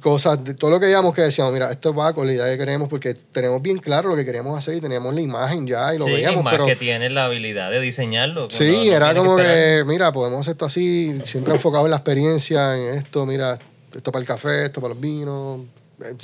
cosas, 0.00 0.42
de- 0.42 0.54
todo 0.54 0.70
lo 0.70 0.80
que 0.80 0.86
digamos 0.86 1.12
que 1.14 1.20
decíamos, 1.22 1.52
mira, 1.52 1.70
esto 1.70 1.92
va 1.94 2.12
con 2.14 2.26
la 2.26 2.32
idea 2.32 2.46
que 2.46 2.56
queremos 2.56 2.88
porque 2.88 3.12
tenemos 3.14 3.60
bien 3.60 3.76
claro 3.78 4.08
lo 4.08 4.16
que 4.16 4.24
queríamos 4.24 4.56
hacer 4.56 4.74
y 4.76 4.80
teníamos 4.80 5.12
la 5.14 5.20
imagen 5.20 5.66
ya 5.66 5.92
y 5.94 5.98
lo 5.98 6.06
sí, 6.06 6.12
y 6.12 6.14
veíamos. 6.14 6.44
más 6.44 6.54
Pero, 6.54 6.66
que 6.66 6.76
tienes 6.76 7.12
la 7.12 7.26
habilidad 7.26 7.70
de 7.70 7.80
diseñarlo. 7.80 8.48
sí, 8.50 8.70
no- 8.70 8.76
no 8.84 8.96
era 8.96 9.14
como 9.14 9.36
que, 9.36 9.84
mira, 9.86 10.10
podemos 10.12 10.40
hacer 10.40 10.52
esto 10.52 10.64
así, 10.66 11.20
siempre 11.24 11.52
enfocado 11.54 11.84
en 11.84 11.90
la 11.90 11.96
experiencia, 11.98 12.74
en 12.76 12.94
esto, 12.98 13.26
mira, 13.26 13.58
esto 13.94 14.10
para 14.10 14.20
el 14.22 14.26
café, 14.26 14.64
esto 14.66 14.80
para 14.80 14.94
los 14.94 15.00
vinos. 15.02 15.60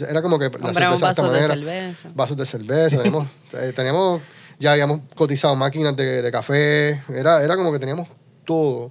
Era 0.09 0.23
como 0.23 0.39
que 0.39 0.49
la 0.59 0.73
cerveza 0.73 0.89
de 0.89 0.95
esta 0.95 1.07
vasos 1.07 1.25
de 1.25 1.31
manera 1.41 1.55
cerveza. 1.55 2.09
vasos 2.15 2.37
de 2.39 2.47
cerveza, 2.47 2.97
tenemos, 2.99 3.29
eh, 3.53 3.73
teníamos, 3.77 4.23
ya 4.59 4.73
habíamos 4.73 5.01
cotizado 5.15 5.55
máquinas 5.57 5.95
de, 5.97 6.23
de 6.23 6.31
café, 6.33 7.03
era, 7.13 7.43
era 7.45 7.57
como 7.57 7.71
que 7.73 7.79
teníamos 7.79 8.09
todo, 8.47 8.91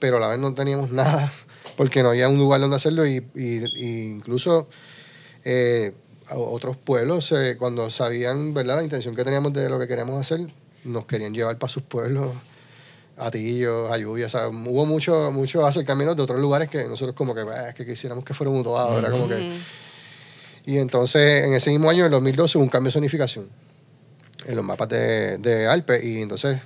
pero 0.00 0.16
a 0.16 0.20
la 0.20 0.26
vez 0.28 0.38
no 0.40 0.52
teníamos 0.54 0.90
nada, 0.92 1.30
porque 1.76 2.02
no 2.02 2.08
había 2.10 2.28
un 2.28 2.38
lugar 2.38 2.60
donde 2.60 2.76
hacerlo 2.76 3.06
y, 3.06 3.24
y- 3.36 3.64
y 3.76 4.02
incluso 4.16 4.68
eh, 5.44 5.92
otros 6.30 6.76
pueblos, 6.76 7.30
eh, 7.32 7.56
cuando 7.58 7.88
sabían 7.90 8.52
¿verdad? 8.54 8.76
la 8.76 8.82
intención 8.84 9.14
que 9.14 9.24
teníamos 9.24 9.52
de 9.52 9.68
lo 9.70 9.78
que 9.78 9.86
queríamos 9.88 10.20
hacer, 10.20 10.46
nos 10.84 11.04
querían 11.06 11.32
llevar 11.34 11.58
para 11.58 11.72
sus 11.72 11.82
pueblos 11.82 12.32
a 13.16 13.30
Tillo, 13.30 13.92
a 13.92 13.98
Lluvia, 13.98 14.26
o 14.26 14.28
sea, 14.30 14.48
hubo 14.48 14.86
mucho, 14.86 15.30
mucho 15.30 15.66
acercamiento 15.66 16.14
de 16.14 16.22
otros 16.22 16.40
lugares 16.40 16.70
que 16.70 16.84
nosotros 16.84 17.14
como 17.14 17.34
que, 17.34 17.42
"Ah, 17.42 17.68
es 17.68 17.74
que 17.74 17.84
quisiéramos 17.84 18.24
que 18.24 18.32
fuera 18.32 18.50
mutuado, 18.50 18.98
era 18.98 19.10
como 19.10 19.28
que... 19.28 19.50
Y 20.66 20.78
entonces, 20.78 21.44
en 21.44 21.52
ese 21.54 21.70
mismo 21.70 21.90
año, 21.90 22.00
en 22.00 22.04
el 22.06 22.10
2012, 22.12 22.56
hubo 22.58 22.64
un 22.64 22.70
cambio 22.70 22.88
de 22.88 22.92
zonificación 22.92 23.46
en 24.46 24.56
los 24.56 24.64
mapas 24.64 24.88
de, 24.88 25.38
de 25.38 25.66
Alpe. 25.66 26.06
Y 26.06 26.22
entonces, 26.22 26.58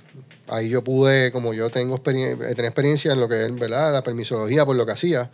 ahí 0.47 0.69
yo 0.69 0.83
pude, 0.83 1.31
como 1.31 1.53
yo 1.53 1.69
tengo 1.69 1.95
experien- 1.97 2.41
eh, 2.41 2.55
tenía 2.55 2.69
experiencia 2.69 3.13
en 3.13 3.19
lo 3.19 3.27
que 3.27 3.45
es 3.45 3.55
¿verdad? 3.55 3.93
la 3.93 4.03
permisología 4.03 4.65
por 4.65 4.75
lo 4.75 4.85
que 4.85 4.91
hacía, 4.93 5.29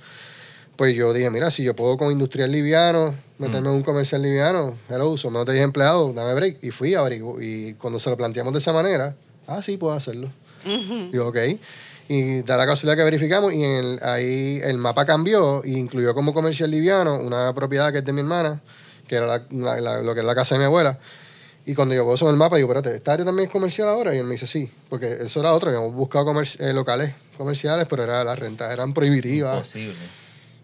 pues 0.75 0.95
yo 0.95 1.13
dije, 1.13 1.29
mira, 1.29 1.51
si 1.51 1.63
yo 1.63 1.75
puedo 1.75 1.97
con 1.97 2.11
industrial 2.11 2.51
liviano, 2.51 3.13
meterme 3.37 3.69
en 3.69 3.75
un 3.75 3.83
comercial 3.83 4.21
liviano, 4.21 4.77
hello, 4.89 5.15
son 5.17 5.33
menos 5.33 5.45
de 5.45 5.53
10 5.53 5.65
empleados, 5.65 6.15
dame 6.15 6.33
break. 6.33 6.57
Y 6.63 6.71
fui, 6.71 6.95
averiguo. 6.95 7.39
Y 7.41 7.73
cuando 7.75 7.99
se 7.99 8.09
lo 8.09 8.17
planteamos 8.17 8.53
de 8.53 8.59
esa 8.59 8.73
manera, 8.73 9.15
ah, 9.47 9.61
sí, 9.61 9.77
puedo 9.77 9.93
hacerlo. 9.93 10.31
Digo, 11.11 11.27
ok. 11.27 11.37
Y 12.07 12.41
da 12.41 12.57
la 12.57 12.65
casualidad 12.65 12.97
que 12.97 13.03
verificamos 13.03 13.53
y 13.53 13.63
el- 13.63 13.99
ahí 14.01 14.59
el 14.63 14.77
mapa 14.77 15.05
cambió 15.05 15.61
y 15.63 15.77
incluyó 15.77 16.13
como 16.13 16.33
comercial 16.33 16.71
liviano 16.71 17.15
una 17.19 17.53
propiedad 17.53 17.91
que 17.91 17.99
es 17.99 18.05
de 18.05 18.13
mi 18.13 18.21
hermana, 18.21 18.61
que 19.07 19.15
era 19.15 19.27
la- 19.27 19.43
la- 19.51 19.79
la- 19.81 20.01
lo 20.01 20.13
que 20.13 20.21
es 20.21 20.25
la 20.25 20.35
casa 20.35 20.55
de 20.55 20.59
mi 20.59 20.65
abuela. 20.65 20.97
Y 21.65 21.75
cuando 21.75 21.93
yo 21.93 22.11
eso 22.13 22.25
en 22.25 22.31
el 22.31 22.37
mapa, 22.37 22.57
digo, 22.57 22.67
espérate, 22.69 22.95
¿esta 22.95 23.13
área 23.13 23.25
también 23.25 23.47
es 23.47 23.51
comercial 23.51 23.87
ahora? 23.89 24.15
Y 24.15 24.17
él 24.17 24.23
me 24.23 24.31
dice, 24.31 24.47
sí, 24.47 24.69
porque 24.89 25.17
eso 25.21 25.39
era 25.41 25.53
otro, 25.53 25.69
habíamos 25.69 25.93
buscado 25.93 26.25
comerci- 26.25 26.59
eh, 26.59 26.73
locales 26.73 27.13
comerciales, 27.37 27.85
pero 27.89 28.03
era, 28.03 28.23
las 28.23 28.37
rentas 28.39 28.71
eran 28.73 28.93
prohibitivas. 28.93 29.57
Imposible. 29.57 29.95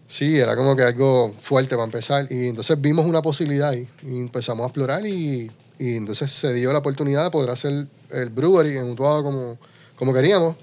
Sí, 0.08 0.38
era 0.38 0.56
como 0.56 0.74
que 0.74 0.82
algo 0.82 1.34
fuerte 1.40 1.74
para 1.76 1.84
empezar. 1.84 2.26
Y 2.30 2.48
entonces 2.48 2.80
vimos 2.80 3.06
una 3.06 3.22
posibilidad 3.22 3.70
ahí 3.70 3.86
y 4.02 4.16
empezamos 4.18 4.64
a 4.64 4.66
explorar 4.68 5.06
y, 5.06 5.50
y 5.78 5.96
entonces 5.96 6.32
se 6.32 6.52
dio 6.54 6.72
la 6.72 6.78
oportunidad 6.78 7.24
de 7.24 7.30
poder 7.30 7.50
hacer 7.50 7.86
el 8.10 8.30
brewery 8.30 8.78
en 8.78 8.90
Utuado 8.90 9.22
como, 9.22 9.58
como 9.96 10.12
queríamos. 10.14 10.56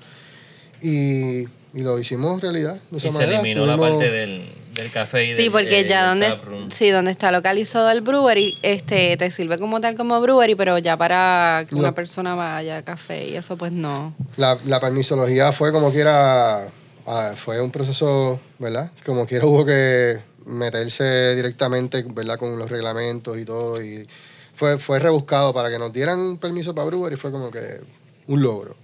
Y, 0.82 1.42
y 1.74 1.82
lo 1.82 2.00
hicimos 2.00 2.42
realidad. 2.42 2.76
De 2.92 2.98
Y 2.98 2.98
esa 2.98 3.12
se 3.12 3.24
eliminó 3.24 3.66
la 3.66 3.78
parte 3.78 4.10
del, 4.10 4.46
del 4.76 4.92
café 4.92 5.26
y 5.26 5.34
Sí, 5.34 5.44
del, 5.44 5.52
porque 5.52 5.80
eh, 5.82 5.88
ya 5.88 6.08
donde, 6.08 6.38
sí, 6.70 6.90
donde 6.90 7.12
está 7.12 7.32
localizado 7.32 7.90
el 7.90 8.02
brewery, 8.02 8.58
este, 8.62 9.18
te 9.18 9.32
sirve 9.32 9.58
como 9.58 9.82
tal 9.82 9.96
como 9.96 10.22
brewery, 10.22 10.56
pero 10.56 10.78
ya 10.78 10.98
para 10.98 11.66
que 11.68 11.76
una 11.76 11.94
persona 11.94 12.36
vaya 12.36 12.78
a 12.78 12.82
café 12.84 13.28
y 13.28 13.36
eso 13.36 13.58
pues 13.58 13.72
no. 13.72 14.14
La, 14.38 14.58
la 14.66 14.80
permisología 14.80 15.52
fue 15.52 15.72
como 15.72 15.92
quiera, 15.92 16.68
ah, 17.08 17.34
fue 17.36 17.62
un 17.62 17.72
proceso, 17.72 18.40
¿verdad? 18.60 18.92
Como 19.06 19.26
quiera 19.26 19.46
hubo 19.46 19.66
que 19.66 20.20
meterse 20.46 21.36
directamente, 21.36 22.06
¿verdad? 22.08 22.38
Con 22.38 22.58
los 22.58 22.70
reglamentos 22.70 23.38
y 23.38 23.46
todo. 23.46 23.82
Y 23.84 24.08
fue, 24.56 24.80
fue 24.80 25.00
rebuscado 25.00 25.54
para 25.54 25.70
que 25.70 25.80
nos 25.80 25.92
dieran 25.92 26.38
permiso 26.38 26.74
para 26.74 26.88
brewery, 26.88 27.16
fue 27.16 27.32
como 27.32 27.52
que 27.52 27.82
un 28.28 28.42
logro. 28.42 28.76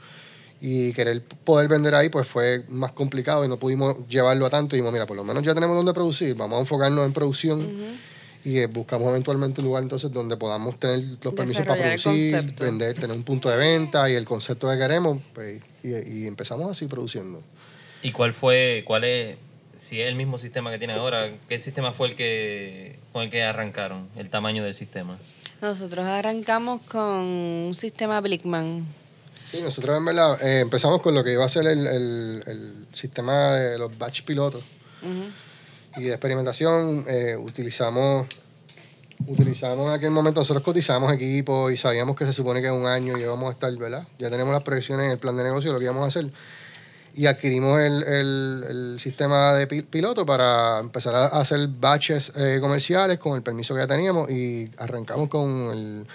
Y 0.62 0.94
querer 0.94 1.24
poder 1.44 1.68
vender 1.68 1.96
ahí 1.96 2.10
pues 2.10 2.28
fue 2.28 2.64
más 2.70 2.92
complicado 2.92 3.44
y 3.44 3.48
no 3.48 3.58
pudimos 3.58 4.08
llevarlo 4.08 4.46
a 4.46 4.50
tanto. 4.50 4.76
Y 4.76 4.78
dijimos, 4.78 4.94
mira, 4.94 5.08
por 5.08 5.18
lo 5.18 5.24
menos 5.24 5.44
ya 5.44 5.56
tenemos 5.56 5.76
donde 5.76 5.94
producir, 5.94 6.36
vamos 6.36 6.58
a 6.58 6.60
enfocarnos 6.62 7.06
en 7.06 7.14
producción. 7.14 7.62
Y 8.44 8.58
eh, 8.58 8.68
buscamos 8.68 9.10
eventualmente 9.10 9.62
un 9.62 9.68
lugar 9.68 9.84
entonces 9.84 10.12
donde 10.12 10.38
podamos 10.38 10.80
tener 10.80 11.04
los 11.22 11.34
permisos 11.34 11.66
para 11.66 11.82
producir, 11.82 12.56
vender, 12.60 12.96
tener 12.96 13.16
un 13.16 13.24
punto 13.24 13.50
de 13.50 13.58
venta 13.58 14.10
y 14.10 14.16
el 14.16 14.26
concepto 14.26 14.70
que 14.70 14.78
queremos. 14.78 15.20
Pues, 15.34 15.62
y, 15.84 15.90
y 15.90 16.28
empezamos 16.28 16.70
así 16.72 16.88
produciendo. 16.88 17.42
¿Y 18.04 18.12
cuál 18.12 18.34
fue, 18.34 18.84
cuál 18.86 19.04
es, 19.04 19.38
si 19.80 20.02
es 20.02 20.08
el 20.08 20.16
mismo 20.16 20.38
sistema 20.38 20.72
que 20.72 20.78
tiene 20.78 20.94
ahora, 20.94 21.30
qué 21.48 21.60
sistema 21.60 21.92
fue 21.92 22.10
el 22.10 22.16
que, 22.16 22.98
con 23.12 23.24
el 23.24 23.30
que 23.30 23.44
arrancaron, 23.44 24.08
el 24.16 24.30
tamaño 24.30 24.64
del 24.64 24.76
sistema? 24.76 25.18
Nosotros 25.62 26.06
arrancamos 26.06 26.82
con 26.82 27.02
un 27.02 27.76
sistema 27.76 28.20
Blickman. 28.22 28.88
Sí, 29.52 29.62
nosotros 29.62 29.98
en 29.98 30.06
verdad 30.06 30.42
eh, 30.42 30.62
empezamos 30.62 31.02
con 31.02 31.14
lo 31.14 31.24
que 31.24 31.34
iba 31.34 31.44
a 31.44 31.50
ser 31.50 31.68
el, 31.68 31.86
el- 31.86 32.44
el 32.48 32.88
sistema 32.94 33.56
de 33.58 33.78
los 33.78 33.98
batch 33.98 34.24
pilotos 34.24 34.64
y 35.98 36.04
de 36.04 36.12
experimentación. 36.12 37.04
eh, 37.08 37.36
utilizamos, 37.38 38.28
utilizamos 39.28 39.88
en 39.90 39.94
aquel 39.94 40.12
momento, 40.12 40.40
nosotros 40.40 40.64
cotizamos 40.64 41.12
equipos 41.12 41.72
y 41.74 41.76
sabíamos 41.78 42.16
que 42.16 42.26
se 42.26 42.32
supone 42.34 42.62
que 42.62 42.68
en 42.68 42.74
un 42.76 42.86
año 42.88 43.18
íbamos 43.18 43.50
a 43.50 43.52
estar, 43.52 43.76
¿verdad? 43.76 44.08
Ya 44.20 44.30
tenemos 44.30 44.54
las 44.54 44.64
proyecciones 44.64 45.06
en 45.08 45.12
el 45.12 45.18
plan 45.18 45.36
de 45.36 45.44
negocio 45.44 45.74
lo 45.74 45.80
que 45.80 45.86
íbamos 45.86 46.04
a 46.04 46.08
hacer. 46.08 46.32
Y 47.14 47.26
adquirimos 47.26 47.78
el, 47.82 48.04
el- 48.04 48.66
el 48.70 49.00
sistema 49.02 49.54
de 49.54 49.68
pi- 49.68 49.82
piloto 49.82 50.26
para 50.26 50.80
empezar 50.80 51.14
a 51.14 51.26
hacer 51.26 51.68
batches 51.68 52.32
eh, 52.38 52.60
comerciales 52.62 53.18
con 53.20 53.36
el 53.36 53.44
permiso 53.44 53.74
que 53.74 53.82
ya 53.82 53.88
teníamos 53.88 54.30
y 54.32 54.72
arrancamos 54.78 55.28
con 55.28 55.72
el, 55.72 56.08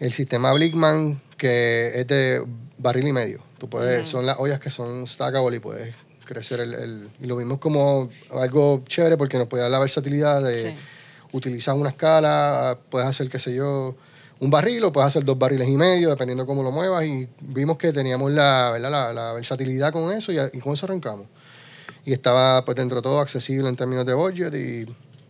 el 0.00 0.12
sistema 0.12 0.52
Blickman, 0.52 1.22
que 1.44 2.00
es 2.00 2.06
de 2.06 2.42
barril 2.78 3.06
y 3.08 3.12
medio. 3.12 3.40
Tú 3.58 3.68
puedes, 3.68 4.08
Son 4.08 4.24
las 4.24 4.38
ollas 4.38 4.60
que 4.60 4.70
son 4.70 5.06
stackable 5.06 5.56
y 5.58 5.60
puedes 5.60 5.94
crecer 6.24 6.60
el, 6.60 6.72
el- 6.72 7.08
Y 7.20 7.26
lo 7.26 7.36
vimos 7.36 7.58
como 7.58 8.08
algo 8.32 8.82
chévere 8.86 9.18
porque 9.18 9.36
nos 9.36 9.46
puede 9.46 9.62
dar 9.62 9.70
la 9.70 9.78
versatilidad 9.78 10.42
de 10.42 10.54
Sí. 10.70 10.76
utilizar 11.32 11.74
una 11.74 11.90
escala, 11.90 12.78
puedes 12.88 13.06
hacer, 13.06 13.28
qué 13.28 13.38
sé 13.38 13.54
yo, 13.54 13.94
un 14.40 14.48
barril 14.50 14.84
o 14.84 14.90
puedes 14.92 15.08
hacer 15.08 15.22
dos 15.22 15.38
barriles 15.38 15.68
y 15.68 15.76
medio, 15.76 16.08
dependiendo 16.08 16.46
cómo 16.46 16.62
lo 16.62 16.72
muevas. 16.72 17.04
Y 17.04 17.28
vimos 17.40 17.76
que 17.76 17.92
teníamos 17.92 18.32
la, 18.32 18.78
la, 18.78 19.12
la 19.12 19.32
versatilidad 19.34 19.92
con 19.92 20.10
eso 20.12 20.32
y, 20.32 20.38
y 20.52 20.58
con 20.60 20.72
eso 20.72 20.86
arrancamos. 20.86 21.26
Y 22.06 22.12
estaba, 22.14 22.64
pues, 22.64 22.74
dentro 22.76 22.96
de 22.96 23.02
todo 23.02 23.20
accesible 23.20 23.68
en 23.68 23.76
términos 23.76 24.06
de 24.06 24.14
budget 24.14 24.54
y... 24.54 24.86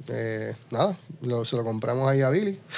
eh, 0.09 0.55
nada, 0.71 0.97
lo- 1.23 1.45
se 1.45 1.57
lo 1.57 1.65
compramos 1.65 2.09
ahí 2.11 2.21
a 2.23 2.31
Billy. 2.31 2.59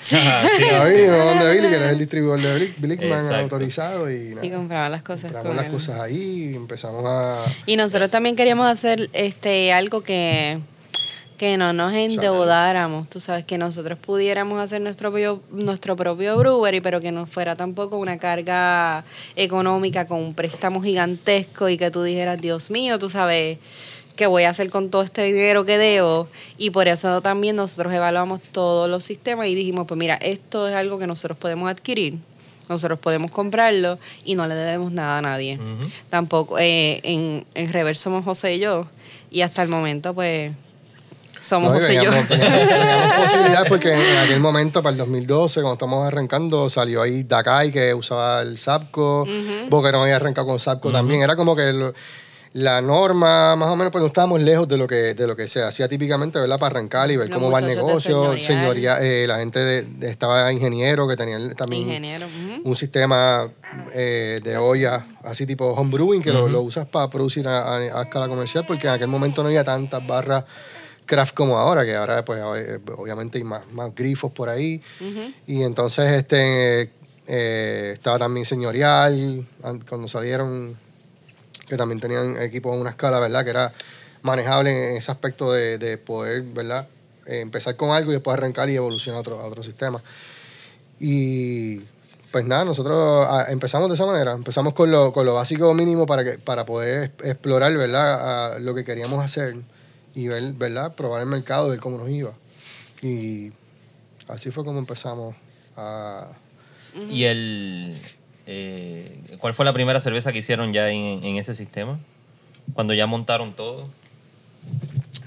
Sí, 0.00 0.16
A 0.16 0.84
Billy, 0.84 1.06
no, 1.08 1.16
donde 1.16 1.50
Billy, 1.52 1.68
que 1.68 1.74
es 1.76 1.82
el 1.92 1.98
distribuidor 1.98 2.40
de 2.40 2.54
Blick- 2.56 2.76
Blickman 2.78 3.32
autorizado 3.34 4.10
y 4.10 4.34
nada. 4.34 4.46
Y 4.46 4.50
compraba 4.50 4.88
las 4.88 5.02
cosas 5.02 5.32
compramos 5.32 5.48
con 5.48 5.56
las 5.56 5.66
él. 5.66 5.72
cosas 5.72 6.00
ahí 6.00 6.50
y 6.52 6.54
empezamos 6.54 7.02
a... 7.06 7.44
Y 7.66 7.76
nosotros 7.76 8.10
también 8.10 8.36
queríamos 8.36 8.70
hacer 8.70 9.10
este 9.14 9.72
algo 9.72 10.02
que, 10.02 10.58
que 11.38 11.56
no 11.56 11.72
nos 11.72 11.92
endeudáramos, 11.92 13.08
tú 13.10 13.18
sabes, 13.20 13.44
que 13.44 13.58
nosotros 13.58 13.98
pudiéramos 13.98 14.60
hacer 14.60 14.80
nuestro 14.80 15.10
propio, 15.10 15.42
nuestro 15.50 15.96
propio 15.96 16.36
brewery, 16.36 16.80
pero 16.80 17.00
que 17.00 17.10
no 17.10 17.26
fuera 17.26 17.56
tampoco 17.56 17.96
una 17.98 18.18
carga 18.18 19.02
económica 19.34 20.06
con 20.06 20.20
un 20.20 20.34
préstamo 20.34 20.80
gigantesco 20.82 21.68
y 21.68 21.76
que 21.78 21.90
tú 21.90 22.02
dijeras, 22.04 22.40
Dios 22.40 22.70
mío, 22.70 22.98
tú 22.98 23.08
sabes, 23.08 23.58
¿qué 24.16 24.26
voy 24.26 24.44
a 24.44 24.50
hacer 24.50 24.70
con 24.70 24.90
todo 24.90 25.02
este 25.02 25.22
dinero 25.22 25.64
que 25.64 25.78
debo? 25.78 26.28
Y 26.58 26.70
por 26.70 26.88
eso 26.88 27.20
también 27.20 27.54
nosotros 27.56 27.92
evaluamos 27.92 28.40
todos 28.52 28.88
los 28.88 29.04
sistemas 29.04 29.46
y 29.46 29.54
dijimos, 29.54 29.86
pues 29.86 29.98
mira, 29.98 30.14
esto 30.16 30.66
es 30.68 30.74
algo 30.74 30.98
que 30.98 31.06
nosotros 31.06 31.38
podemos 31.38 31.70
adquirir. 31.70 32.18
Nosotros 32.68 32.98
podemos 32.98 33.30
comprarlo 33.30 33.96
y 34.24 34.34
no 34.34 34.44
le 34.48 34.56
debemos 34.56 34.90
nada 34.90 35.18
a 35.18 35.22
nadie 35.22 35.54
Ujú. 35.54 35.88
tampoco 36.10 36.58
eh, 36.58 37.00
en, 37.04 37.46
en 37.54 37.72
reverso 37.72 38.02
somos 38.04 38.24
José 38.24 38.56
y 38.56 38.58
yo 38.58 38.86
y 39.30 39.42
hasta 39.42 39.62
el 39.62 39.68
momento 39.68 40.12
pues 40.14 40.50
somos 41.42 41.68
No, 41.70 41.76
José 41.76 41.92
y 41.92 41.96
yo 42.04 42.10
veíamos 42.10 42.26
posibilidades 43.22 43.68
porque 43.68 43.92
en 43.92 44.18
aquel 44.18 44.40
momento, 44.40 44.82
para 44.82 44.90
el 44.94 44.98
2012, 44.98 45.60
cuando 45.60 45.74
estamos 45.74 46.08
arrancando, 46.08 46.68
salió 46.68 47.02
ahí 47.02 47.22
Dakai 47.22 47.70
que 47.70 47.94
usaba 47.94 48.42
el 48.42 48.58
Sapco, 48.58 49.24
Boquerón 49.68 50.02
había 50.02 50.16
arrancado 50.16 50.48
con 50.48 50.58
Sapco 50.58 50.90
también. 50.90 51.22
Era 51.22 51.36
como 51.36 51.54
que 51.54 51.72
lo- 51.72 51.94
la 52.56 52.80
norma, 52.80 53.54
más 53.54 53.68
o 53.68 53.76
menos, 53.76 53.92
pues 53.92 54.00
no 54.00 54.08
estábamos 54.08 54.40
lejos 54.40 54.66
de 54.66 54.78
lo 54.78 54.86
que 54.86 55.12
de 55.14 55.26
lo 55.26 55.36
que 55.36 55.46
se 55.46 55.62
hacía 55.62 55.88
típicamente, 55.88 56.38
¿verdad? 56.38 56.58
Para 56.58 56.70
arrancar 56.78 57.10
y 57.10 57.16
ver 57.18 57.28
Los 57.28 57.34
cómo 57.36 57.50
va 57.50 57.58
el 57.58 57.66
negocio. 57.66 58.32
Señoría, 58.46 58.96
eh, 59.02 59.26
la 59.26 59.38
gente 59.38 59.58
de, 59.58 59.82
de- 59.82 60.08
estaba 60.10 60.50
ingeniero 60.52 61.06
que 61.06 61.16
tenían 61.16 61.54
también 61.54 61.82
ingeniero 61.82 62.26
un 62.64 62.74
sistema 62.74 63.50
eh, 63.92 64.40
de 64.42 64.56
olla, 64.56 65.04
así 65.22 65.44
tipo 65.44 65.66
homebrewing, 65.66 66.22
que 66.22 66.32
lo, 66.32 66.48
lo 66.48 66.62
usas 66.62 66.86
para 66.88 67.10
producir 67.10 67.46
a, 67.46 67.60
a- 67.76 68.00
a 68.00 68.02
escala 68.04 68.26
comercial, 68.26 68.64
porque 68.66 68.86
en 68.86 68.94
aquel 68.94 69.08
momento 69.08 69.42
no 69.42 69.48
había 69.48 69.62
tantas 69.64 70.06
barras 70.06 70.44
craft 71.04 71.34
como 71.34 71.58
ahora, 71.58 71.84
que 71.84 71.94
ahora 71.94 72.24
pues 72.24 72.40
eh, 72.56 72.80
obviamente 72.96 73.36
hay 73.38 73.44
más, 73.44 73.70
más 73.70 73.94
grifos 73.94 74.32
por 74.32 74.48
ahí. 74.48 74.80
Y 75.46 75.62
entonces 75.62 76.10
este 76.10 76.90
eh, 77.26 77.90
estaba 77.92 78.18
también 78.18 78.46
señorial, 78.46 79.46
an- 79.62 79.84
cuando 79.86 80.08
salieron, 80.08 80.76
que 81.66 81.76
también 81.76 82.00
tenían 82.00 82.40
equipos 82.40 82.74
a 82.74 82.80
una 82.80 82.90
escala, 82.90 83.18
¿verdad? 83.18 83.44
Que 83.44 83.50
era 83.50 83.72
manejable 84.22 84.90
en 84.90 84.96
ese 84.96 85.10
aspecto 85.10 85.52
de, 85.52 85.78
de 85.78 85.98
poder, 85.98 86.42
¿verdad? 86.42 86.88
Eh, 87.26 87.40
empezar 87.40 87.74
con 87.76 87.90
algo 87.90 88.10
y 88.10 88.14
después 88.14 88.36
arrancar 88.36 88.70
y 88.70 88.76
evolucionar 88.76 89.18
a 89.18 89.20
otro, 89.20 89.40
a 89.40 89.46
otro 89.46 89.62
sistema. 89.62 90.02
Y 91.00 91.80
pues 92.30 92.44
nada, 92.44 92.64
nosotros 92.64 93.26
ah, 93.28 93.46
empezamos 93.48 93.88
de 93.88 93.94
esa 93.94 94.06
manera. 94.06 94.32
Empezamos 94.32 94.74
con 94.74 94.90
lo, 94.90 95.12
con 95.12 95.26
lo 95.26 95.34
básico 95.34 95.72
mínimo 95.74 96.06
para, 96.06 96.24
que, 96.24 96.38
para 96.38 96.64
poder 96.64 97.12
explorar, 97.24 97.76
¿verdad? 97.76 98.58
Lo 98.60 98.74
que 98.74 98.84
queríamos 98.84 99.24
hacer 99.24 99.56
y 100.14 100.28
ver, 100.28 100.52
¿verdad? 100.52 100.94
Probar 100.94 101.20
el 101.22 101.26
mercado, 101.26 101.68
ver 101.68 101.80
cómo 101.80 101.98
nos 101.98 102.08
iba. 102.08 102.32
Y 103.02 103.52
así 104.28 104.50
fue 104.50 104.64
como 104.64 104.78
empezamos 104.78 105.34
a... 105.76 106.28
¿Y 107.10 107.24
el, 107.24 108.00
eh, 108.46 109.36
cuál 109.38 109.54
fue 109.54 109.64
la 109.64 109.72
primera 109.72 110.00
cerveza 110.00 110.32
que 110.32 110.38
hicieron 110.38 110.72
ya 110.72 110.88
en, 110.90 111.22
en 111.24 111.36
ese 111.36 111.54
sistema? 111.54 111.98
Cuando 112.74 112.94
ya 112.94 113.06
montaron 113.06 113.52
todo. 113.54 113.88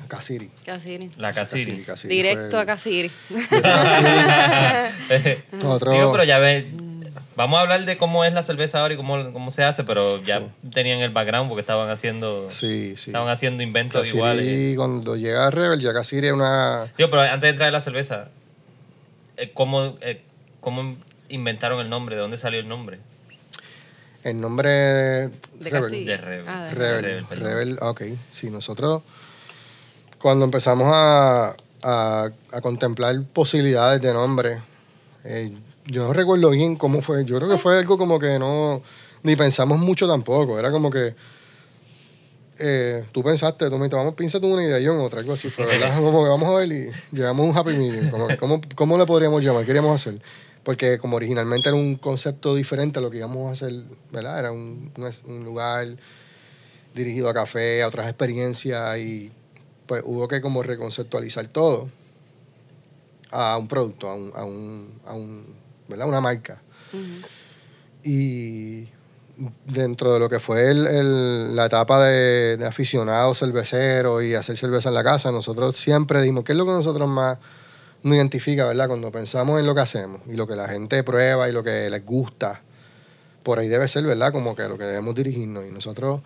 Casiri. 0.07 0.49
Casiri. 0.65 1.11
La 1.17 1.31
Casiri. 1.33 1.85
Directo 2.07 2.49
fue- 2.51 2.59
a 2.61 2.65
Casiri 2.65 3.11
Nosotros- 5.51 5.93
Digo, 5.93 6.11
pero 6.11 6.23
ya 6.23 6.39
ves, 6.39 6.65
vamos 7.35 7.57
a 7.59 7.61
hablar 7.61 7.85
de 7.85 7.97
cómo 7.97 8.23
es 8.25 8.33
la 8.33 8.43
cerveza 8.43 8.81
ahora 8.81 8.93
y 8.95 8.97
cómo, 8.97 9.31
cómo 9.31 9.51
se 9.51 9.63
hace, 9.63 9.83
pero 9.83 10.21
ya 10.23 10.41
tenían 10.73 10.99
el 11.01 11.11
background 11.11 11.47
porque 11.49 11.61
estaban 11.61 11.89
haciendo, 11.89 12.49
Sí, 12.51 12.95
sí. 12.97 13.11
estaban 13.11 13.29
haciendo 13.29 13.63
inventos 13.63 14.11
iguales. 14.13 14.75
cuando 14.75 15.15
llega 15.15 15.47
a 15.47 15.51
Rebel, 15.51 15.79
ya 15.79 15.93
Casiri 15.93 16.27
es 16.27 16.33
una... 16.33 16.91
Digo, 16.97 17.09
pero 17.09 17.21
antes 17.21 17.51
de 17.51 17.57
traer 17.57 17.73
la 17.73 17.81
cerveza, 17.81 18.29
eh, 19.37 19.51
¿cómo, 19.53 19.95
eh, 20.01 20.21
¿cómo 20.59 20.95
inventaron 21.29 21.79
el 21.79 21.89
nombre? 21.89 22.15
¿De 22.15 22.21
dónde 22.21 22.37
salió 22.37 22.59
el 22.59 22.67
nombre? 22.67 22.99
El 24.23 24.41
nombre... 24.41 24.69
de 24.69 25.31
Rebel. 25.61 26.05
De 26.05 26.17
Rebel. 26.17 26.45
Ah, 26.47 26.63
de 26.65 26.73
Rebel, 26.73 27.03
Rebel, 27.03 27.25
perdón. 27.25 27.45
Rebel, 27.45 27.77
ok. 27.81 28.01
Sí, 28.31 28.49
nosotros 28.49 29.01
cuando 30.19 30.45
empezamos 30.45 30.87
a, 30.91 31.55
a, 31.81 32.29
a 32.51 32.61
contemplar 32.61 33.15
posibilidades 33.33 34.01
de 34.01 34.13
nombre, 34.13 34.61
eh, 35.23 35.53
yo 35.85 36.07
no 36.07 36.13
recuerdo 36.13 36.51
bien 36.51 36.75
cómo 36.75 37.01
fue. 37.01 37.25
Yo 37.25 37.37
creo 37.37 37.49
que 37.49 37.57
fue 37.57 37.79
algo 37.79 37.97
como 37.97 38.19
que 38.19 38.37
no, 38.37 38.81
ni 39.23 39.35
pensamos 39.35 39.79
mucho 39.79 40.07
tampoco. 40.07 40.59
Era 40.59 40.71
como 40.71 40.89
que 40.89 41.15
eh, 42.59 43.05
tú 43.13 43.23
pensaste, 43.23 43.65
tú 43.65 43.71
me 43.71 43.77
dijiste, 43.77 43.95
vamos, 43.95 44.13
piensa 44.15 44.39
tú 44.39 44.47
una 44.47 44.63
idea, 44.63 44.79
yo 44.79 44.93
en 44.93 44.99
otra, 44.99 45.21
algo 45.21 45.33
así 45.33 45.49
fue, 45.49 45.65
¿verdad? 45.65 45.95
Como 46.01 46.23
que 46.23 46.29
vamos 46.29 46.49
a 46.49 46.59
ver 46.59 46.71
y 46.71 46.89
llegamos 47.15 47.45
a 47.45 47.49
un 47.49 47.57
happy 47.57 47.77
medium. 47.77 48.09
Como 48.09 48.27
que, 48.27 48.35
¿cómo, 48.35 48.61
¿Cómo 48.75 48.97
le 48.97 49.05
podríamos 49.05 49.41
llamar? 49.41 49.61
¿Qué 49.61 49.67
queríamos 49.67 49.95
hacer? 49.95 50.21
Porque 50.63 50.97
como 50.99 51.15
originalmente 51.17 51.69
era 51.69 51.75
un 51.77 51.95
concepto 51.95 52.53
diferente 52.55 52.99
a 52.99 53.01
lo 53.01 53.09
que 53.09 53.17
íbamos 53.17 53.49
a 53.49 53.53
hacer, 53.53 53.83
¿verdad? 54.11 54.39
Era 54.39 54.51
un, 54.51 54.91
un- 54.97 55.31
un 55.35 55.45
lugar 55.45 55.87
dirigido 56.93 57.29
a 57.29 57.33
café, 57.33 57.81
a 57.83 57.87
otras 57.87 58.07
experiencias 58.07 58.97
y 58.99 59.31
pues 59.85 60.03
hubo 60.05 60.27
que 60.27 60.41
como 60.41 60.61
reconceptualizar 60.63 61.47
todo 61.47 61.89
a 63.31 63.57
un 63.57 63.67
producto, 63.67 64.09
a 64.09 64.15
un, 64.15 64.31
a 64.35 64.43
un, 64.43 64.99
a 65.05 65.13
un 65.13 65.45
¿verdad? 65.87 66.07
Una 66.07 66.21
marca. 66.21 66.61
Y 68.03 68.87
dentro 69.65 70.13
de 70.13 70.19
lo 70.19 70.29
que 70.29 70.39
fue 70.39 70.69
el- 70.71 70.87
el- 70.87 71.55
la 71.55 71.65
etapa 71.65 72.03
de, 72.05 72.57
de 72.57 72.65
aficionado 72.65 73.33
cervecero 73.33 74.21
y 74.21 74.33
hacer 74.35 74.57
cerveza 74.57 74.89
en 74.89 74.95
la 74.95 75.03
casa, 75.03 75.31
nosotros 75.31 75.75
siempre 75.77 76.21
dimos, 76.21 76.43
¿qué 76.43 76.51
es 76.53 76.57
lo 76.57 76.65
que 76.65 76.71
nosotros 76.71 77.07
más 77.07 77.37
nos 78.03 78.15
identifica, 78.15 78.65
verdad? 78.65 78.87
Cuando 78.87 79.11
pensamos 79.11 79.59
en 79.59 79.65
lo 79.65 79.75
que 79.75 79.81
hacemos 79.81 80.21
y 80.27 80.33
lo 80.33 80.47
que 80.47 80.55
la 80.55 80.67
gente 80.69 81.03
prueba 81.03 81.49
y 81.49 81.51
lo 81.51 81.63
que 81.63 81.89
les 81.89 82.05
gusta, 82.05 82.61
por 83.43 83.59
ahí 83.59 83.67
debe 83.67 83.87
ser, 83.87 84.03
¿verdad? 84.05 84.31
Como 84.31 84.55
que 84.55 84.63
lo 84.63 84.77
que 84.77 84.83
debemos 84.85 85.15
dirigirnos. 85.15 85.65
Y 85.67 85.71
nosotros, 85.71 86.21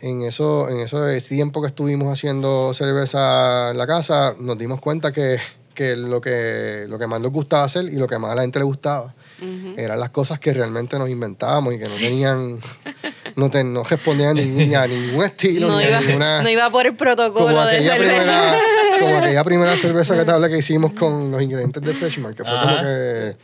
en 0.00 0.22
eso, 0.22 0.68
en 0.68 0.80
eso 0.80 1.00
tiempo 1.28 1.60
que 1.60 1.68
estuvimos 1.68 2.12
haciendo 2.12 2.72
cerveza 2.74 3.70
en 3.70 3.78
la 3.78 3.86
casa, 3.86 4.34
nos 4.38 4.58
dimos 4.58 4.80
cuenta 4.80 5.12
que, 5.12 5.38
que 5.74 5.96
lo 5.96 6.20
que 6.20 6.84
lo 6.88 6.98
que 6.98 7.06
más 7.06 7.20
nos 7.20 7.32
gustaba 7.32 7.64
hacer 7.64 7.84
y 7.84 7.92
lo 7.96 8.06
que 8.06 8.18
más 8.18 8.32
a 8.32 8.34
la 8.34 8.42
gente 8.42 8.58
le 8.58 8.64
gustaba 8.64 9.14
eran 9.76 9.98
las 9.98 10.10
cosas 10.10 10.38
que 10.38 10.52
realmente 10.54 10.96
nos 10.98 11.08
inventábamos 11.08 11.74
y 11.74 11.78
que 11.78 11.84
no 11.84 11.94
tenían, 11.98 12.58
no, 13.34 13.50
te- 13.50 13.64
no 13.64 13.82
respondían 13.82 14.36
ni, 14.36 14.44
ni 14.44 14.72
a 14.74 14.86
ningún 14.86 15.24
estilo, 15.24 15.66
No 15.66 15.78
ni 15.78 15.84
iba, 15.86 15.98
a 15.98 16.00
ninguna... 16.00 16.42
no 16.42 16.48
iba 16.48 16.70
por 16.70 16.86
el 16.86 16.94
protocolo 16.94 17.64
de 17.66 17.82
cerveza. 17.82 17.98
primera, 17.98 18.56
como 19.02 19.16
aquella 19.18 19.44
primera 19.44 19.76
cerveza 19.76 20.16
que 20.16 20.24
te 20.24 20.30
hablé 20.30 20.48
que 20.50 20.58
hicimos 20.58 20.92
con 20.92 21.30
los 21.30 21.42
ingredientes 21.42 21.82
de 21.82 21.94
Freshman, 21.94 22.34
que 22.34 22.44
fue 22.44 22.52
como 22.52 22.62
Ajá. 22.72 22.82
que 22.82 23.28
El 23.28 23.36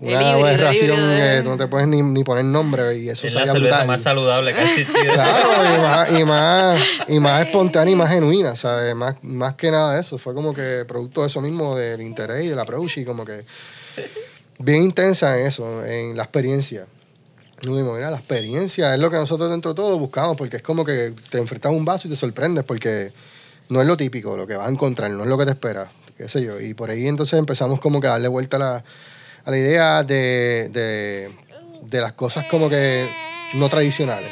una 0.00 0.12
híbrido, 0.12 0.46
aberración 0.46 0.96
que 0.96 1.42
no 1.44 1.56
te 1.56 1.66
puedes 1.68 1.88
ni, 1.88 2.02
ni 2.02 2.24
poner 2.24 2.44
nombre 2.44 2.96
y 2.98 3.08
eso 3.08 3.26
Es 3.26 3.34
la 3.34 3.40
cerveza 3.46 3.58
brutal. 3.60 3.86
más 3.86 4.02
saludable 4.02 4.52
que 4.52 4.60
ha 4.60 4.64
existido. 4.64 5.12
Claro, 5.14 5.48
y 5.74 5.78
más, 5.80 6.20
y 6.20 6.24
más, 6.24 6.80
y 7.08 7.20
más 7.20 7.46
espontánea 7.46 7.92
y 7.92 7.96
más 7.96 8.10
genuina, 8.10 8.54
¿sabes? 8.56 8.94
Más, 8.94 9.16
más 9.22 9.54
que 9.54 9.70
nada 9.70 9.94
de 9.94 10.00
eso. 10.00 10.18
Fue 10.18 10.34
como 10.34 10.52
que 10.54 10.84
producto 10.86 11.22
de 11.22 11.28
eso 11.28 11.40
mismo, 11.40 11.76
del 11.76 12.00
interés 12.02 12.44
y 12.44 12.48
del 12.48 12.58
approach 12.58 12.98
y 12.98 13.04
como 13.04 13.24
que 13.24 13.44
bien 14.58 14.82
intensa 14.82 15.38
en 15.38 15.46
eso, 15.46 15.84
en 15.84 16.16
la 16.16 16.24
experiencia. 16.24 16.86
No 17.66 17.74
digo, 17.76 17.94
mira, 17.94 18.10
la 18.10 18.18
experiencia 18.18 18.92
es 18.94 19.00
lo 19.00 19.10
que 19.10 19.16
nosotros 19.16 19.50
dentro 19.50 19.72
de 19.72 19.76
todo 19.76 19.98
buscamos, 19.98 20.36
porque 20.36 20.58
es 20.58 20.62
como 20.62 20.84
que 20.84 21.14
te 21.30 21.38
enfrentas 21.38 21.72
a 21.72 21.74
un 21.74 21.84
vaso 21.86 22.06
y 22.06 22.10
te 22.10 22.16
sorprendes, 22.16 22.64
porque 22.64 23.12
no 23.68 23.80
es 23.80 23.86
lo 23.86 23.96
típico, 23.96 24.36
lo 24.36 24.46
que 24.46 24.56
vas 24.56 24.68
a 24.68 24.70
encontrar, 24.70 25.10
no 25.10 25.22
es 25.22 25.28
lo 25.28 25.38
que 25.38 25.44
te 25.44 25.50
esperas, 25.52 25.88
qué 26.16 26.28
sé 26.28 26.42
yo. 26.42 26.60
Y 26.60 26.74
por 26.74 26.90
ahí 26.90 27.06
entonces 27.08 27.38
empezamos 27.38 27.80
como 27.80 28.00
que 28.00 28.06
a 28.06 28.10
darle 28.10 28.28
vuelta 28.28 28.56
a 28.56 28.60
la, 28.60 28.84
a 29.44 29.50
la 29.50 29.58
idea 29.58 30.04
de, 30.04 30.68
de, 30.72 31.30
de 31.82 32.00
las 32.00 32.12
cosas 32.12 32.46
como 32.50 32.68
que 32.68 33.08
no 33.54 33.68
tradicionales. 33.68 34.30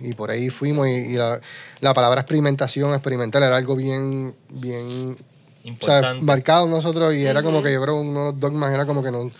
Y 0.00 0.12
por 0.14 0.30
ahí 0.30 0.50
fuimos 0.50 0.88
y, 0.88 0.90
y 0.90 1.12
la, 1.14 1.40
la 1.80 1.94
palabra 1.94 2.20
experimentación, 2.20 2.92
experimental 2.92 3.42
era 3.42 3.56
algo 3.56 3.74
bien, 3.74 4.34
bien 4.50 5.16
o 5.64 5.84
sea, 5.84 5.96
Importante. 5.96 6.24
marcado 6.24 6.68
nosotros 6.68 7.14
y 7.14 7.26
era 7.26 7.42
como 7.42 7.62
que 7.62 7.72
yo 7.72 7.82
creo 7.82 7.96
uno 7.96 8.26
de 8.26 8.32
los 8.32 8.40
dogmas 8.40 8.72
era 8.72 8.86
como 8.86 9.02
que 9.02 9.10
no 9.10 9.30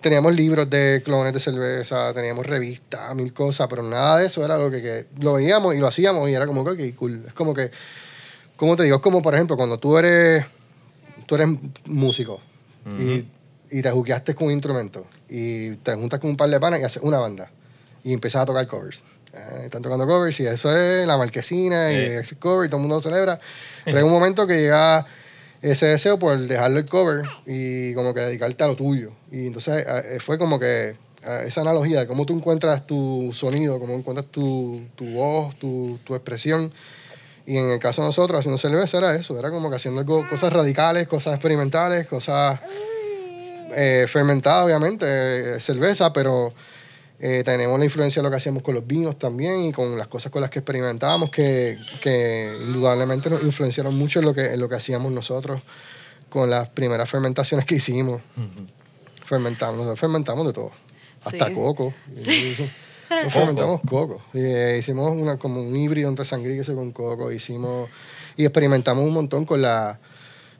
teníamos 0.00 0.34
libros 0.34 0.70
de 0.70 1.02
clones 1.04 1.32
de 1.34 1.40
cerveza, 1.40 2.14
teníamos 2.14 2.46
revistas, 2.46 3.14
mil 3.14 3.32
cosas, 3.34 3.66
pero 3.68 3.82
nada 3.82 4.18
de 4.18 4.26
eso 4.26 4.42
era 4.44 4.56
lo 4.56 4.70
que, 4.70 4.80
que 4.80 5.06
lo 5.20 5.34
veíamos 5.34 5.74
y 5.74 5.78
lo 5.78 5.86
hacíamos 5.86 6.28
y 6.30 6.34
era 6.34 6.46
como 6.46 6.64
que, 6.64 6.70
ok, 6.70 6.96
cool. 6.96 7.24
Es 7.26 7.34
como 7.34 7.52
que, 7.52 7.70
como 8.60 8.76
te 8.76 8.82
digo, 8.82 8.96
es 8.96 9.02
como 9.02 9.22
por 9.22 9.34
ejemplo 9.34 9.56
cuando 9.56 9.78
tú 9.78 9.96
eres, 9.96 10.44
tú 11.24 11.34
eres 11.34 11.48
músico 11.86 12.42
y, 12.98 13.24
y 13.70 13.80
te 13.80 13.90
juqueaste 13.90 14.34
con 14.34 14.48
un 14.48 14.52
instrumento 14.52 15.06
y 15.30 15.76
te 15.76 15.94
juntas 15.94 16.20
con 16.20 16.28
un 16.28 16.36
par 16.36 16.50
de 16.50 16.60
panas 16.60 16.78
y 16.78 16.82
haces 16.82 17.02
una 17.02 17.18
banda 17.18 17.50
y 18.04 18.12
empiezas 18.12 18.42
a 18.42 18.44
tocar 18.44 18.66
covers. 18.66 19.02
Eh, 19.32 19.62
están 19.64 19.80
tocando 19.80 20.06
covers 20.06 20.38
y 20.40 20.46
eso 20.46 20.76
es 20.76 21.06
la 21.06 21.16
marquesina 21.16 21.90
y 21.90 21.96
ese 21.96 22.36
cover 22.36 22.66
y 22.66 22.68
todo 22.68 22.76
el 22.76 22.82
mundo 22.82 22.96
lo 22.96 23.00
celebra. 23.00 23.40
Pero 23.86 23.96
hay 23.96 24.04
un 24.04 24.10
momento 24.10 24.46
que 24.46 24.58
llega 24.58 25.06
ese 25.62 25.86
deseo 25.86 26.18
por 26.18 26.38
dejarlo 26.38 26.80
el 26.80 26.84
cover 26.84 27.24
y 27.46 27.94
como 27.94 28.12
que 28.12 28.20
dedicarte 28.20 28.62
a 28.62 28.66
lo 28.66 28.76
tuyo. 28.76 29.12
Y 29.32 29.46
entonces 29.46 29.86
eh, 29.88 30.18
fue 30.20 30.36
como 30.36 30.58
que 30.60 30.96
eh, 31.22 31.44
esa 31.46 31.62
analogía 31.62 32.00
de 32.00 32.06
cómo 32.06 32.26
tú 32.26 32.36
encuentras 32.36 32.86
tu 32.86 33.30
sonido, 33.32 33.80
cómo 33.80 33.94
encuentras 33.94 34.26
tu, 34.26 34.82
tu 34.96 35.06
voz, 35.12 35.58
tu, 35.58 35.98
tu 36.04 36.14
expresión. 36.14 36.70
Y 37.46 37.56
en 37.56 37.70
el 37.70 37.78
caso 37.78 38.02
de 38.02 38.08
nosotros, 38.08 38.38
haciendo 38.38 38.58
cerveza, 38.58 38.98
era 38.98 39.14
eso. 39.14 39.38
Era 39.38 39.50
como 39.50 39.70
que 39.70 39.76
haciendo 39.76 40.04
cosas 40.28 40.52
radicales, 40.52 41.08
cosas 41.08 41.34
experimentales, 41.34 42.06
cosas 42.06 42.60
eh, 43.74 44.06
fermentadas, 44.08 44.66
obviamente, 44.66 45.06
eh, 45.56 45.60
cerveza, 45.60 46.12
pero 46.12 46.52
eh, 47.18 47.42
tenemos 47.44 47.78
la 47.78 47.84
influencia 47.84 48.20
de 48.20 48.24
lo 48.24 48.30
que 48.30 48.36
hacíamos 48.36 48.62
con 48.62 48.74
los 48.74 48.86
vinos 48.86 49.18
también 49.18 49.64
y 49.64 49.72
con 49.72 49.96
las 49.98 50.06
cosas 50.08 50.32
con 50.32 50.40
las 50.40 50.50
que 50.50 50.60
experimentábamos 50.60 51.30
que, 51.30 51.78
que 52.00 52.56
indudablemente 52.62 53.28
nos 53.30 53.42
influenciaron 53.42 53.96
mucho 53.96 54.20
en 54.20 54.24
lo, 54.26 54.34
que, 54.34 54.54
en 54.54 54.60
lo 54.60 54.68
que 54.68 54.76
hacíamos 54.76 55.12
nosotros 55.12 55.60
con 56.28 56.48
las 56.48 56.68
primeras 56.68 57.10
fermentaciones 57.10 57.66
que 57.66 57.74
hicimos. 57.76 58.20
Fermentamos, 59.24 59.76
nosotros 59.76 60.00
fermentamos 60.00 60.46
de 60.46 60.52
todo, 60.52 60.72
hasta 61.24 61.46
Sí. 61.48 61.54
coco. 61.54 61.92
Y 62.16 62.54
Nosotros 63.24 63.32
fermentamos 63.32 63.80
coco. 63.88 64.20
Y, 64.32 64.40
eh, 64.40 64.76
hicimos 64.78 65.12
una, 65.14 65.38
como 65.38 65.60
un 65.60 65.76
híbrido 65.76 66.08
entre 66.08 66.24
sangría 66.24 66.54
y 66.54 66.58
queso 66.58 66.74
con 66.74 66.92
coco. 66.92 67.32
Hicimos, 67.32 67.88
y 68.36 68.44
experimentamos 68.44 69.04
un 69.04 69.12
montón 69.12 69.44
con 69.44 69.60
la, 69.60 69.98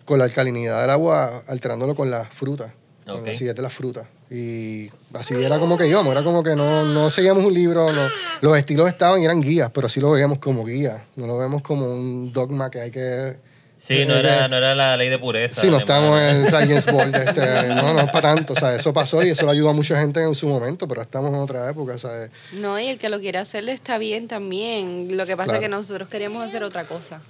con 0.04 0.18
la 0.18 0.24
alcalinidad 0.24 0.80
del 0.80 0.90
agua, 0.90 1.44
alterándolo 1.46 1.94
con 1.94 2.10
las 2.10 2.28
frutas, 2.28 2.72
con 3.06 3.20
Ok. 3.20 3.26
la 3.26 3.32
acidez 3.32 3.54
de 3.54 3.62
las 3.62 3.72
frutas. 3.72 4.06
Y 4.32 4.88
así 5.12 5.34
era 5.34 5.58
como 5.58 5.76
que 5.76 5.88
íbamos, 5.88 6.12
era 6.12 6.22
como 6.22 6.44
que 6.44 6.54
no, 6.54 6.84
no 6.84 7.10
seguíamos 7.10 7.44
un 7.44 7.52
libro, 7.52 7.92
no, 7.92 8.08
los 8.40 8.56
estilos 8.56 8.88
estaban 8.88 9.20
y 9.20 9.24
eran 9.24 9.40
guías, 9.40 9.72
pero 9.72 9.88
sí 9.88 10.00
lo 10.00 10.12
veíamos 10.12 10.38
como 10.38 10.64
guías, 10.64 11.00
no 11.16 11.26
lo 11.26 11.36
vemos 11.36 11.62
como 11.62 11.86
un 11.86 12.32
dogma 12.32 12.70
que 12.70 12.80
hay 12.80 12.90
que... 12.92 13.36
Sí, 13.82 14.04
no 14.04 14.14
era, 14.14 14.46
no 14.46 14.56
era 14.58 14.74
la 14.74 14.94
ley 14.98 15.08
de 15.08 15.18
pureza. 15.18 15.58
Sí, 15.60 15.68
no 15.70 15.78
estamos 15.78 16.20
en 16.20 16.46
Science 16.48 16.92
Board, 16.92 17.14
este, 17.16 17.68
no, 17.74 17.94
no 17.94 18.00
es 18.00 18.10
para 18.10 18.34
tanto, 18.34 18.52
o 18.52 18.56
sea, 18.56 18.74
eso 18.76 18.92
pasó 18.92 19.24
y 19.24 19.30
eso 19.30 19.46
le 19.46 19.52
ayudó 19.52 19.70
a 19.70 19.72
mucha 19.72 19.98
gente 19.98 20.22
en 20.22 20.34
su 20.34 20.46
momento, 20.48 20.86
pero 20.86 21.00
estamos 21.00 21.30
en 21.30 21.36
otra 21.40 21.70
época, 21.70 21.96
¿sabes? 21.96 22.30
No, 22.52 22.78
y 22.78 22.88
el 22.88 22.98
que 22.98 23.08
lo 23.08 23.20
quiere 23.20 23.38
hacer 23.38 23.66
está 23.70 23.96
bien 23.96 24.28
también. 24.28 25.16
Lo 25.16 25.24
que 25.24 25.34
pasa 25.34 25.46
Claro. 25.46 25.60
es 25.60 25.64
que 25.64 25.68
nosotros 25.70 26.08
queríamos 26.10 26.46
hacer 26.46 26.62
otra 26.62 26.86
cosa. 26.86 27.22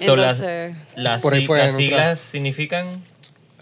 So, 0.00 0.14
las- 0.14 0.38
Entonces, 0.38 0.76
las, 0.94 1.20
Por 1.20 1.34
ahí 1.34 1.42
sig- 1.42 1.46
fue 1.48 1.58
las 1.58 1.72
nuestra- 1.72 1.84
siglas 1.84 2.20
significan. 2.20 3.02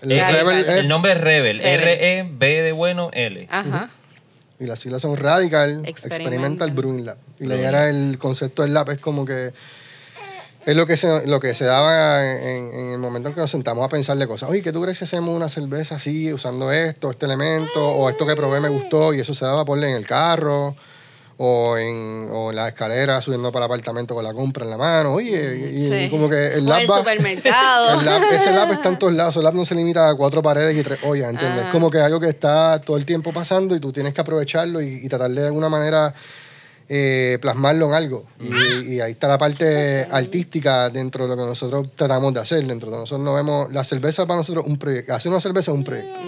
El 0.03 0.13
Eh, 0.13 0.31
Rebel 0.31 0.65
el, 0.69 0.89
nombre 0.89 1.13
es 1.13 1.21
Rebel. 1.21 1.59
Rebel. 1.61 1.81
R-E-B 1.81 2.63
de 2.63 2.73
bueno, 2.73 3.09
L. 3.15 3.47
ajá. 3.51 3.89
Y 4.61 4.67
las 4.67 4.79
siglas 4.81 5.01
son 5.01 5.17
Radical, 5.17 5.83
Experimental. 5.87 6.13
Experimental, 6.13 6.71
Brewing 6.73 7.07
Lab. 7.07 7.17
Y 7.41 7.47
la 7.47 7.57
idea 7.57 7.69
era 7.71 7.89
el 7.89 8.19
concepto 8.19 8.63
del 8.63 8.75
lab, 8.75 8.91
es 8.91 8.99
como 8.99 9.25
que 9.25 9.53
es 10.65 10.77
lo 10.77 10.87
que 10.87 10.97
se, 10.97 11.27
lo 11.27 11.41
que 11.41 11.55
se 11.55 11.65
daba 11.65 12.25
en, 12.25 12.73
en 12.73 12.93
el 12.93 12.99
momento 12.99 13.29
en 13.29 13.35
que 13.35 13.41
nos 13.41 13.51
sentamos 13.51 13.85
a 13.85 13.89
pensar 13.89 14.17
de 14.17 14.27
cosas. 14.27 14.49
Oye, 14.51 14.63
¿qué 14.63 14.73
tú 14.73 14.81
crees 14.83 14.99
si 14.99 15.05
hacemos 15.05 15.35
una 15.35 15.49
cerveza 15.49 15.97
así, 15.97 16.33
usando 16.33 16.71
esto, 16.73 17.11
este 17.11 17.27
elemento, 17.27 17.87
o 17.89 18.09
esto 18.09 18.27
que 18.27 18.35
probé 18.37 18.61
me 18.61 18.69
gustó 18.69 19.13
y 19.13 19.21
eso 19.21 19.35
se 19.35 19.45
daba 19.45 19.65
por 19.65 19.79
en 19.79 19.95
el 19.95 20.07
carro? 20.07 20.77
O 21.45 21.77
en, 21.77 22.29
o 22.31 22.51
en 22.51 22.57
la 22.57 22.69
escalera 22.69 23.21
subiendo 23.21 23.51
para 23.51 23.65
el 23.65 23.73
apartamento 23.73 24.15
con 24.15 24.23
la 24.23 24.33
compra 24.33 24.65
en 24.65 24.71
la 24.71 24.77
mano. 24.77 25.15
Oye, 25.15 25.73
y, 25.77 26.09
como 26.11 26.29
que 26.29 26.55
el 26.55 26.67
O 26.67 26.69
lab 26.69 26.81
el 26.83 26.91
va- 26.91 26.99
supermercado. 26.99 28.01
el 28.01 28.07
lab- 28.07 28.33
ese 28.33 28.53
lab 28.53 28.71
está 28.71 28.91
en 28.91 28.99
todos 28.99 29.15
lados. 29.15 29.37
El 29.39 29.43
lab 29.43 29.55
no 29.55 29.65
se 29.65 29.75
limita 29.75 30.11
a 30.11 30.15
cuatro 30.15 30.41
paredes 30.43 30.77
y 30.77 30.83
tres 30.85 31.01
ollas, 31.03 31.31
¿entiendes? 31.31 31.65
Es 31.65 31.71
como 31.73 31.91
que 31.91 31.99
algo 31.99 32.21
que 32.21 32.29
está 32.29 32.81
todo 32.85 32.97
el 32.97 33.05
tiempo 33.07 33.33
pasando 33.33 33.75
y 33.75 33.81
tú 33.81 33.91
tienes 33.93 34.15
que 34.15 34.21
aprovecharlo 34.21 34.81
y, 34.83 35.01
y 35.05 35.09
tratar 35.09 35.31
de 35.33 35.47
alguna 35.47 35.69
manera 35.69 36.15
eh, 36.89 37.39
plasmarlo 37.41 37.87
en 37.89 37.95
algo. 37.95 38.27
Y, 38.41 38.95
y 38.95 39.01
ahí 39.01 39.13
está 39.13 39.29
la 39.29 39.39
parte 39.39 40.07
artística 40.11 40.91
dentro 40.91 41.25
de 41.27 41.37
lo 41.37 41.43
que 41.43 41.49
nosotros 41.49 41.89
tratamos 41.97 42.35
de 42.35 42.41
hacer. 42.41 42.67
Dentro 42.67 42.91
de 42.91 42.99
nosotros 42.99 43.25
no 43.25 43.35
vemos 43.35 43.73
la 43.73 43.85
cerveza 43.85 44.27
para 44.27 44.39
nosotros 44.39 44.65
un 44.67 44.77
proyecto. 44.77 45.15
Hacer 45.15 45.31
una 45.31 45.41
cerveza 45.41 45.71
es 45.71 45.77
un 45.77 45.85
proyecto. 45.85 46.21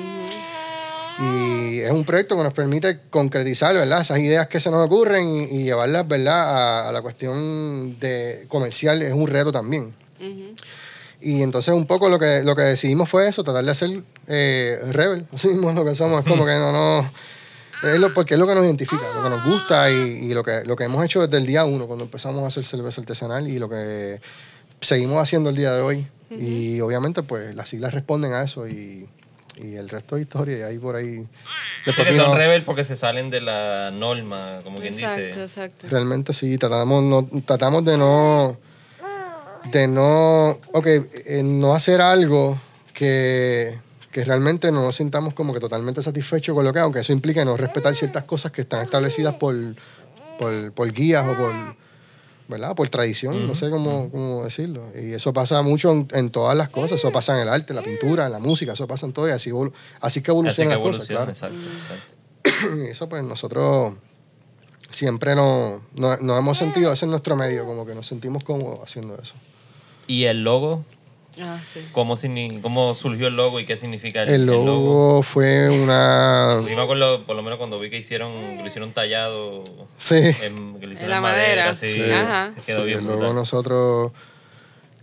Y 1.20 1.78
es 1.80 1.92
un 1.92 2.04
proyecto 2.04 2.36
que 2.36 2.42
nos 2.42 2.52
permite 2.52 3.00
concretizar, 3.10 3.74
¿verdad? 3.74 4.00
Esas 4.00 4.18
ideas 4.18 4.48
que 4.48 4.58
se 4.58 4.70
nos 4.70 4.84
ocurren 4.84 5.28
y, 5.28 5.42
y 5.44 5.64
llevarlas, 5.64 6.08
¿verdad? 6.08 6.34
A, 6.34 6.88
a 6.88 6.92
la 6.92 7.02
cuestión 7.02 7.98
de 8.00 8.46
comercial 8.48 9.00
es 9.02 9.12
un 9.12 9.26
reto 9.26 9.52
también. 9.52 9.92
Y 11.20 11.42
entonces 11.42 11.72
un 11.72 11.86
poco 11.86 12.08
lo 12.08 12.18
que, 12.18 12.42
lo 12.42 12.54
que 12.54 12.62
decidimos 12.62 13.08
fue 13.08 13.26
eso, 13.26 13.42
tratar 13.42 13.64
de 13.64 13.70
hacer 13.70 14.02
eh, 14.26 14.78
rebel, 14.90 15.26
así 15.32 15.48
mismo 15.48 15.72
lo 15.72 15.84
que 15.84 15.94
somos, 15.94 16.22
es 16.22 16.30
como 16.30 16.44
que 16.46 16.52
no 16.52 16.70
nos... 16.70 17.06
Es 17.82 17.98
lo, 18.00 18.12
porque 18.14 18.34
es 18.34 18.40
lo 18.40 18.46
que 18.46 18.54
nos 18.54 18.64
identifica, 18.64 19.02
lo 19.16 19.22
que 19.22 19.30
nos 19.30 19.44
gusta 19.44 19.90
y, 19.90 19.94
y 19.94 20.34
lo, 20.34 20.42
que, 20.42 20.62
lo 20.64 20.76
que 20.76 20.84
hemos 20.84 21.04
hecho 21.04 21.20
desde 21.22 21.36
el 21.38 21.46
día 21.46 21.64
uno, 21.64 21.86
cuando 21.86 22.04
empezamos 22.04 22.42
a 22.44 22.46
hacer 22.46 22.64
cerveza 22.64 23.00
artesanal 23.00 23.48
y 23.48 23.58
lo 23.58 23.68
que 23.68 24.20
seguimos 24.80 25.18
haciendo 25.22 25.50
el 25.50 25.56
día 25.56 25.72
de 25.72 25.80
hoy. 25.82 26.06
Y 26.30 26.80
obviamente 26.80 27.22
pues 27.22 27.54
las 27.54 27.68
siglas 27.68 27.94
responden 27.94 28.32
a 28.32 28.42
eso 28.42 28.66
y, 28.66 29.06
y 29.56 29.74
el 29.76 29.88
resto 29.88 30.16
de 30.16 30.22
historia 30.22 30.58
y 30.58 30.62
ahí 30.62 30.78
por 30.78 30.96
ahí... 30.96 31.26
Después 31.86 32.08
que 32.08 32.14
son 32.14 32.24
vino- 32.26 32.34
Rebel 32.36 32.62
porque 32.64 32.84
se 32.84 32.96
salen 32.96 33.30
de 33.30 33.40
la 33.40 33.90
norma, 33.92 34.60
como 34.64 34.78
quien 34.78 34.94
Exacto, 34.94 35.20
dice. 35.26 35.42
exacto. 35.42 35.86
Realmente 35.88 36.32
sí, 36.32 36.58
tratamos, 36.58 37.02
no, 37.04 37.28
tratamos 37.44 37.84
de 37.84 37.96
no, 37.98 38.56
de 39.70 39.86
no, 39.86 40.58
ok, 40.72 40.86
eh, 40.86 41.42
no 41.44 41.74
hacer 41.74 42.00
algo 42.00 42.58
que, 42.92 43.78
que 44.14 44.24
realmente 44.24 44.70
no 44.70 44.80
nos 44.80 44.94
sintamos 44.94 45.34
como 45.34 45.52
que 45.52 45.58
totalmente 45.58 46.00
satisfechos 46.00 46.54
con 46.54 46.64
lo 46.64 46.72
que, 46.72 46.78
aunque 46.78 47.00
eso 47.00 47.12
implique 47.12 47.44
no 47.44 47.56
respetar 47.56 47.96
ciertas 47.96 48.22
cosas 48.22 48.52
que 48.52 48.60
están 48.60 48.84
establecidas 48.84 49.34
por, 49.34 49.56
por, 50.38 50.70
por 50.70 50.92
guías 50.92 51.26
o 51.26 51.36
por, 51.36 51.52
¿verdad? 52.46 52.76
Por 52.76 52.88
tradición, 52.90 53.44
no 53.44 53.56
sé 53.56 53.70
cómo, 53.70 54.08
cómo 54.12 54.44
decirlo. 54.44 54.84
Y 54.94 55.14
eso 55.14 55.32
pasa 55.32 55.62
mucho 55.62 55.90
en, 55.90 56.06
en 56.12 56.30
todas 56.30 56.56
las 56.56 56.68
cosas, 56.68 57.00
eso 57.00 57.10
pasa 57.10 57.34
en 57.34 57.42
el 57.42 57.48
arte, 57.48 57.72
en 57.72 57.76
la 57.76 57.82
pintura, 57.82 58.26
en 58.26 58.30
la 58.30 58.38
música, 58.38 58.74
eso 58.74 58.86
pasa 58.86 59.04
en 59.04 59.12
todo 59.12 59.28
y 59.28 59.32
así, 59.32 59.50
así 60.00 60.22
que 60.22 60.30
evolucionan 60.30 60.70
las 60.70 60.78
cosas, 60.78 61.10
evoluciona, 61.10 61.32
claro. 61.32 61.32
exacto, 61.32 61.58
exacto. 61.82 62.76
Y 62.86 62.90
eso 62.90 63.08
pues 63.08 63.24
nosotros 63.24 63.94
siempre 64.90 65.34
nos, 65.34 65.80
nos, 65.96 66.20
nos 66.20 66.38
hemos 66.38 66.56
sentido, 66.56 66.92
ese 66.92 67.06
es 67.06 67.10
nuestro 67.10 67.34
medio, 67.34 67.66
como 67.66 67.84
que 67.84 67.96
nos 67.96 68.06
sentimos 68.06 68.44
cómodos 68.44 68.78
haciendo 68.84 69.18
eso. 69.20 69.34
¿Y 70.06 70.24
el 70.26 70.44
logo? 70.44 70.84
Ah, 71.42 71.60
sí. 71.64 71.80
¿Cómo, 71.92 72.16
¿Cómo 72.62 72.94
surgió 72.94 73.26
el 73.28 73.36
logo 73.36 73.58
y 73.60 73.66
qué 73.66 73.76
significa 73.76 74.22
el, 74.22 74.28
El 74.28 74.34
el 74.34 74.46
logo 74.46 75.22
fue 75.22 75.68
una... 75.68 76.60
Yo 76.68 76.76
me 76.76 76.82
acuerdo, 76.82 77.24
por 77.26 77.34
lo 77.36 77.42
menos 77.42 77.58
cuando 77.58 77.78
vi 77.78 77.90
que 77.90 77.98
hicieron, 77.98 78.58
lo 78.58 78.66
hicieron 78.66 78.92
tallado, 78.92 79.62
Sí, 79.98 80.14
en, 80.16 80.78
que 80.80 80.86
lo 80.86 80.92
hicieron 80.92 81.10
la 81.10 81.16
en 81.16 81.22
madera, 81.22 81.62
madera. 81.72 81.74
sí, 81.74 81.88
Sí. 81.90 82.02
Ajá. 82.10 82.52
se 82.60 82.62
quedó 82.66 82.80
sí, 82.80 82.86
bien 82.86 82.98
el 83.00 83.04
logo 83.06 83.16
brutal. 83.18 83.34
nosotros 83.36 84.12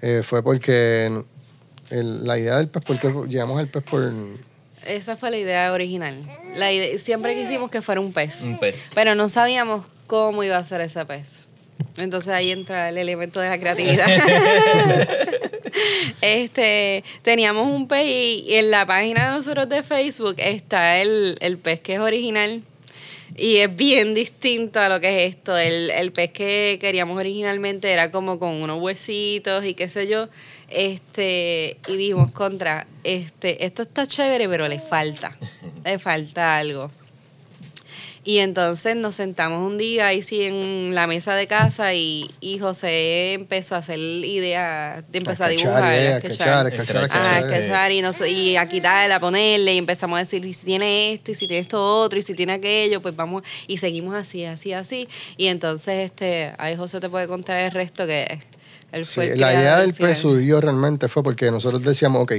eh, 0.02 0.22
fue 0.26 0.42
porque 0.44 1.12
el- 1.90 2.26
la 2.26 2.38
idea 2.40 2.58
del 2.58 2.70
pez, 2.70 2.84
porque 2.86 3.12
llevamos 3.28 3.60
el 3.62 3.68
pez 3.68 3.84
por 3.84 4.12
Esa 4.86 5.18
fue 5.18 5.30
la 5.32 5.38
idea 5.38 5.72
original. 5.74 6.18
La 6.56 6.72
ide- 6.72 6.98
siempre 7.00 7.36
quisimos 7.36 7.70
que 7.70 7.82
fuera 7.82 8.00
un 8.02 8.14
pez. 8.14 8.42
Un 8.44 8.58
pez. 8.60 8.76
Pero 8.96 9.14
no 9.16 9.28
sabíamos 9.30 9.86
cómo 10.08 10.44
iba 10.44 10.58
a 10.58 10.64
ser 10.64 10.82
ese 10.82 11.06
pez. 11.06 11.48
Entonces 11.98 12.32
ahí 12.34 12.52
entra 12.52 12.90
el 12.90 12.98
elemento 12.98 13.40
de 13.40 13.50
la 13.50 13.60
creatividad. 13.60 14.08
este, 16.22 17.04
teníamos 17.22 17.68
un 17.68 17.88
pez 17.88 18.06
y, 18.06 18.56
en 18.56 18.72
la 18.72 18.86
página 18.86 19.26
de 19.26 19.38
nosotros 19.38 19.70
de 19.70 19.84
Facebook 19.84 20.36
está 20.38 21.00
el, 21.00 21.38
el 21.42 21.58
pez 21.58 21.80
que 21.82 21.96
es 21.96 22.00
original. 22.00 22.62
Y 23.38 23.58
es 23.58 23.74
bien 23.74 24.14
distinto 24.14 24.82
a 24.82 24.90
lo 24.90 25.00
que 25.00 25.26
es 25.26 25.36
esto. 25.36 25.58
El, 25.58 25.90
el 25.92 26.12
pez 26.12 26.32
que 26.32 26.78
queríamos 26.82 27.18
originalmente 27.18 27.90
era 27.90 28.12
como 28.12 28.40
con 28.40 28.50
unos 28.62 28.82
huesitos 28.82 29.64
y 29.66 29.74
qué 29.74 29.88
sé 29.88 30.08
yo. 30.08 30.28
Este, 30.70 31.78
y 31.88 31.98
dijimos 31.98 32.32
contra, 32.32 32.88
este, 33.04 33.66
esto 33.66 33.82
está 33.84 34.06
chévere, 34.06 34.48
pero 34.50 34.68
le 34.68 34.80
falta. 34.80 35.38
Le 35.84 36.00
falta 36.00 36.58
algo. 36.58 36.92
Y 38.24 38.38
entonces 38.38 38.96
nos 38.96 39.16
sentamos 39.16 39.68
un 39.68 39.80
día 39.80 40.06
ahí 40.08 40.22
sí 40.22 40.44
en 40.44 40.94
la 40.94 41.08
mesa 41.08 41.34
de 41.34 41.48
casa 41.48 41.96
y, 41.96 42.30
y 42.40 42.60
José 42.60 43.34
empezó 43.34 43.74
a 43.74 43.80
hacer 43.80 43.98
idea, 44.00 45.04
empezó 45.12 45.44
a, 45.44 45.48
dibujar, 45.50 45.84
a 45.84 46.20
sketchar, 46.20 46.68
a 46.68 46.70
sketchar, 46.70 47.90
a 47.90 47.92
y, 47.92 48.02
nos- 48.04 48.22
y 48.22 48.58
a 48.58 48.68
quitarle, 48.70 49.16
a 49.16 49.20
ponerle 49.20 49.74
y 49.74 49.80
empezamos 49.80 50.18
a 50.18 50.20
decir, 50.20 50.46
y 50.46 50.54
si 50.54 50.66
tiene 50.66 51.14
esto, 51.14 51.32
y 51.32 51.36
si 51.36 51.48
tiene 51.48 51.62
esto 51.62 51.84
otro, 51.84 52.20
y 52.20 52.22
si 52.22 52.36
tiene 52.36 52.54
aquello, 52.54 53.02
pues 53.02 53.16
vamos, 53.16 53.42
y 53.68 53.78
seguimos 53.78 54.14
así, 54.14 54.46
así, 54.46 54.72
así. 54.74 55.08
Y 55.36 55.48
entonces, 55.48 56.06
este, 56.12 56.54
ahí 56.60 56.76
José 56.76 57.00
te 57.00 57.10
puede 57.10 57.26
contar 57.28 57.60
el 57.60 57.72
resto 57.72 58.06
que 58.06 58.40
él 58.92 59.04
Sí, 59.06 59.16
fue 59.16 59.32
el 59.32 59.40
la 59.40 59.54
idea 59.54 59.80
del 59.80 60.16
surgió 60.16 60.62
realmente 60.62 61.08
fue 61.10 61.24
porque 61.24 61.50
nosotros 61.50 61.82
decíamos, 61.84 62.22
ok, 62.22 62.34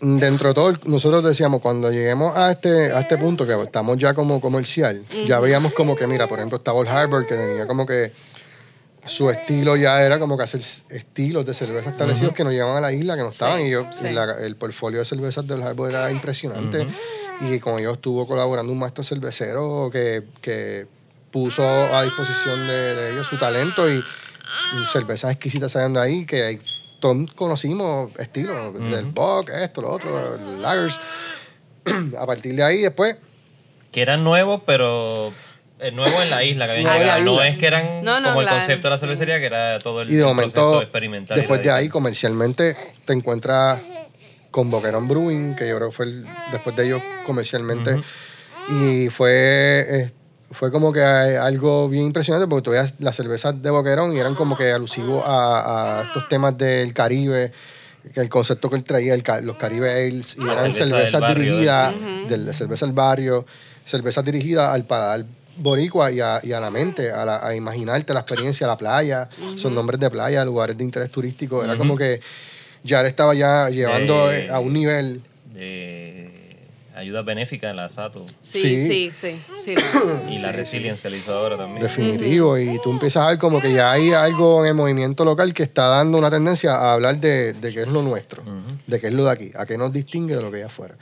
dentro 0.00 0.48
de 0.50 0.54
todo, 0.54 0.74
nosotros 0.84 1.22
decíamos, 1.24 1.60
cuando 1.60 1.90
lleguemos 1.90 2.36
a 2.36 2.50
este, 2.50 2.92
a 2.92 3.00
este 3.00 3.16
punto, 3.16 3.46
que 3.46 3.60
estamos 3.62 3.96
ya 3.98 4.14
como 4.14 4.40
comercial, 4.40 5.02
ya 5.26 5.38
veíamos 5.40 5.72
como 5.74 5.96
que, 5.96 6.06
mira, 6.06 6.26
por 6.28 6.38
ejemplo, 6.38 6.58
estaba 6.58 6.80
el 6.80 6.88
Harbor, 6.88 7.26
que 7.26 7.34
tenía 7.34 7.66
como 7.66 7.86
que 7.86 8.12
su 9.04 9.30
estilo 9.30 9.76
ya 9.76 10.02
era 10.02 10.18
como 10.18 10.36
que 10.36 10.42
hacer 10.42 10.60
estilos 10.90 11.46
de 11.46 11.54
cerveza 11.54 11.90
establecidos 11.90 12.34
que 12.34 12.42
nos 12.42 12.52
llevaban 12.52 12.76
a 12.78 12.80
la 12.80 12.92
isla, 12.92 13.16
que 13.16 13.22
no 13.22 13.28
estaban, 13.28 13.60
y 13.62 13.70
yo, 13.70 13.86
sí. 13.92 14.06
y 14.08 14.12
la- 14.12 14.38
el 14.40 14.56
portfolio 14.56 14.98
de 14.98 15.04
cervezas 15.04 15.46
del 15.46 15.62
Harbor 15.62 15.90
era 15.90 16.10
impresionante, 16.10 16.86
y 17.40 17.58
con 17.60 17.78
ellos 17.78 17.94
estuvo 17.94 18.26
colaborando 18.26 18.72
un 18.72 18.78
maestro 18.78 19.04
cervecero 19.04 19.88
que, 19.92 20.24
que 20.40 20.86
puso 21.30 21.62
a 21.64 22.02
disposición 22.02 22.66
de, 22.66 22.94
de 22.94 23.12
ellos 23.12 23.26
su 23.28 23.36
talento 23.38 23.88
y, 23.90 23.98
y 23.98 24.86
cervezas 24.92 25.30
exquisitas 25.32 25.70
saliendo 25.72 26.00
ahí, 26.00 26.26
que 26.26 26.42
hay- 26.42 26.60
todos 27.00 27.32
conocimos 27.34 28.10
estilos, 28.18 28.74
del 28.74 29.06
Bock, 29.06 29.50
esto, 29.50 29.82
lo 29.82 29.90
otro, 29.90 30.38
lagers. 30.60 31.00
a 32.18 32.26
partir 32.26 32.54
de 32.54 32.62
ahí, 32.64 32.80
después, 32.82 33.16
Que 33.92 34.02
eran 34.02 34.24
nuevos, 34.24 34.62
pero 34.66 35.32
eh, 35.78 35.90
nuevos 35.92 36.20
en 36.22 36.30
la 36.30 36.42
isla 36.42 36.66
que 36.66 36.72
habían 36.72 36.98
llegado. 36.98 37.24
No 37.24 37.42
es 37.42 37.56
que 37.56 37.66
eran 37.66 38.02
No, 38.04 38.18
no, 38.20 38.28
como 38.30 38.40
el 38.42 38.48
concepto 38.48 38.88
de 38.88 38.90
la 38.90 38.96
sí. 38.96 39.00
cervecería, 39.00 39.38
que 39.38 39.46
era 39.46 39.78
todo 39.78 40.02
el, 40.02 40.10
y 40.10 40.14
de 40.14 40.20
el 40.20 40.26
momento, 40.26 40.52
proceso 40.52 40.82
experimental. 40.82 41.36
y 41.36 41.40
después 41.40 41.62
de 41.62 41.70
ahí, 41.70 41.88
comercialmente, 41.88 42.76
te 43.04 43.12
encuentras 43.12 43.80
con 44.50 44.70
Boquerón 44.70 45.06
Brewing, 45.06 45.54
que 45.54 45.68
yo 45.68 45.76
creo 45.76 45.90
que 45.90 45.94
fue 45.96 46.06
el- 46.06 46.26
después 46.50 46.74
de 46.76 46.86
ellos 46.86 47.02
comercialmente. 47.26 48.00
Y 48.68 49.10
fue, 49.10 49.30
eh, 49.88 50.10
fue 50.52 50.70
como 50.70 50.92
que 50.92 51.00
eh, 51.00 51.36
algo 51.38 51.88
bien 51.88 52.06
impresionante 52.06 52.48
porque 52.48 52.70
veías 52.70 52.94
las 52.98 53.16
cervezas 53.16 53.60
de 53.62 53.70
Boquerón 53.70 54.14
y 54.14 54.18
eran 54.20 54.34
como 54.34 54.56
que 54.56 54.70
alusivos 54.72 55.24
a, 55.26 56.00
a 56.00 56.02
estos 56.04 56.28
temas 56.28 56.56
del 56.56 56.94
Caribe, 56.94 57.52
que 58.14 58.20
el 58.20 58.28
concepto 58.28 58.70
que 58.70 58.76
él 58.76 58.84
traía, 58.84 59.14
el 59.14 59.24
los 59.42 59.56
Caribe 59.56 59.90
Ales, 60.06 60.36
y 60.38 60.42
La 60.46 60.52
eran 60.52 60.72
cerveza 60.72 60.84
cervezas 60.94 61.20
barrio, 61.22 61.42
dirigidas, 61.42 61.94
de 62.22 62.38
la 62.38 62.52
cerveza 62.52 62.86
del 62.86 62.94
barrio, 62.94 63.46
cervezas 63.84 64.24
dirigidas 64.24 64.68
al 64.68 64.84
paladar 64.84 65.24
boricua 65.58 66.12
y 66.12 66.20
a, 66.20 66.40
y 66.42 66.52
a 66.52 66.60
la 66.60 66.70
mente, 66.70 67.10
a, 67.10 67.24
la- 67.24 67.44
a 67.46 67.54
imaginarte 67.54 68.12
la 68.14 68.20
experiencia, 68.20 68.66
la 68.66 68.76
playa, 68.76 69.28
son 69.54 69.74
nombres 69.74 69.98
de 69.98 70.10
playa, 70.10 70.44
lugares 70.44 70.76
de 70.78 70.84
interés 70.84 71.10
turístico, 71.10 71.64
era 71.64 71.76
como 71.78 71.96
que 71.96 72.20
ya 72.84 73.00
él 73.00 73.06
estaba 73.06 73.34
ya 73.34 73.68
llevando 73.70 74.30
eh, 74.30 74.48
a 74.50 74.60
un 74.60 74.72
nivel 74.74 75.22
de 75.52 76.30
ayuda 76.96 77.22
benéfica 77.22 77.70
en 77.70 77.76
la 77.76 77.88
SATO 77.88 78.24
Sí, 78.40 78.60
Sí. 78.60 78.78
sí, 78.78 79.10
sí, 79.14 79.40
sí. 79.64 79.74
y 80.30 80.38
la 80.38 80.50
resilience 80.52 81.02
que 81.02 81.10
le 81.10 81.18
hizo 81.18 81.34
ahora 81.36 81.56
también. 81.56 81.82
definitivo 81.82 82.56
y 82.58 82.78
tú 82.82 82.90
empiezas 82.90 83.24
a 83.24 83.28
ver 83.28 83.38
como 83.38 83.60
que 83.60 83.72
ya 83.72 83.92
hay 83.92 84.12
algo 84.12 84.62
en 84.64 84.68
el 84.70 84.74
movimiento 84.74 85.24
local 85.24 85.52
que 85.54 85.62
está 85.62 85.86
dando 85.88 86.18
una 86.18 86.30
tendencia 86.30 86.72
a 86.74 86.94
hablar 86.94 87.20
de, 87.20 87.52
de 87.52 87.72
qué 87.72 87.82
es 87.82 87.88
lo 87.88 88.02
nuestro, 88.02 88.42
de 88.86 89.00
qué 89.00 89.08
es 89.08 89.12
lo 89.12 89.24
de 89.26 89.30
aquí, 89.30 89.52
a 89.54 89.66
qué 89.66 89.76
nos 89.78 89.92
distingue 89.92 90.34
de 90.36 90.42
lo 90.42 90.50
que 90.50 90.56
hay 90.58 90.62
afuera. 90.64 90.96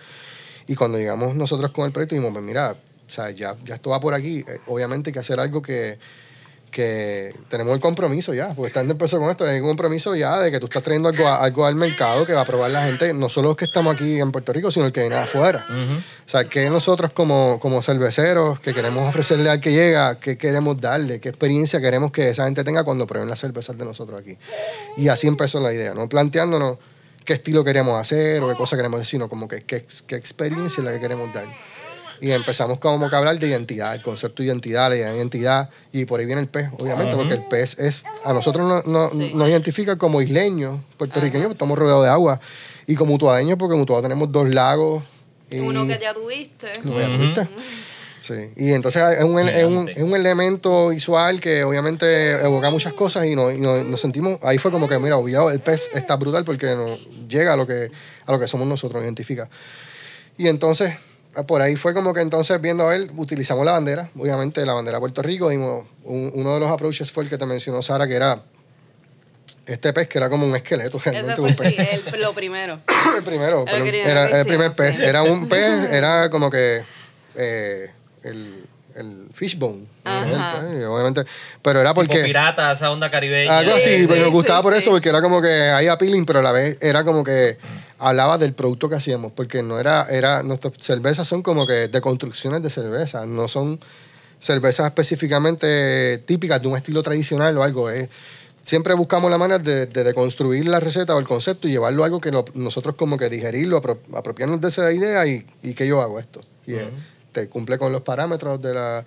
Y 0.67 0.75
cuando 0.75 0.99
llegamos 0.99 1.35
nosotros 1.35 1.71
con 1.71 1.87
el 1.87 1.93
proyecto, 1.93 2.15
dijimos, 2.15 2.33
pues 2.33 2.45
mira, 2.45 2.73
o 2.73 3.11
sea, 3.11 3.31
ya, 3.31 3.55
ya 3.65 3.75
esto 3.77 3.91
va 3.91 4.01
por 4.01 4.15
aquí, 4.15 4.39
eh, 4.39 4.61
obviamente 4.67 5.11
hay 5.11 5.13
que 5.15 5.19
hacer 5.21 5.39
algo 5.39 5.61
que, 5.63 5.99
que 6.75 7.33
tenemos 7.49 7.73
el 7.73 7.81
compromiso 7.81 8.35
ya, 8.35 8.49
porque 8.53 8.67
estando 8.69 8.93
empezó 8.93 9.19
con 9.21 9.31
esto, 9.31 9.45
hay 9.45 9.61
un 9.61 9.69
compromiso 9.69 10.15
ya 10.17 10.41
de 10.41 10.51
que 10.51 10.59
tú 10.59 10.67
estás 10.67 10.83
trayendo 10.83 11.09
algo, 11.09 11.29
a- 11.29 11.37
algo 11.43 11.65
al 11.65 11.77
mercado 11.77 12.27
que 12.27 12.33
va 12.33 12.41
a 12.41 12.45
probar 12.45 12.71
la 12.73 12.85
gente, 12.85 13.15
no 13.15 13.29
solo 13.29 13.49
los 13.49 13.57
que 13.57 13.65
estamos 13.65 13.95
aquí 13.95 14.19
en 14.21 14.33
Puerto 14.33 14.53
Rico, 14.53 14.71
sino 14.73 14.87
el 14.87 14.93
que 14.93 15.01
viene 15.01 15.15
de 15.15 15.23
afuera. 15.23 15.65
O 15.71 16.29
sea, 16.29 16.45
que 16.49 16.69
nosotros 16.69 17.13
como, 17.13 17.59
como 17.61 17.81
cerveceros 17.81 18.59
que 18.59 18.75
queremos 18.75 19.09
ofrecerle 19.09 19.49
al 19.51 19.61
que 19.61 19.71
llega, 19.73 20.19
qué 20.19 20.37
queremos 20.37 20.81
darle, 20.81 21.21
qué 21.21 21.29
experiencia 21.29 21.81
queremos 21.81 22.11
que 22.11 22.31
esa 22.31 22.45
gente 22.47 22.65
tenga 22.65 22.83
cuando 22.83 23.07
prueben 23.07 23.31
las 23.31 23.39
cervezas 23.39 23.79
de 23.79 23.85
nosotros 23.85 24.21
aquí. 24.21 24.37
Y 24.97 25.07
así 25.09 25.27
empezó 25.29 25.61
la 25.61 25.73
idea, 25.73 25.95
no 25.95 26.09
planteándonos 26.09 26.79
qué 27.25 27.35
estilo 27.35 27.63
queremos 27.65 27.99
hacer 28.01 28.43
o 28.43 28.49
qué 28.49 28.55
cosa 28.55 28.77
queremos 28.77 28.99
decir, 28.99 29.13
sino 29.13 29.29
como 29.29 29.47
que 29.49 29.63
qué, 29.63 29.87
qué 30.07 30.17
experiencia 30.17 30.81
es 30.81 30.85
la 30.85 30.93
que 30.93 31.01
queremos 31.01 31.33
dar. 31.33 31.47
Y 32.21 32.31
empezamos 32.31 32.79
como 32.79 33.09
que 33.09 33.15
a 33.15 33.19
hablar 33.19 33.39
de 33.39 33.49
identidad, 33.49 33.95
el 33.95 34.03
concepto 34.03 34.43
de 34.43 34.49
identidad, 34.49 34.89
la 34.91 34.97
idea 34.97 35.11
de 35.11 35.17
identidad, 35.17 35.71
y 35.93 36.05
por 36.05 36.21
ahí 36.21 36.27
viene 36.27 36.41
el 36.41 36.49
pez, 36.49 36.69
obviamente, 36.79 37.17
porque 37.17 37.35
el 37.35 37.45
pez 37.45 37.79
es, 37.79 38.05
a 38.25 38.33
nosotros 38.33 38.67
no- 38.67 38.83
no- 38.91 39.09
Sí. 39.11 39.33
nos 39.35 39.49
identifica 39.49 39.97
como 39.97 40.23
isleños, 40.23 40.81
puertorriqueños, 40.97 41.47
porque 41.49 41.55
estamos 41.55 41.79
rodeados 41.79 42.05
de 42.05 42.11
agua, 42.11 42.41
y 42.87 42.95
como 42.95 43.13
mutuadeños, 43.13 43.59
porque 43.59 43.75
en 43.75 43.81
Mutuado 43.81 44.03
tenemos 44.03 44.31
dos 44.33 44.49
lagos. 44.49 45.03
y- 45.51 45.59
Uno 45.59 45.87
que 45.87 45.99
ya 46.01 46.13
tuviste. 46.15 46.73
no, 46.85 46.99
ya 46.99 47.07
tuviste. 47.17 47.49
Sí, 48.21 48.35
y 48.57 48.73
entonces 48.73 49.03
es 49.19 49.23
un, 49.25 49.39
es, 49.39 49.65
un, 49.65 49.89
es 49.89 49.99
un 50.03 50.17
elemento 50.17 50.89
visual 50.89 51.41
que 51.41 51.63
obviamente 51.63 52.33
evoca 52.43 52.71
muchas 52.71 52.95
cosas 52.95 53.27
y 53.27 53.37
nos- 53.37 53.55
nos 53.85 54.01
sentimos, 54.01 54.39
ahí 54.43 54.57
fue 54.57 54.71
como 54.71 54.89
que, 54.89 54.99
mira, 54.99 55.19
obviado, 55.19 55.51
el 55.51 55.61
pez 55.61 55.91
está 55.95 56.17
brutal 56.17 56.43
porque 56.45 56.75
nos 56.75 57.07
llega 57.29 57.53
a 57.53 57.57
lo 57.57 57.67
que, 57.67 57.91
a 58.25 58.33
lo 58.33 58.41
que 58.41 58.47
somos 58.49 58.67
nosotros, 58.67 58.95
nos 59.03 59.05
identifica. 59.05 59.51
Y 60.39 60.49
entonces, 60.49 60.95
por 61.47 61.61
ahí 61.63 61.77
fue 61.77 61.95
como 61.95 62.15
que 62.15 62.21
entonces 62.21 62.61
viendo 62.61 62.85
a 62.85 62.91
ver, 62.91 63.11
utilizamos 63.17 63.65
la 63.65 63.73
bandera, 63.73 64.09
obviamente 64.19 64.65
la 64.65 64.73
bandera 64.75 64.99
de 64.99 65.01
Puerto 65.01 65.23
Rico, 65.23 65.49
dimos 65.49 65.87
un- 66.05 66.31
uno 66.35 66.55
de 66.55 66.61
los 66.61 66.71
approaches 66.71 67.11
fue 67.11 67.25
el 67.25 67.31
que 67.31 67.39
te 67.39 67.47
mencionó 67.47 67.83
Sara, 67.83 68.07
que 68.07 68.15
era 68.15 68.43
este 69.67 69.93
pez 69.93 70.09
que 70.09 70.19
era 70.19 70.29
como 70.29 70.47
un 70.47 70.55
esqueleto, 70.55 70.97
Ese 71.05 71.11
realmente 71.11 71.41
fue 71.41 71.51
un 71.51 71.57
pez. 71.57 71.79
el, 71.79 72.15
el- 72.15 72.21
lo 72.21 72.33
primero. 72.35 72.81
el 73.17 73.23
primero, 73.25 73.65
El 73.67 73.83
pero 73.83 73.87
era 74.05 74.41
el 74.41 74.47
primer 74.47 74.73
pez. 74.73 74.97
sí. 74.97 75.03
Era 75.03 75.23
un 75.23 75.49
pez, 75.49 75.91
era 75.91 76.29
como 76.31 76.51
que 76.51 76.83
eh, 77.37 77.91
el, 78.23 78.65
el 78.95 79.27
fishbone. 79.33 79.87
el 80.05 80.85
obviamente. 80.85 81.25
Pero 81.63 81.81
era 81.81 81.91
Tipo 81.95 82.05
porque. 82.07 82.23
pirata, 82.23 82.73
esa 82.73 82.91
onda 82.93 83.11
caribeña. 83.11 83.59
Algo 83.59 83.75
así, 83.75 84.01
Sí, 84.01 84.07
pero 84.07 84.21
me 84.21 84.27
sí, 84.27 84.33
gustaba 84.33 84.59
sí, 84.61 84.63
por 84.63 84.73
sí. 84.75 84.79
eso, 84.81 84.91
porque 84.91 85.09
era 85.09 85.21
como 85.23 85.41
que 85.43 85.49
hay 85.49 85.89
appealing, 85.89 86.25
pero 86.27 86.39
a 86.41 86.43
la 86.43 86.53
vez 86.53 86.79
era 86.81 87.03
como 87.05 87.25
que 87.25 87.57
hablaba 87.99 88.39
del 88.39 88.53
producto 88.55 88.89
que 88.89 88.97
hacíamos, 88.97 89.33
porque 89.33 89.63
no 89.63 89.79
era, 89.79 90.07
era, 90.11 90.43
nuestras 90.43 90.75
cervezas 90.81 91.27
son 91.29 91.43
como 91.43 91.67
que 91.67 91.89
de 91.89 92.01
construcciones 92.01 92.63
de 92.63 92.71
cerveza, 92.71 93.25
no 93.27 93.49
son 93.49 93.81
cervezas 94.41 94.87
específicamente 94.87 96.19
típicas 96.27 96.61
de 96.61 96.69
un 96.69 96.77
estilo 96.77 97.03
tradicional 97.03 97.57
o 97.59 97.63
algo. 97.63 97.91
Es, 97.91 98.09
siempre 98.63 98.95
buscamos 98.95 99.31
la 99.31 99.39
manera 99.39 99.59
de, 99.59 99.87
de, 99.87 100.05
de 100.05 100.15
construir 100.15 100.67
la 100.67 100.81
receta 100.81 101.15
o 101.15 101.19
el 101.19 101.27
concepto 101.27 101.69
y 101.69 101.73
llevarlo 101.73 102.03
a 102.03 102.07
algo 102.07 102.21
que 102.21 102.31
lo- 102.31 102.45
nosotros 102.55 102.95
como 102.95 103.17
que 103.17 103.29
digerirlo, 103.31 103.81
apro- 103.83 103.99
apropiarnos 104.15 104.61
de 104.61 104.69
esa 104.69 104.93
idea 104.93 105.27
y, 105.27 105.47
y 105.63 105.75
que 105.75 105.87
yo 105.87 106.01
hago 106.03 106.19
esto. 106.19 106.41
Y 106.67 106.75
eh, 106.75 106.91
te 107.33 107.49
cumple 107.49 107.79
con 107.79 107.93
los 107.93 108.03
parámetros 108.03 108.61
de, 108.63 108.75
la, 108.75 109.05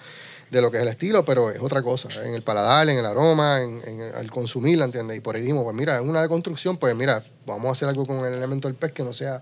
de 0.50 0.62
lo 0.62 0.72
que 0.72 0.78
es 0.78 0.84
el 0.84 0.89
estilo, 0.89 1.26
pero 1.26 1.50
es 1.50 1.60
otra 1.60 1.82
cosa, 1.82 2.10
en 2.24 2.34
el 2.34 2.41
paladar, 2.41 2.88
en 2.89 2.98
el 2.98 3.06
aroma, 3.06 3.62
en, 3.62 3.82
en 3.86 4.02
el- 4.02 4.16
al 4.16 4.32
consumirla, 4.32 4.86
¿entiendes? 4.86 5.18
Y 5.18 5.20
por 5.20 5.36
ahí 5.36 5.41
dijimos, 5.41 5.64
pues 5.64 5.76
mira, 5.76 5.95
es 5.98 6.02
una 6.02 6.22
de 6.22 6.30
construcción, 6.30 6.78
pues 6.78 6.95
mira, 6.95 7.24
vamos 7.45 7.68
a 7.68 7.72
hacer 7.72 7.89
algo 7.89 8.06
con 8.06 8.26
el 8.26 8.34
elemento 8.34 8.68
del 8.68 8.76
pez 8.76 8.91
que 8.93 9.04
no 9.04 9.14
sea... 9.14 9.41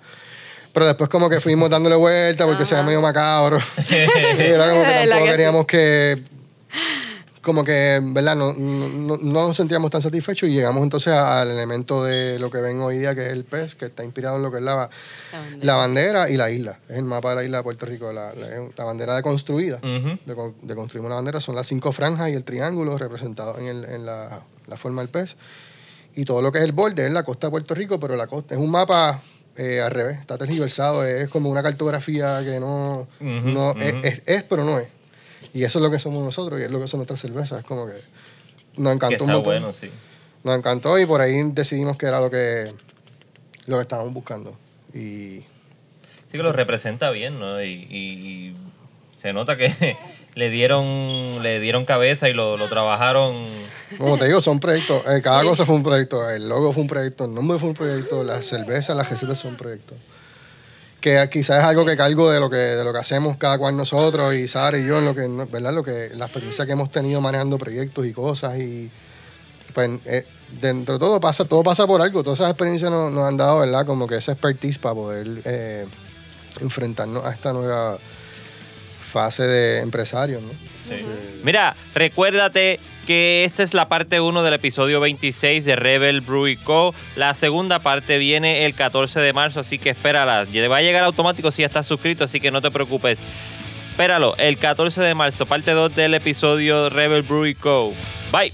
Pero 0.74 0.88
después 0.88 1.10
como 1.10 1.30
que 1.30 1.40
fuimos 1.40 1.70
dándole 1.70 1.96
vuelta 1.96 2.46
porque 2.46 2.66
se 2.66 2.76
ve 2.76 2.84
medio 2.84 3.00
macabro. 3.00 3.60
Era 4.38 4.70
como 4.70 4.84
que 4.84 5.08
tampoco 5.08 5.26
queríamos 5.32 5.66
que 5.66 6.22
como 7.46 7.64
que, 7.64 8.02
¿verdad? 8.04 8.36
No, 8.36 8.52
no, 8.54 8.90
no- 8.90 9.18
no 9.18 9.48
nos 9.48 9.56
sentíamos 9.56 9.92
tan 9.92 10.02
satisfechos 10.02 10.50
y 10.50 10.54
llegamos 10.54 10.84
entonces 10.84 11.14
al 11.14 11.50
elemento 11.52 12.04
de 12.04 12.40
lo 12.40 12.50
que 12.50 12.58
ven 12.60 12.82
hoy 12.82 12.98
día, 12.98 13.14
que 13.16 13.28
es 13.28 13.32
el 13.32 13.44
pez, 13.46 13.76
que 13.76 13.86
está 13.86 14.04
inspirado 14.04 14.38
en 14.38 14.42
lo 14.42 14.52
que 14.52 14.58
es 14.58 14.64
la, 14.64 14.90
La 15.32 15.40
bandera. 15.40 15.66
la 15.66 15.76
bandera 15.76 16.30
y 16.32 16.38
la 16.38 16.50
isla. 16.52 16.80
Es 16.90 16.98
el 16.98 17.04
mapa 17.06 17.30
de 17.30 17.36
la 17.38 17.44
isla 17.44 17.58
de 17.58 17.64
Puerto 17.64 17.86
Rico, 17.86 18.12
la, 18.12 18.34
la- 18.34 18.68
la 18.76 18.84
bandera 18.84 19.16
deconstruida. 19.16 19.78
Ujú. 19.78 20.18
De, 20.26 20.54
de 20.64 20.76
construir 20.76 21.06
una 21.06 21.16
bandera 21.16 21.40
son 21.40 21.56
las 21.56 21.68
cinco 21.68 21.92
franjas 21.92 22.30
y 22.30 22.34
el 22.34 22.44
triángulo 22.44 22.98
representados 22.98 23.60
en, 23.60 23.68
el- 23.68 23.86
en 23.86 24.06
la, 24.06 24.42
la 24.68 24.78
forma 24.78 25.02
del 25.04 25.10
pez. 25.10 25.38
Y 26.16 26.26
todo 26.26 26.42
lo 26.42 26.52
que 26.52 26.58
es 26.58 26.64
el 26.64 26.72
borde 26.72 27.06
es 27.06 27.12
la 27.12 27.24
costa 27.24 27.48
de 27.48 27.52
Puerto 27.52 27.76
Rico, 27.76 28.00
pero 28.00 28.16
la 28.16 28.26
costa 28.28 28.56
es 28.56 28.60
un 28.60 28.72
mapa 28.72 29.22
eh, 29.58 29.82
al 29.82 29.92
revés, 29.92 30.20
está 30.20 30.38
tergiversado, 30.38 31.06
es 31.06 31.30
como 31.30 31.50
una 31.50 31.62
cartografía 31.64 32.42
que 32.44 32.60
no, 32.60 33.08
no 33.22 33.72
es- 34.04 34.22
es, 34.26 34.44
pero 34.44 34.64
no 34.66 34.80
es. 34.80 34.88
Y 35.54 35.64
eso 35.64 35.80
es 35.80 35.84
lo 35.84 35.92
que 35.92 36.00
somos 36.00 36.24
nosotros 36.24 36.60
y 36.60 36.64
es 36.64 36.72
lo 36.72 36.80
que 36.80 36.88
son 36.88 37.00
nuestras 37.00 37.20
cervezas. 37.22 37.60
Es 37.60 37.66
como 37.66 37.86
que 37.88 37.94
nos 38.78 38.90
Que 38.92 38.96
encantó 38.96 39.08
un 39.08 39.12
está 39.14 39.26
montón. 39.34 39.44
bueno, 39.44 39.74
sí. 39.74 39.90
Nos 40.44 40.58
encantó 40.58 41.00
y 41.00 41.06
por 41.06 41.22
ahí 41.22 41.38
decidimos 41.52 41.98
que 41.98 42.06
era 42.06 42.20
lo 42.20 42.30
que, 42.30 42.74
lo 43.66 43.78
que 43.78 43.82
estábamos 43.82 44.14
buscando. 44.14 44.58
Y 44.94 45.44
Sí 46.32 46.38
que 46.38 46.44
lo 46.44 46.52
representa 46.52 47.10
bien, 47.12 47.40
¿no? 47.40 47.62
Y, 47.64 47.68
y- 47.90 48.50
y 48.52 48.56
se 49.18 49.32
nota 49.34 49.56
que 49.58 49.98
le 50.36 50.50
dieron 50.50 51.42
le 51.42 51.60
dieron 51.60 51.86
cabeza 51.86 52.28
y 52.30 52.34
lo, 52.34 52.58
lo 52.58 52.68
trabajaron. 52.68 53.44
como 53.98 54.18
te 54.18 54.26
digo, 54.26 54.42
son 54.42 54.60
proyectos. 54.60 55.02
eh, 55.08 55.22
cada 55.24 55.44
cosa 55.44 55.66
fue 55.66 55.76
un 55.76 55.84
proyecto. 55.84 56.30
El 56.30 56.48
logo 56.50 56.74
fue 56.74 56.82
un 56.84 56.88
proyecto, 56.90 57.26
el 57.26 57.34
nombre 57.34 57.58
fue 57.58 57.70
un 57.70 57.76
proyecto, 57.76 58.24
las 58.24 58.46
cervezas, 58.46 58.96
las 58.96 59.10
recetas 59.10 59.38
son 59.38 59.56
proyectos. 59.56 59.98
Que 61.06 61.30
quizás 61.30 61.60
es 61.60 61.66
algo 61.66 61.86
que 61.86 61.96
cargo 61.96 62.32
de 62.32 62.40
lo 62.40 62.50
que, 62.50 62.56
de 62.56 62.84
lo 62.84 62.92
que 62.92 62.98
hacemos 62.98 63.38
cada 63.38 63.60
cual 63.60 63.78
nosotros 63.78 64.34
y 64.34 64.48
Sara 64.48 64.80
y 64.80 64.88
yo, 64.88 64.98
en 64.98 65.06
lo 65.06 65.14
que, 65.14 65.28
¿verdad? 65.52 65.72
Lo 65.72 65.84
que, 65.84 66.10
la 66.16 66.26
experiencia 66.26 66.66
que 66.66 66.72
hemos 66.72 66.90
tenido 66.92 67.22
manejando 67.22 67.60
proyectos 67.60 68.08
y 68.08 68.12
cosas 68.12 68.58
y 68.58 68.90
pues 69.76 70.00
eh, 70.06 70.26
dentro 70.60 70.96
de 70.96 71.00
todo 71.00 71.20
pasa, 71.20 71.46
todo 71.46 71.62
pasa 71.62 71.86
por 71.86 72.02
algo. 72.02 72.24
Todas 72.24 72.40
esas 72.40 72.50
experiencias 72.50 72.90
nos, 72.90 73.12
nos 73.12 73.28
han 73.28 73.38
dado, 73.38 73.60
¿verdad? 73.60 73.86
Como 73.86 74.08
que 74.08 74.16
esa 74.16 74.32
expertise 74.32 74.80
para 74.80 74.96
poder 74.96 75.28
eh, 75.46 75.86
enfrentarnos 76.60 77.24
a 77.24 77.34
esta 77.34 77.54
nueva 77.54 78.00
fase 79.12 79.44
de 79.44 79.82
empresarios, 79.82 80.42
¿no? 80.42 80.50
Mira, 81.44 81.76
recuérdate 81.94 82.80
que 83.06 83.46
esta 83.46 83.64
es 83.64 83.74
la 83.74 83.88
parte 83.88 84.20
1 84.20 84.44
del 84.44 84.54
episodio 84.54 85.00
26 85.00 85.64
de 85.64 85.76
Rebel 85.76 86.22
Brew 86.22 86.56
Co. 86.64 86.94
La 87.16 87.34
segunda 87.34 87.80
parte 87.80 88.18
viene 88.18 88.66
el 88.66 88.74
14 88.74 89.20
de 89.20 89.34
marzo, 89.34 89.62
así 89.62 89.78
que 89.78 89.92
espérala. 89.92 90.46
Va 90.46 90.78
a 90.78 90.82
llegar 90.82 91.04
automático 91.04 91.52
si 91.52 91.62
ya 91.62 91.68
estás 91.68 91.88
suscrito, 91.88 92.24
así 92.24 92.40
que 92.40 92.52
no 92.52 92.62
te 92.62 92.72
preocupes. 92.72 93.20
Espéralo, 93.90 94.36
el 94.38 94.58
14 94.58 95.02
de 95.02 95.16
marzo, 95.16 95.46
parte 95.46 95.72
2 95.72 95.96
del 95.96 96.16
episodio 96.16 96.90
Rebel 96.90 97.22
Brew 97.22 97.54
Co. 97.58 97.94
Bye. 98.32 98.52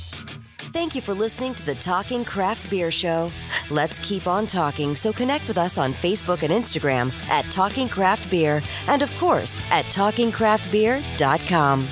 Thank 0.71 0.95
you 0.95 1.01
for 1.01 1.13
listening 1.13 1.53
to 1.55 1.65
the 1.65 1.75
Talking 1.75 2.23
Craft 2.23 2.69
Beer 2.69 2.91
Show. 2.91 3.29
Let's 3.69 3.99
keep 3.99 4.25
on 4.25 4.47
talking, 4.47 4.95
so 4.95 5.11
connect 5.11 5.45
with 5.47 5.57
us 5.57 5.77
on 5.77 5.93
Facebook 5.93 6.43
and 6.43 6.53
Instagram 6.53 7.11
at 7.29 7.51
Talking 7.51 7.89
Craft 7.89 8.29
Beer, 8.29 8.61
and 8.87 9.01
of 9.01 9.11
course 9.17 9.57
at 9.69 9.83
TalkingCraftBeer.com. 9.85 11.87